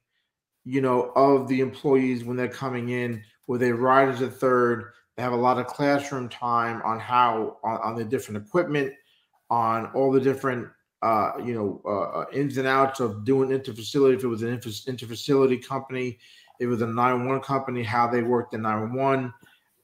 you 0.66 0.82
know, 0.82 1.12
of 1.16 1.48
the 1.48 1.62
employees 1.62 2.24
when 2.24 2.36
they're 2.36 2.48
coming 2.48 2.90
in, 2.90 3.24
where 3.46 3.60
they 3.60 3.72
ride 3.72 4.10
as 4.10 4.22
a 4.22 4.30
third. 4.30 4.92
They 5.16 5.24
have 5.24 5.34
a 5.34 5.38
lot 5.38 5.60
of 5.60 5.68
classroom 5.68 6.30
time 6.30 6.82
on 6.84 7.00
how 7.00 7.58
on, 7.64 7.80
on 7.82 7.96
the 7.96 8.06
different 8.06 8.46
equipment, 8.46 8.94
on 9.50 9.88
all 9.94 10.12
the 10.12 10.22
different 10.22 10.68
uh, 11.02 11.34
you 11.44 11.54
know 11.54 11.82
uh, 11.86 12.20
uh 12.20 12.26
ins 12.34 12.58
and 12.58 12.68
outs 12.68 13.00
of 13.00 13.26
doing 13.26 13.50
interfacility. 13.50 14.16
If 14.16 14.24
it 14.24 14.28
was 14.28 14.42
an 14.42 14.58
interfacility 14.58 15.64
company, 15.66 16.18
it 16.60 16.68
was 16.68 16.82
a 16.82 16.88
nine 16.88 17.28
one 17.28 17.42
company, 17.42 17.84
how 17.84 18.08
they 18.08 18.24
worked 18.24 18.54
in 18.54 18.62
911. 18.62 19.34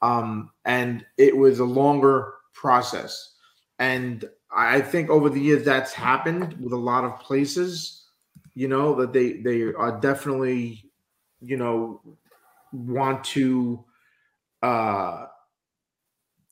Um, 0.01 0.51
and 0.65 1.05
it 1.17 1.35
was 1.35 1.59
a 1.59 1.65
longer 1.65 2.33
process. 2.55 3.35
And 3.77 4.25
I 4.51 4.81
think 4.81 5.09
over 5.09 5.29
the 5.29 5.39
years 5.39 5.63
that's 5.63 5.93
happened 5.93 6.55
with 6.59 6.73
a 6.73 6.77
lot 6.77 7.03
of 7.03 7.19
places, 7.19 8.07
you 8.55 8.67
know, 8.67 8.95
that 8.95 9.13
they 9.13 9.33
they 9.33 9.61
are 9.61 9.99
definitely, 9.99 10.89
you 11.41 11.57
know, 11.57 12.01
want 12.71 13.23
to 13.23 13.83
uh 14.63 15.27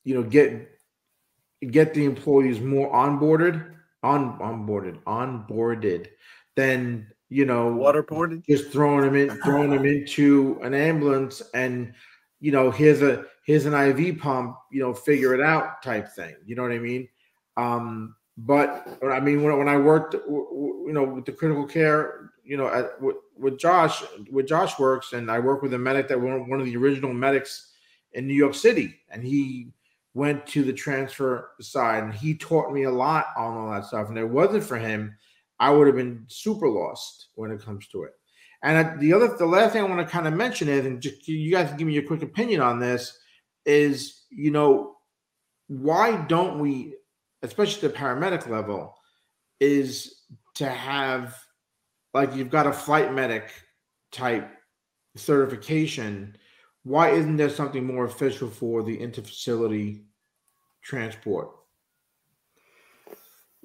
you 0.03 0.13
know 0.13 0.23
get 0.23 0.69
get 1.71 1.93
the 1.93 2.05
employees 2.05 2.59
more 2.59 2.91
onboarded, 2.93 3.73
on 4.03 4.37
onboarded, 4.39 5.01
onboarded 5.03 6.07
than 6.55 7.07
you 7.29 7.45
know 7.45 7.73
waterboarded 7.73 8.45
just 8.45 8.71
throwing 8.71 9.01
them 9.01 9.15
in 9.15 9.29
throwing 9.41 9.71
them 9.71 9.85
into 9.85 10.59
an 10.61 10.73
ambulance 10.73 11.41
and 11.55 11.93
you 12.39 12.51
know 12.51 12.69
here's 12.69 13.01
a 13.01 13.25
here's 13.43 13.65
an 13.65 13.73
IV 13.73 14.19
pump, 14.19 14.57
you 14.71 14.81
know, 14.81 14.93
figure 14.93 15.33
it 15.33 15.41
out 15.41 15.83
type 15.83 16.09
thing. 16.09 16.35
You 16.45 16.55
know 16.55 16.63
what 16.63 16.71
I 16.71 16.79
mean? 16.79 17.07
Um, 17.55 18.15
but 18.37 18.87
I 19.07 19.19
mean, 19.19 19.43
when, 19.43 19.57
when 19.57 19.67
I 19.67 19.77
worked, 19.77 20.15
you 20.15 20.89
know, 20.91 21.03
with 21.03 21.25
the 21.25 21.31
critical 21.33 21.67
care, 21.67 22.31
you 22.43 22.57
know, 22.57 22.67
at, 22.67 22.99
with, 23.01 23.17
with 23.37 23.59
Josh, 23.59 24.03
with 24.31 24.47
Josh 24.47 24.79
works, 24.79 25.13
and 25.13 25.29
I 25.29 25.39
work 25.39 25.61
with 25.61 25.73
a 25.73 25.77
medic 25.77 26.07
that 26.07 26.19
one, 26.19 26.49
one 26.49 26.59
of 26.59 26.65
the 26.65 26.75
original 26.75 27.13
medics 27.13 27.73
in 28.13 28.27
New 28.27 28.33
York 28.33 28.55
City, 28.55 28.99
and 29.09 29.23
he 29.23 29.71
went 30.13 30.45
to 30.47 30.63
the 30.63 30.73
transfer 30.73 31.51
side, 31.59 32.03
and 32.03 32.13
he 32.13 32.35
taught 32.35 32.71
me 32.71 32.83
a 32.83 32.91
lot 32.91 33.27
on 33.37 33.57
all 33.57 33.71
that 33.71 33.85
stuff. 33.85 34.09
And 34.09 34.17
it 34.17 34.27
wasn't 34.27 34.63
for 34.63 34.77
him, 34.77 35.15
I 35.59 35.69
would 35.69 35.87
have 35.87 35.95
been 35.95 36.25
super 36.27 36.67
lost 36.67 37.27
when 37.35 37.51
it 37.51 37.61
comes 37.61 37.87
to 37.87 38.03
it. 38.03 38.11
And 38.63 38.99
the 38.99 39.13
other, 39.13 39.27
the 39.27 39.45
last 39.45 39.73
thing 39.73 39.83
I 39.83 39.87
want 39.87 40.05
to 40.05 40.11
kind 40.11 40.27
of 40.27 40.33
mention 40.33 40.69
is, 40.69 40.85
and 40.85 41.01
just 41.01 41.27
you 41.27 41.51
guys 41.51 41.67
can 41.69 41.77
give 41.77 41.87
me 41.87 41.97
a 41.97 42.03
quick 42.03 42.21
opinion 42.21 42.61
on 42.61 42.79
this 42.79 43.19
is, 43.65 44.23
you 44.29 44.51
know, 44.51 44.95
why 45.67 46.17
don't 46.25 46.59
we, 46.59 46.95
especially 47.41 47.87
the 47.87 47.93
paramedic 47.93 48.47
level, 48.49 48.95
is 49.59 50.21
to 50.55 50.69
have 50.69 51.35
like 52.13 52.35
you've 52.35 52.49
got 52.49 52.67
a 52.67 52.73
flight 52.73 53.13
medic 53.13 53.51
type 54.11 54.51
certification. 55.15 56.35
Why 56.83 57.11
isn't 57.11 57.37
there 57.37 57.49
something 57.49 57.85
more 57.85 58.05
official 58.05 58.49
for 58.49 58.83
the 58.83 58.97
interfacility 58.97 60.03
transport? 60.83 61.49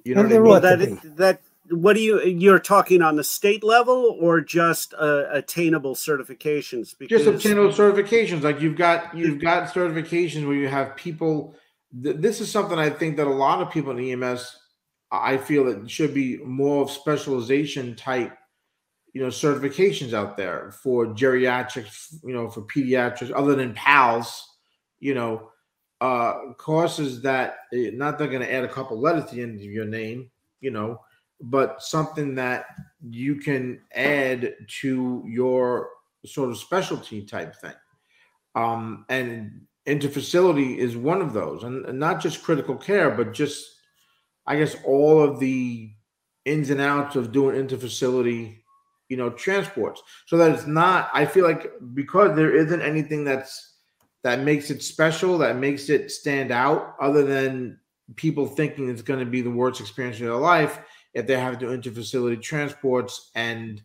You 0.03 0.15
know, 0.15 0.23
what 0.23 0.63
I 0.63 0.75
mean? 0.75 0.99
that 1.01 1.17
that 1.17 1.41
what 1.71 1.95
do 1.95 2.01
you 2.01 2.21
you're 2.23 2.59
talking 2.59 3.01
on 3.01 3.15
the 3.15 3.23
state 3.23 3.63
level 3.63 4.17
or 4.19 4.41
just 4.41 4.93
uh, 4.93 5.25
attainable 5.31 5.95
certifications? 5.95 6.97
Because 6.97 7.23
just 7.23 7.35
obtainable 7.35 7.69
certifications. 7.69 8.41
Like 8.41 8.61
you've 8.61 8.77
got 8.77 9.15
you've 9.15 9.39
got 9.39 9.73
certifications 9.73 10.45
where 10.45 10.55
you 10.55 10.67
have 10.67 10.95
people 10.95 11.55
th- 12.03 12.17
this 12.17 12.41
is 12.41 12.51
something 12.51 12.77
i 12.77 12.89
think 12.89 13.17
that 13.17 13.27
a 13.27 13.29
lot 13.29 13.61
of 13.61 13.71
people 13.71 13.97
in 13.97 14.23
ems 14.23 14.57
i 15.11 15.37
feel 15.37 15.67
it 15.67 15.89
should 15.89 16.13
be 16.13 16.37
more 16.37 16.83
of 16.83 16.91
specialization 16.91 17.95
type 17.95 18.35
you 19.13 19.21
know 19.21 19.27
certifications 19.27 20.13
out 20.13 20.37
there 20.37 20.71
for 20.83 21.07
geriatrics 21.07 22.15
you 22.23 22.33
know 22.33 22.49
for 22.49 22.61
pediatrics 22.61 23.31
other 23.35 23.55
than 23.55 23.73
pals 23.73 24.47
you 24.99 25.13
know 25.13 25.49
uh 26.01 26.53
courses 26.57 27.21
that 27.21 27.57
eh, 27.73 27.91
not 27.93 28.17
they're 28.17 28.27
going 28.27 28.41
to 28.41 28.53
add 28.53 28.63
a 28.63 28.69
couple 28.69 28.99
letters 28.99 29.25
to 29.25 29.35
the 29.35 29.41
end 29.41 29.55
of 29.55 29.61
your 29.61 29.85
name 29.85 30.29
you 30.61 30.71
know 30.71 30.99
but 31.41 31.81
something 31.81 32.35
that 32.35 32.65
you 33.09 33.35
can 33.35 33.81
add 33.93 34.55
to 34.81 35.23
your 35.27 35.89
sort 36.25 36.49
of 36.49 36.57
specialty 36.57 37.21
type 37.21 37.55
thing. 37.55 37.73
Um, 38.55 39.05
and 39.09 39.61
interfacility 39.87 40.77
is 40.77 40.97
one 40.97 41.21
of 41.21 41.33
those, 41.33 41.63
and, 41.63 41.85
and 41.85 41.99
not 41.99 42.21
just 42.21 42.43
critical 42.43 42.75
care, 42.75 43.09
but 43.09 43.33
just, 43.33 43.65
I 44.45 44.57
guess, 44.57 44.75
all 44.83 45.23
of 45.23 45.39
the 45.39 45.91
ins 46.45 46.69
and 46.69 46.81
outs 46.81 47.15
of 47.15 47.31
doing 47.31 47.55
interfacility, 47.55 48.57
you 49.07 49.17
know, 49.17 49.29
transports. 49.29 50.01
So 50.25 50.37
that 50.37 50.51
it's 50.51 50.67
not, 50.67 51.09
I 51.13 51.25
feel 51.25 51.45
like 51.45 51.71
because 51.93 52.35
there 52.35 52.55
isn't 52.55 52.81
anything 52.81 53.23
that's 53.23 53.67
that 54.23 54.41
makes 54.41 54.69
it 54.69 54.83
special, 54.83 55.37
that 55.37 55.55
makes 55.55 55.87
it 55.87 56.11
stand 56.11 56.51
out, 56.51 56.95
other 56.99 57.23
than 57.23 57.79
people 58.17 58.45
thinking 58.45 58.89
it's 58.89 59.01
going 59.01 59.19
to 59.19 59.25
be 59.25 59.41
the 59.41 59.49
worst 59.49 59.79
experience 59.79 60.17
of 60.17 60.23
their 60.23 60.35
life 60.35 60.79
if 61.13 61.27
they 61.27 61.37
have 61.37 61.57
to 61.57 61.65
do 61.65 61.77
interfacility 61.77 62.41
transports 62.41 63.31
and 63.35 63.81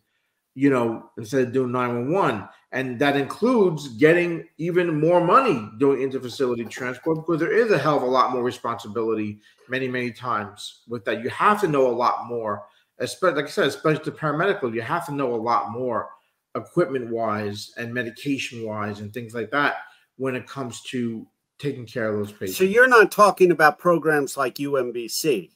you 0.54 0.70
know 0.70 1.10
instead 1.18 1.42
of 1.42 1.52
doing 1.52 1.72
911 1.72 2.48
and 2.72 2.98
that 2.98 3.16
includes 3.16 3.88
getting 3.96 4.46
even 4.58 5.00
more 5.00 5.24
money 5.24 5.68
doing 5.78 6.08
interfacility 6.08 6.68
transport 6.68 7.18
because 7.18 7.40
there 7.40 7.52
is 7.52 7.70
a 7.70 7.78
hell 7.78 7.96
of 7.96 8.02
a 8.02 8.06
lot 8.06 8.32
more 8.32 8.42
responsibility 8.42 9.40
many 9.68 9.88
many 9.88 10.10
times 10.10 10.82
with 10.88 11.04
that. 11.04 11.22
You 11.22 11.30
have 11.30 11.60
to 11.62 11.68
know 11.68 11.88
a 11.88 11.92
lot 11.92 12.26
more 12.26 12.64
especially 12.98 13.36
like 13.36 13.46
i 13.46 13.48
said 13.48 13.66
especially 13.66 14.04
the 14.04 14.12
paramedical 14.12 14.72
you 14.72 14.82
have 14.82 15.06
to 15.06 15.12
know 15.14 15.34
a 15.34 15.36
lot 15.36 15.70
more 15.70 16.10
equipment 16.54 17.10
wise 17.10 17.72
and 17.76 17.92
medication 17.92 18.64
wise 18.64 19.00
and 19.00 19.12
things 19.12 19.34
like 19.34 19.50
that 19.50 19.76
when 20.16 20.36
it 20.36 20.46
comes 20.46 20.80
to 20.82 21.26
taking 21.58 21.86
care 21.86 22.08
of 22.12 22.18
those 22.18 22.32
patients. 22.32 22.56
so 22.56 22.64
you're 22.64 22.88
not 22.88 23.10
talking 23.10 23.50
about 23.50 23.78
programs 23.78 24.36
like 24.36 24.56
umbc 24.56 25.50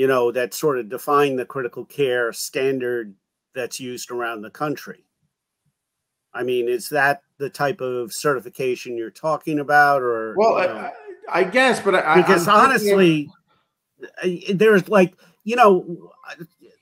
you 0.00 0.06
know, 0.06 0.32
that 0.32 0.54
sort 0.54 0.78
of 0.78 0.88
define 0.88 1.36
the 1.36 1.44
critical 1.44 1.84
care 1.84 2.32
standard 2.32 3.14
that's 3.54 3.78
used 3.78 4.10
around 4.10 4.40
the 4.40 4.48
country. 4.48 5.04
I 6.32 6.42
mean, 6.42 6.70
is 6.70 6.88
that 6.88 7.20
the 7.36 7.50
type 7.50 7.82
of 7.82 8.10
certification 8.10 8.96
you're 8.96 9.10
talking 9.10 9.58
about, 9.58 10.00
or 10.00 10.34
well, 10.38 10.56
I, 10.56 10.92
I, 11.30 11.44
guess, 11.44 11.82
but 11.82 11.94
I, 11.96 12.16
because 12.16 12.48
I'm 12.48 12.70
honestly, 12.70 13.28
thinking... 14.22 14.56
there's 14.56 14.88
like 14.88 15.12
you 15.44 15.54
know, 15.54 16.14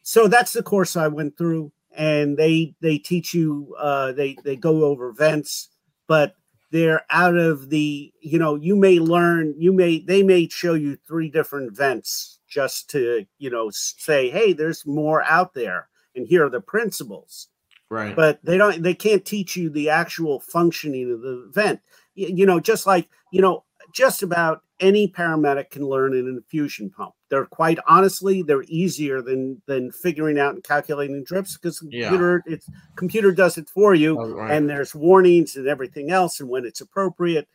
so 0.02 0.28
that's 0.28 0.52
the 0.52 0.62
course 0.62 0.96
I 0.96 1.08
went 1.08 1.36
through, 1.36 1.72
and 1.96 2.36
they 2.36 2.76
they 2.80 2.98
teach 2.98 3.34
you, 3.34 3.74
uh, 3.80 4.12
they 4.12 4.36
they 4.44 4.54
go 4.54 4.84
over 4.84 5.10
vents, 5.10 5.70
but 6.06 6.36
they're 6.70 7.04
out 7.10 7.34
of 7.34 7.68
the, 7.68 8.12
you 8.20 8.38
know, 8.38 8.54
you 8.54 8.76
may 8.76 9.00
learn, 9.00 9.56
you 9.58 9.72
may 9.72 9.98
they 9.98 10.22
may 10.22 10.48
show 10.48 10.74
you 10.74 10.96
three 11.08 11.28
different 11.28 11.76
vents 11.76 12.38
just 12.49 12.90
to 12.90 13.24
you 13.38 13.51
know 13.51 13.70
say 13.72 14.30
hey 14.30 14.53
there's 14.53 14.86
more 14.86 15.22
out 15.24 15.55
there 15.55 15.88
and 16.16 16.26
here 16.26 16.46
are 16.46 16.51
the 16.51 16.61
principles 16.61 17.49
right 17.90 18.16
but 18.16 18.38
they 18.42 18.57
don't 18.57 18.82
they 18.82 18.94
can't 18.94 19.24
teach 19.24 19.57
you 19.57 19.68
the 19.70 19.88
actual 19.90 20.40
functioning 20.40 21.12
of 21.12 21.20
the 21.20 21.46
event 21.49 21.80
you, 22.14 22.28
you 22.28 22.46
know 22.46 22.59
just 22.59 22.86
like 22.86 23.09
you 23.32 23.40
know 23.40 23.64
just 23.94 24.22
about 24.22 24.62
any 24.80 25.09
paramedic 25.09 25.70
can 25.70 25.82
learn 25.86 26.14
an 26.14 26.26
infusion 26.26 26.90
pump 26.90 27.12
they're 27.30 27.46
quite 27.46 27.78
honestly 27.86 28.42
they're 28.42 28.62
easier 28.64 29.20
than 29.22 29.61
than 29.66 29.90
figuring 29.92 30.38
out 30.38 30.55
and 30.55 30.64
calculating 30.64 31.22
drips 31.24 31.57
because 31.57 31.82
Yeah. 31.90 32.09
computer 32.09 32.42
it's 32.46 32.68
computer 32.96 33.32
does 33.32 33.59
it 33.59 33.68
for 33.68 33.94
you 33.94 34.18
Oh, 34.18 34.26
right. 34.34 34.53
and 34.53 34.68
there's 34.68 34.94
warnings 34.94 35.57
and 35.57 35.66
everything 35.68 36.11
else 36.11 36.40
and 36.40 36.49
when 36.49 36.64
it's 36.64 36.80
appropriate 36.80 37.49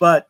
but 0.00 0.28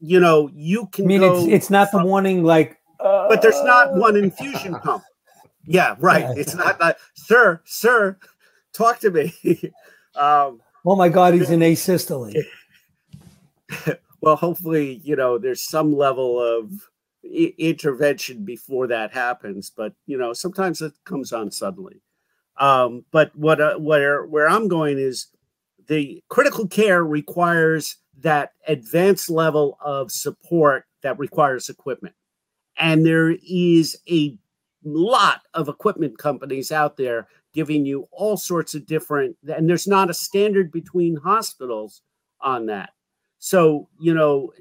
you 0.00 0.18
know 0.20 0.48
you 0.52 0.82
I 0.82 0.86
can 0.90 1.06
mean, 1.06 1.20
go 1.22 1.32
it's 1.32 1.46
it's 1.48 1.70
not 1.70 1.90
the 1.92 2.04
warning 2.04 2.42
like. 2.44 2.78
But 3.02 3.42
there's 3.42 3.62
not 3.64 3.94
one 3.94 4.16
infusion 4.16 4.74
pump. 4.76 5.04
Yeah 5.66 5.96
right. 5.98 6.36
It's 6.36 6.54
not 6.54 6.80
like 6.80 6.96
sir 7.14 7.60
sir 7.64 8.16
talk 8.72 9.00
to 9.00 9.10
me. 9.10 9.32
Um 10.14 10.60
Oh 10.84 10.94
my 10.96 11.08
God, 11.08 11.32
he's 11.32 11.48
in 11.48 11.60
asystole. 11.60 12.34
well 14.20 14.36
hopefully 14.36 15.00
you 15.02 15.16
know 15.16 15.38
there's 15.38 15.62
some 15.62 15.96
level 15.96 16.38
of 16.38 16.70
I- 17.24 17.54
intervention 17.56 18.44
before 18.44 18.86
that 18.88 19.12
happens 19.12 19.70
but 19.74 19.94
you 20.06 20.18
know 20.18 20.32
sometimes 20.34 20.82
it 20.82 20.92
comes 21.04 21.32
on 21.32 21.50
suddenly. 21.50 22.02
Um 22.58 23.04
but 23.10 23.34
what 23.34 23.60
uh, 23.60 23.76
where 23.78 24.26
where 24.26 24.48
i'm 24.48 24.68
going 24.68 24.98
is 24.98 25.28
the 25.88 26.22
critical 26.28 26.68
care 26.68 27.02
requires 27.02 27.96
that 28.20 28.52
advanced 28.68 29.30
level 29.30 29.78
of 29.80 30.12
support 30.12 30.84
that 31.02 31.18
requires 31.18 31.68
equipment 31.70 32.14
and 32.82 33.06
there 33.06 33.36
is 33.48 33.96
a 34.10 34.36
lot 34.84 35.40
of 35.54 35.68
equipment 35.68 36.18
companies 36.18 36.70
out 36.70 36.96
there 36.96 37.28
giving 37.54 37.86
you 37.86 38.08
all 38.10 38.36
sorts 38.36 38.74
of 38.74 38.84
different 38.86 39.36
and 39.48 39.68
there's 39.68 39.86
not 39.86 40.10
a 40.10 40.14
standard 40.14 40.70
between 40.70 41.16
hospitals 41.16 42.02
on 42.40 42.66
that 42.66 42.90
so, 43.44 43.88
you 43.98 44.14
know, 44.14 44.52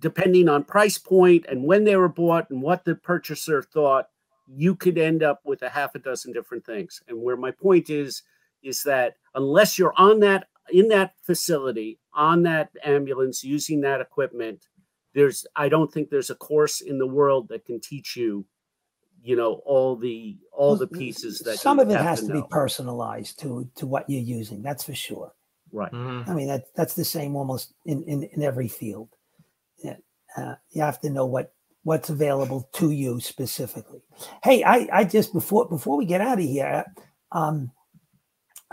depending 0.00 0.48
on 0.48 0.64
price 0.64 0.96
point 0.96 1.44
and 1.46 1.62
when 1.62 1.84
they 1.84 1.94
were 1.96 2.08
bought 2.08 2.48
and 2.48 2.62
what 2.62 2.82
the 2.82 2.94
purchaser 2.94 3.62
thought, 3.62 4.08
you 4.48 4.74
could 4.74 4.96
end 4.96 5.22
up 5.22 5.42
with 5.44 5.60
a 5.60 5.68
half 5.68 5.94
a 5.94 5.98
dozen 5.98 6.32
different 6.32 6.64
things. 6.64 7.02
And 7.06 7.20
where 7.20 7.36
my 7.36 7.50
point 7.50 7.90
is, 7.90 8.22
is 8.62 8.82
that 8.84 9.16
unless 9.34 9.78
you're 9.78 9.92
on 9.98 10.20
that 10.20 10.48
in 10.70 10.88
that 10.88 11.12
facility, 11.22 11.98
on 12.14 12.42
that 12.44 12.70
ambulance, 12.82 13.44
using 13.44 13.82
that 13.82 14.00
equipment, 14.00 14.68
there's 15.14 15.46
I 15.56 15.68
don't 15.68 15.92
think 15.92 16.10
there's 16.10 16.30
a 16.30 16.34
course 16.34 16.80
in 16.80 16.98
the 16.98 17.06
world 17.06 17.48
that 17.48 17.64
can 17.64 17.80
teach 17.80 18.16
you, 18.16 18.44
you 19.22 19.36
know, 19.36 19.62
all 19.64 19.96
the 19.96 20.36
all 20.52 20.76
the 20.76 20.86
pieces 20.86 21.40
that 21.40 21.58
some 21.58 21.78
you 21.78 21.84
of 21.84 21.90
it 21.90 21.96
have 21.96 22.04
has 22.04 22.20
to 22.20 22.26
to 22.28 22.32
be 22.34 22.42
personalized 22.50 23.38
to 23.40 23.68
to 23.76 23.86
what 23.86 24.08
you're 24.08 24.20
using. 24.20 24.62
That's 24.62 24.84
for 24.84 24.94
sure. 24.94 25.32
right. 25.72 25.92
Mhm. 25.92 26.28
I 26.28 26.34
mean, 26.34 26.48
that 26.48 26.64
that's 26.74 26.94
the 26.94 27.04
same 27.04 27.36
almost 27.36 27.74
in 27.86 28.02
in, 28.04 28.24
in 28.24 28.42
every 28.42 28.68
field. 28.68 29.08
Yeah, 29.82 29.96
uh, 30.36 30.56
you 30.70 30.82
have 30.82 31.00
to 31.00 31.10
know 31.10 31.26
what 31.26 31.52
what's 31.84 32.10
available 32.10 32.68
to 32.74 32.90
you 32.90 33.20
specifically. 33.20 34.02
Hey, 34.42 34.64
I 34.64 34.88
I 34.92 35.04
just 35.04 35.32
before 35.32 35.68
before 35.68 35.96
we 35.96 36.06
get 36.06 36.20
out 36.20 36.38
of 36.38 36.44
here, 36.44 36.84
um, 37.32 37.70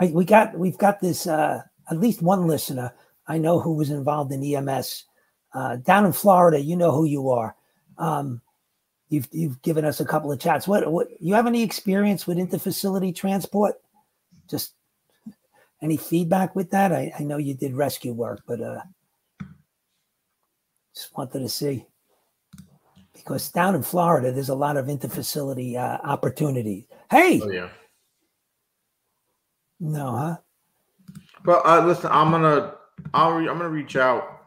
I, 0.00 0.06
we 0.06 0.24
got 0.24 0.58
we've 0.58 0.78
got 0.78 1.00
this 1.00 1.26
uh, 1.26 1.62
at 1.90 1.98
least 2.00 2.20
one 2.22 2.46
listener 2.46 2.92
I 3.26 3.38
know 3.38 3.60
who 3.60 3.74
was 3.74 3.90
involved 3.90 4.32
in 4.32 4.42
EMS 4.42 5.04
uh, 5.54 5.76
down 5.76 6.04
in 6.06 6.12
Florida. 6.12 6.60
You 6.60 6.76
know 6.76 6.92
who 6.92 7.04
you 7.04 7.30
are. 7.30 7.54
Um, 7.98 8.40
you've 9.08 9.28
you've 9.32 9.60
given 9.62 9.84
us 9.84 10.00
a 10.00 10.04
couple 10.04 10.32
of 10.32 10.38
chats. 10.40 10.66
What 10.66 10.90
what 10.90 11.08
you 11.20 11.34
have 11.34 11.46
any 11.46 11.62
experience 11.62 12.26
with 12.26 12.38
interfacility 12.38 13.14
transport? 13.14 13.80
Just 14.48 14.74
any 15.80 15.96
feedback 15.96 16.54
with 16.54 16.70
that? 16.70 16.92
I, 16.92 17.12
I 17.18 17.22
know 17.22 17.38
you 17.38 17.54
did 17.54 17.74
rescue 17.74 18.12
work, 18.12 18.42
but 18.46 18.60
uh, 18.60 18.80
just 20.94 21.16
wanted 21.16 21.40
to 21.40 21.48
see 21.48 21.86
because 23.14 23.50
down 23.50 23.74
in 23.74 23.82
Florida, 23.82 24.32
there's 24.32 24.48
a 24.48 24.54
lot 24.54 24.76
of 24.76 24.86
interfacility 24.86 25.76
uh, 25.76 25.98
opportunities. 26.04 26.84
Hey, 27.10 27.40
Oh 27.42 27.50
yeah. 27.50 27.68
no, 29.80 30.16
huh? 30.16 30.36
But 31.44 31.66
uh, 31.66 31.84
listen, 31.86 32.10
I'm 32.12 32.30
gonna 32.30 32.74
I'll 33.14 33.32
re- 33.32 33.48
I'm 33.48 33.58
gonna 33.58 33.68
reach 33.68 33.96
out, 33.96 34.41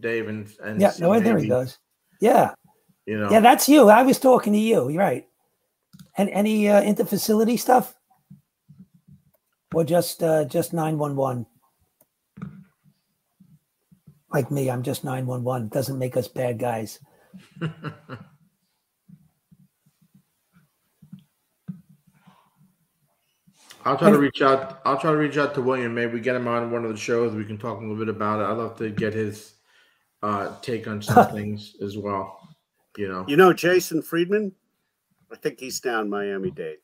Dave, 0.00 0.28
and 0.28 0.48
and 0.62 0.80
Yeah, 0.80 0.92
no, 1.00 1.18
there 1.20 1.38
he 1.38 1.48
goes. 1.48 1.78
Yeah, 2.20 2.54
You 3.04 3.18
know, 3.18 3.30
yeah, 3.30 3.40
that's 3.40 3.68
you. 3.68 3.88
I 3.88 4.02
was 4.02 4.18
talking 4.18 4.52
to 4.52 4.58
you. 4.58 4.88
You're 4.88 5.02
right. 5.02 5.26
And 6.16 6.30
any 6.30 6.68
uh, 6.68 6.82
interfacility 6.82 7.58
stuff, 7.58 7.94
or 9.74 9.84
just 9.84 10.22
uh, 10.22 10.44
just 10.44 10.72
nine 10.72 10.98
one 10.98 11.16
one? 11.16 11.46
Like 14.32 14.50
me, 14.50 14.70
I'm 14.70 14.82
just 14.82 15.04
nine 15.04 15.26
one 15.26 15.44
one. 15.44 15.68
Doesn't 15.68 15.98
make 15.98 16.16
us 16.16 16.28
bad 16.28 16.58
guys. 16.58 16.98
I'll 23.86 23.96
try 23.96 24.10
to 24.10 24.18
reach 24.18 24.42
out. 24.42 24.80
I'll 24.84 24.98
try 24.98 25.12
to 25.12 25.16
reach 25.16 25.36
out 25.38 25.54
to 25.54 25.62
William. 25.62 25.94
Maybe 25.94 26.18
get 26.18 26.34
him 26.34 26.48
on 26.48 26.72
one 26.72 26.84
of 26.84 26.90
the 26.90 26.96
shows. 26.96 27.34
We 27.34 27.44
can 27.44 27.56
talk 27.56 27.78
a 27.78 27.80
little 27.80 27.96
bit 27.96 28.08
about 28.08 28.40
it. 28.40 28.50
I'd 28.50 28.58
love 28.58 28.76
to 28.78 28.90
get 28.90 29.14
his 29.14 29.55
uh, 30.22 30.56
take 30.60 30.86
on 30.88 31.02
some 31.02 31.30
things 31.32 31.76
as 31.82 31.96
well. 31.96 32.48
You 32.96 33.08
know, 33.08 33.24
You 33.28 33.36
know 33.36 33.52
Jason 33.52 34.02
Friedman? 34.02 34.52
I 35.30 35.36
think 35.36 35.60
he's 35.60 35.80
down 35.80 36.08
Miami 36.08 36.50
Dade. 36.50 36.78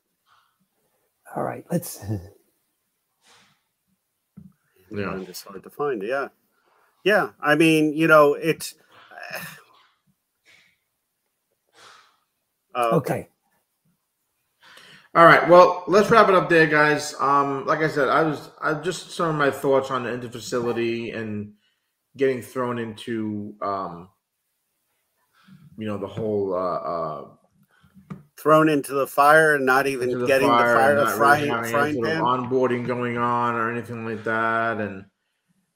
All 1.34 1.42
right, 1.42 1.64
let's. 1.70 2.04
Yeah. 4.94 5.14
And 5.14 5.26
it's 5.26 5.42
hard 5.42 5.62
to 5.62 5.70
find. 5.70 6.02
Yeah. 6.02 6.28
Yeah. 7.02 7.30
I 7.40 7.54
mean, 7.54 7.94
you 7.94 8.06
know, 8.08 8.34
it's. 8.34 8.74
Uh, 12.74 12.90
Okay. 12.92 13.28
All 15.14 15.26
right. 15.26 15.46
Well, 15.48 15.84
let's 15.88 16.10
wrap 16.10 16.28
it 16.28 16.34
up 16.34 16.48
there, 16.48 16.66
guys. 16.66 17.14
Um, 17.20 17.66
like 17.66 17.80
I 17.80 17.88
said, 17.88 18.08
I 18.08 18.22
was 18.22 18.50
I 18.60 18.74
just 18.74 19.10
some 19.10 19.28
of 19.28 19.34
my 19.36 19.50
thoughts 19.50 19.90
on 19.90 20.04
the 20.04 20.10
interfacility 20.10 21.14
and 21.16 21.52
getting 22.16 22.42
thrown 22.42 22.78
into 22.78 23.54
um, 23.60 24.08
you 25.78 25.86
know, 25.86 25.98
the 25.98 26.06
whole 26.06 26.54
uh, 26.54 26.56
uh 26.56 27.24
thrown 28.36 28.68
into 28.68 28.92
the 28.92 29.06
fire 29.06 29.54
and 29.54 29.64
not 29.64 29.86
even 29.86 30.18
the 30.20 30.26
getting 30.26 30.48
the 30.48 30.54
fire, 30.54 30.96
the 30.96 31.04
really 31.04 31.16
frying, 31.16 31.50
any 31.50 31.70
frying 31.70 31.94
sort 31.94 32.08
of 32.08 32.14
pan. 32.14 32.22
onboarding 32.22 32.86
going 32.86 33.16
on 33.16 33.54
or 33.54 33.70
anything 33.70 34.04
like 34.04 34.24
that, 34.24 34.78
and 34.78 35.04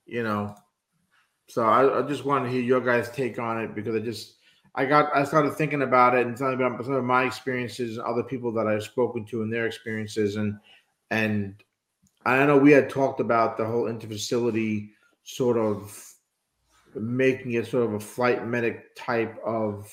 you 0.04 0.22
know, 0.22 0.54
so 1.48 1.64
I, 1.64 2.00
I 2.00 2.02
just 2.02 2.24
wanted 2.24 2.46
to 2.46 2.52
hear 2.52 2.62
your 2.62 2.80
guys' 2.80 3.10
take 3.10 3.38
on 3.38 3.62
it 3.62 3.74
because 3.74 3.94
I 3.94 4.00
just 4.00 4.34
I 4.74 4.84
got 4.84 5.14
I 5.14 5.24
started 5.24 5.54
thinking 5.54 5.82
about 5.82 6.14
it 6.14 6.26
and 6.26 6.36
talking 6.36 6.60
about 6.60 6.84
some 6.84 6.94
of 6.94 7.04
my 7.04 7.24
experiences, 7.24 7.98
other 7.98 8.22
people 8.22 8.52
that 8.52 8.66
I've 8.66 8.82
spoken 8.82 9.24
to 9.26 9.42
and 9.42 9.52
their 9.52 9.66
experiences, 9.66 10.36
and 10.36 10.58
and 11.10 11.54
I 12.24 12.44
know 12.44 12.58
we 12.58 12.72
had 12.72 12.90
talked 12.90 13.20
about 13.20 13.56
the 13.56 13.64
whole 13.64 13.84
interfacility 13.84 14.90
sort 15.22 15.56
of 15.56 16.15
making 17.00 17.52
it 17.52 17.66
sort 17.66 17.84
of 17.84 17.94
a 17.94 18.00
flight 18.00 18.46
medic 18.46 18.94
type 18.96 19.36
of 19.44 19.92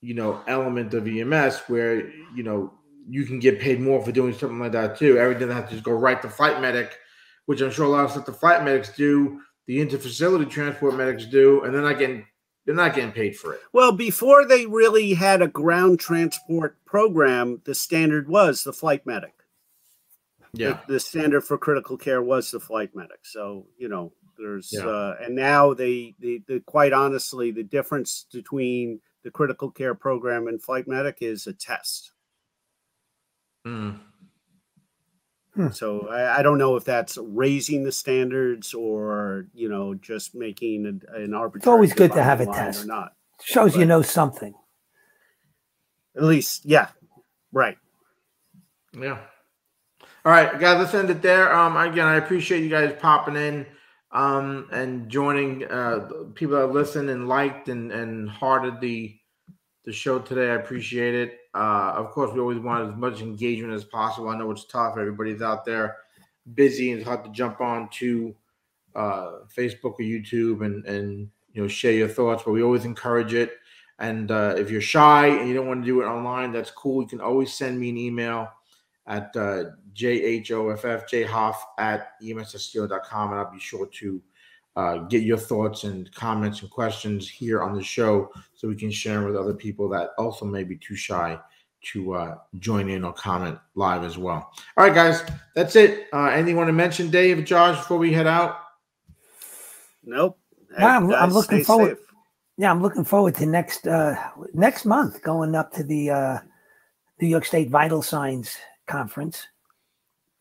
you 0.00 0.14
know 0.14 0.42
element 0.46 0.94
of 0.94 1.06
EMS 1.06 1.60
where 1.68 2.08
you 2.34 2.42
know 2.42 2.72
you 3.08 3.24
can 3.24 3.38
get 3.38 3.60
paid 3.60 3.80
more 3.80 4.04
for 4.04 4.12
doing 4.12 4.32
something 4.32 4.58
like 4.58 4.72
that 4.72 4.98
too. 4.98 5.18
Everything 5.18 5.50
have 5.50 5.68
to 5.68 5.72
just 5.72 5.84
go 5.84 5.92
right 5.92 6.20
to 6.22 6.28
flight 6.28 6.60
medic, 6.60 6.98
which 7.46 7.60
I'm 7.60 7.70
sure 7.70 7.86
a 7.86 7.88
lot 7.88 8.04
of 8.04 8.12
stuff 8.12 8.26
the 8.26 8.32
flight 8.32 8.64
medics 8.64 8.94
do, 8.94 9.40
the 9.66 9.78
interfacility 9.78 10.48
transport 10.48 10.94
medics 10.94 11.26
do, 11.26 11.62
and 11.62 11.74
they're 11.74 11.82
not 11.82 11.98
getting 11.98 12.26
they're 12.64 12.74
not 12.74 12.94
getting 12.94 13.12
paid 13.12 13.36
for 13.36 13.54
it. 13.54 13.60
Well, 13.72 13.92
before 13.92 14.46
they 14.46 14.66
really 14.66 15.14
had 15.14 15.42
a 15.42 15.48
ground 15.48 15.98
transport 15.98 16.76
program, 16.84 17.60
the 17.64 17.74
standard 17.74 18.28
was 18.28 18.62
the 18.62 18.72
flight 18.72 19.04
medic. 19.04 19.34
Yeah. 20.52 20.80
The, 20.86 20.94
the 20.94 21.00
standard 21.00 21.42
for 21.42 21.58
critical 21.58 21.96
care 21.96 22.22
was 22.22 22.50
the 22.50 22.60
flight 22.60 22.94
medic. 22.94 23.20
So, 23.22 23.66
you 23.78 23.88
know, 23.88 24.12
there's, 24.42 24.70
Yeah. 24.72 24.86
uh, 24.86 25.16
and 25.22 25.34
now 25.34 25.72
they, 25.74 26.14
they, 26.18 26.42
the, 26.46 26.60
quite 26.60 26.92
honestly, 26.92 27.50
the 27.50 27.62
difference 27.62 28.26
between 28.32 29.00
the 29.22 29.30
critical 29.30 29.70
care 29.70 29.94
program 29.94 30.48
and 30.48 30.62
flight 30.62 30.88
medic 30.88 31.18
is 31.20 31.46
a 31.46 31.52
test. 31.52 32.12
Mm. 33.66 34.00
So 35.72 36.08
I, 36.08 36.38
I 36.38 36.42
don't 36.42 36.58
know 36.58 36.76
if 36.76 36.84
that's 36.84 37.18
raising 37.18 37.84
the 37.84 37.92
standards 37.92 38.74
or, 38.74 39.46
you 39.52 39.68
know, 39.68 39.94
just 39.94 40.34
making 40.34 40.86
an, 40.86 41.02
an 41.14 41.34
arbitrary. 41.34 41.60
It's 41.60 41.66
always 41.68 41.92
good 41.92 42.12
to 42.12 42.22
have 42.22 42.40
a 42.40 42.46
test. 42.46 42.84
Or 42.84 42.86
not. 42.86 43.12
Shows 43.44 43.76
you 43.76 43.84
know 43.84 44.02
something. 44.02 44.54
At 46.16 46.24
least, 46.24 46.64
yeah, 46.64 46.88
right. 47.52 47.76
Yeah. 48.98 49.18
All 50.24 50.32
right, 50.32 50.58
guys, 50.60 50.78
let's 50.78 50.94
end 50.94 51.10
it 51.10 51.20
there. 51.20 51.52
Um, 51.52 51.76
again, 51.76 52.06
I 52.06 52.16
appreciate 52.16 52.62
you 52.62 52.68
guys 52.68 52.94
popping 53.00 53.36
in, 53.36 53.66
um, 54.12 54.68
and 54.72 55.08
joining. 55.08 55.64
Uh, 55.64 56.08
people 56.34 56.56
that 56.56 56.72
listened 56.72 57.10
and 57.10 57.28
liked 57.28 57.68
and 57.68 57.92
and 57.92 58.28
hearted 58.28 58.80
the 58.80 59.16
the 59.84 59.92
show 59.92 60.18
today. 60.18 60.50
I 60.50 60.54
appreciate 60.54 61.14
it. 61.14 61.38
Uh, 61.54 61.92
of 61.96 62.10
course, 62.12 62.32
we 62.32 62.40
always 62.40 62.58
want 62.58 62.88
as 62.88 62.96
much 62.96 63.20
engagement 63.20 63.74
as 63.74 63.84
possible. 63.84 64.28
I 64.28 64.38
know 64.38 64.50
it's 64.50 64.64
tough. 64.66 64.96
Everybody's 64.96 65.42
out 65.42 65.64
there 65.64 65.96
busy 66.54 66.90
and 66.90 67.00
it's 67.00 67.08
hard 67.08 67.24
to 67.24 67.30
jump 67.30 67.60
on 67.60 67.88
to 67.88 68.34
uh, 68.94 69.30
Facebook 69.56 69.94
or 69.94 70.00
YouTube 70.00 70.64
and 70.64 70.84
and 70.86 71.30
you 71.52 71.62
know 71.62 71.68
share 71.68 71.92
your 71.92 72.08
thoughts. 72.08 72.42
But 72.44 72.52
we 72.52 72.62
always 72.62 72.84
encourage 72.84 73.34
it. 73.34 73.52
And 73.98 74.30
uh, 74.30 74.54
if 74.56 74.70
you're 74.70 74.80
shy 74.80 75.28
and 75.28 75.48
you 75.48 75.54
don't 75.54 75.68
want 75.68 75.82
to 75.82 75.86
do 75.86 76.02
it 76.02 76.06
online, 76.06 76.50
that's 76.52 76.70
cool. 76.70 77.02
You 77.02 77.08
can 77.08 77.20
always 77.20 77.54
send 77.54 77.78
me 77.78 77.90
an 77.90 77.96
email 77.96 78.48
at 79.06 79.34
uh, 79.36 79.64
jhoff 79.94 80.44
jhoff 81.08 81.56
at 81.78 82.20
emssteel.com, 82.22 83.30
and 83.30 83.40
I'll 83.40 83.52
be 83.52 83.60
sure 83.60 83.86
to 83.86 84.22
uh, 84.76 84.96
get 84.98 85.22
your 85.22 85.36
thoughts 85.36 85.84
and 85.84 86.12
comments 86.14 86.62
and 86.62 86.70
questions 86.70 87.28
here 87.28 87.62
on 87.62 87.74
the 87.74 87.82
show 87.82 88.30
so 88.54 88.68
we 88.68 88.76
can 88.76 88.90
share 88.90 89.24
with 89.26 89.36
other 89.36 89.54
people 89.54 89.88
that 89.90 90.10
also 90.18 90.44
may 90.44 90.64
be 90.64 90.76
too 90.76 90.96
shy 90.96 91.38
to 91.82 92.14
uh, 92.14 92.36
join 92.58 92.88
in 92.88 93.04
or 93.04 93.12
comment 93.12 93.58
live 93.74 94.04
as 94.04 94.16
well. 94.16 94.52
All 94.76 94.84
right, 94.84 94.94
guys, 94.94 95.22
that's 95.54 95.76
it. 95.76 96.06
Uh, 96.12 96.26
anything 96.26 96.50
you 96.50 96.56
want 96.56 96.68
to 96.68 96.72
mention, 96.72 97.10
Dave, 97.10 97.44
Josh, 97.44 97.76
before 97.76 97.98
we 97.98 98.12
head 98.12 98.26
out? 98.26 98.60
Nope. 100.04 100.38
Yeah, 100.78 100.96
I'm, 100.96 101.12
I'm 101.12 101.30
looking 101.30 101.64
forward. 101.64 101.96
Safe. 101.96 102.06
Yeah, 102.56 102.70
I'm 102.70 102.82
looking 102.82 103.04
forward 103.04 103.34
to 103.36 103.46
next 103.46 103.86
uh, 103.86 104.14
next 104.54 104.84
month 104.84 105.22
going 105.22 105.54
up 105.54 105.72
to 105.72 105.82
the 105.82 106.10
uh, 106.10 106.38
New 107.20 107.28
York 107.28 107.44
State 107.44 107.70
Vital 107.70 108.02
Signs 108.02 108.56
Conference. 108.86 109.46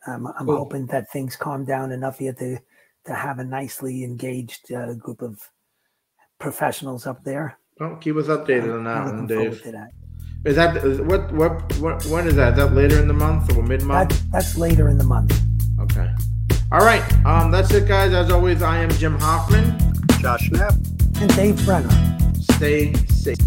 Um, 0.08 0.28
I'm 0.38 0.46
cool. 0.46 0.58
hoping 0.58 0.88
that 0.88 1.12
things 1.12 1.36
calm 1.36 1.66
down 1.66 1.92
enough 1.92 2.20
here 2.20 2.34
to 2.34 2.58
to 3.06 3.14
have 3.14 3.40
a 3.40 3.44
nicely 3.44 4.04
engaged 4.04 4.72
uh, 4.72 4.94
group 4.94 5.22
of 5.22 5.40
professionals 6.40 7.08
up 7.08 7.24
there. 7.24 7.58
Well, 7.80 7.96
keep 7.96 8.16
us 8.16 8.28
updated 8.28 8.76
on 8.76 8.84
that 8.84 9.06
one, 9.06 9.28
Dave. 9.28 9.64
That. 9.64 9.90
Is 10.46 10.56
that 10.56 10.78
is, 10.78 11.02
what, 11.02 11.32
what 11.34 11.78
what 11.78 12.06
when 12.06 12.28
is 12.28 12.36
that? 12.36 12.54
Is 12.54 12.58
that 12.58 12.74
later 12.74 13.00
in 13.00 13.08
the 13.08 13.14
month 13.14 13.56
or 13.56 13.64
mid 13.64 13.84
month? 13.84 14.10
That, 14.10 14.32
that's 14.32 14.58
later 14.58 14.90
in 14.90 14.98
the 14.98 15.04
month. 15.04 15.40
Okay. 15.80 16.10
All 16.72 16.86
right. 16.86 17.04
Um, 17.26 17.52
that's 17.52 17.72
it, 17.72 17.88
guys. 17.88 18.14
As 18.14 18.32
always, 18.32 18.62
I 18.62 18.78
am 18.78 18.90
Jim 18.92 19.20
Hoffman, 19.20 19.78
Josh 20.20 20.50
Knapp, 20.52 20.74
and 21.20 21.36
Dave 21.36 21.64
Brenner. 21.66 21.90
Stay 22.40 22.94
safe. 23.08 23.38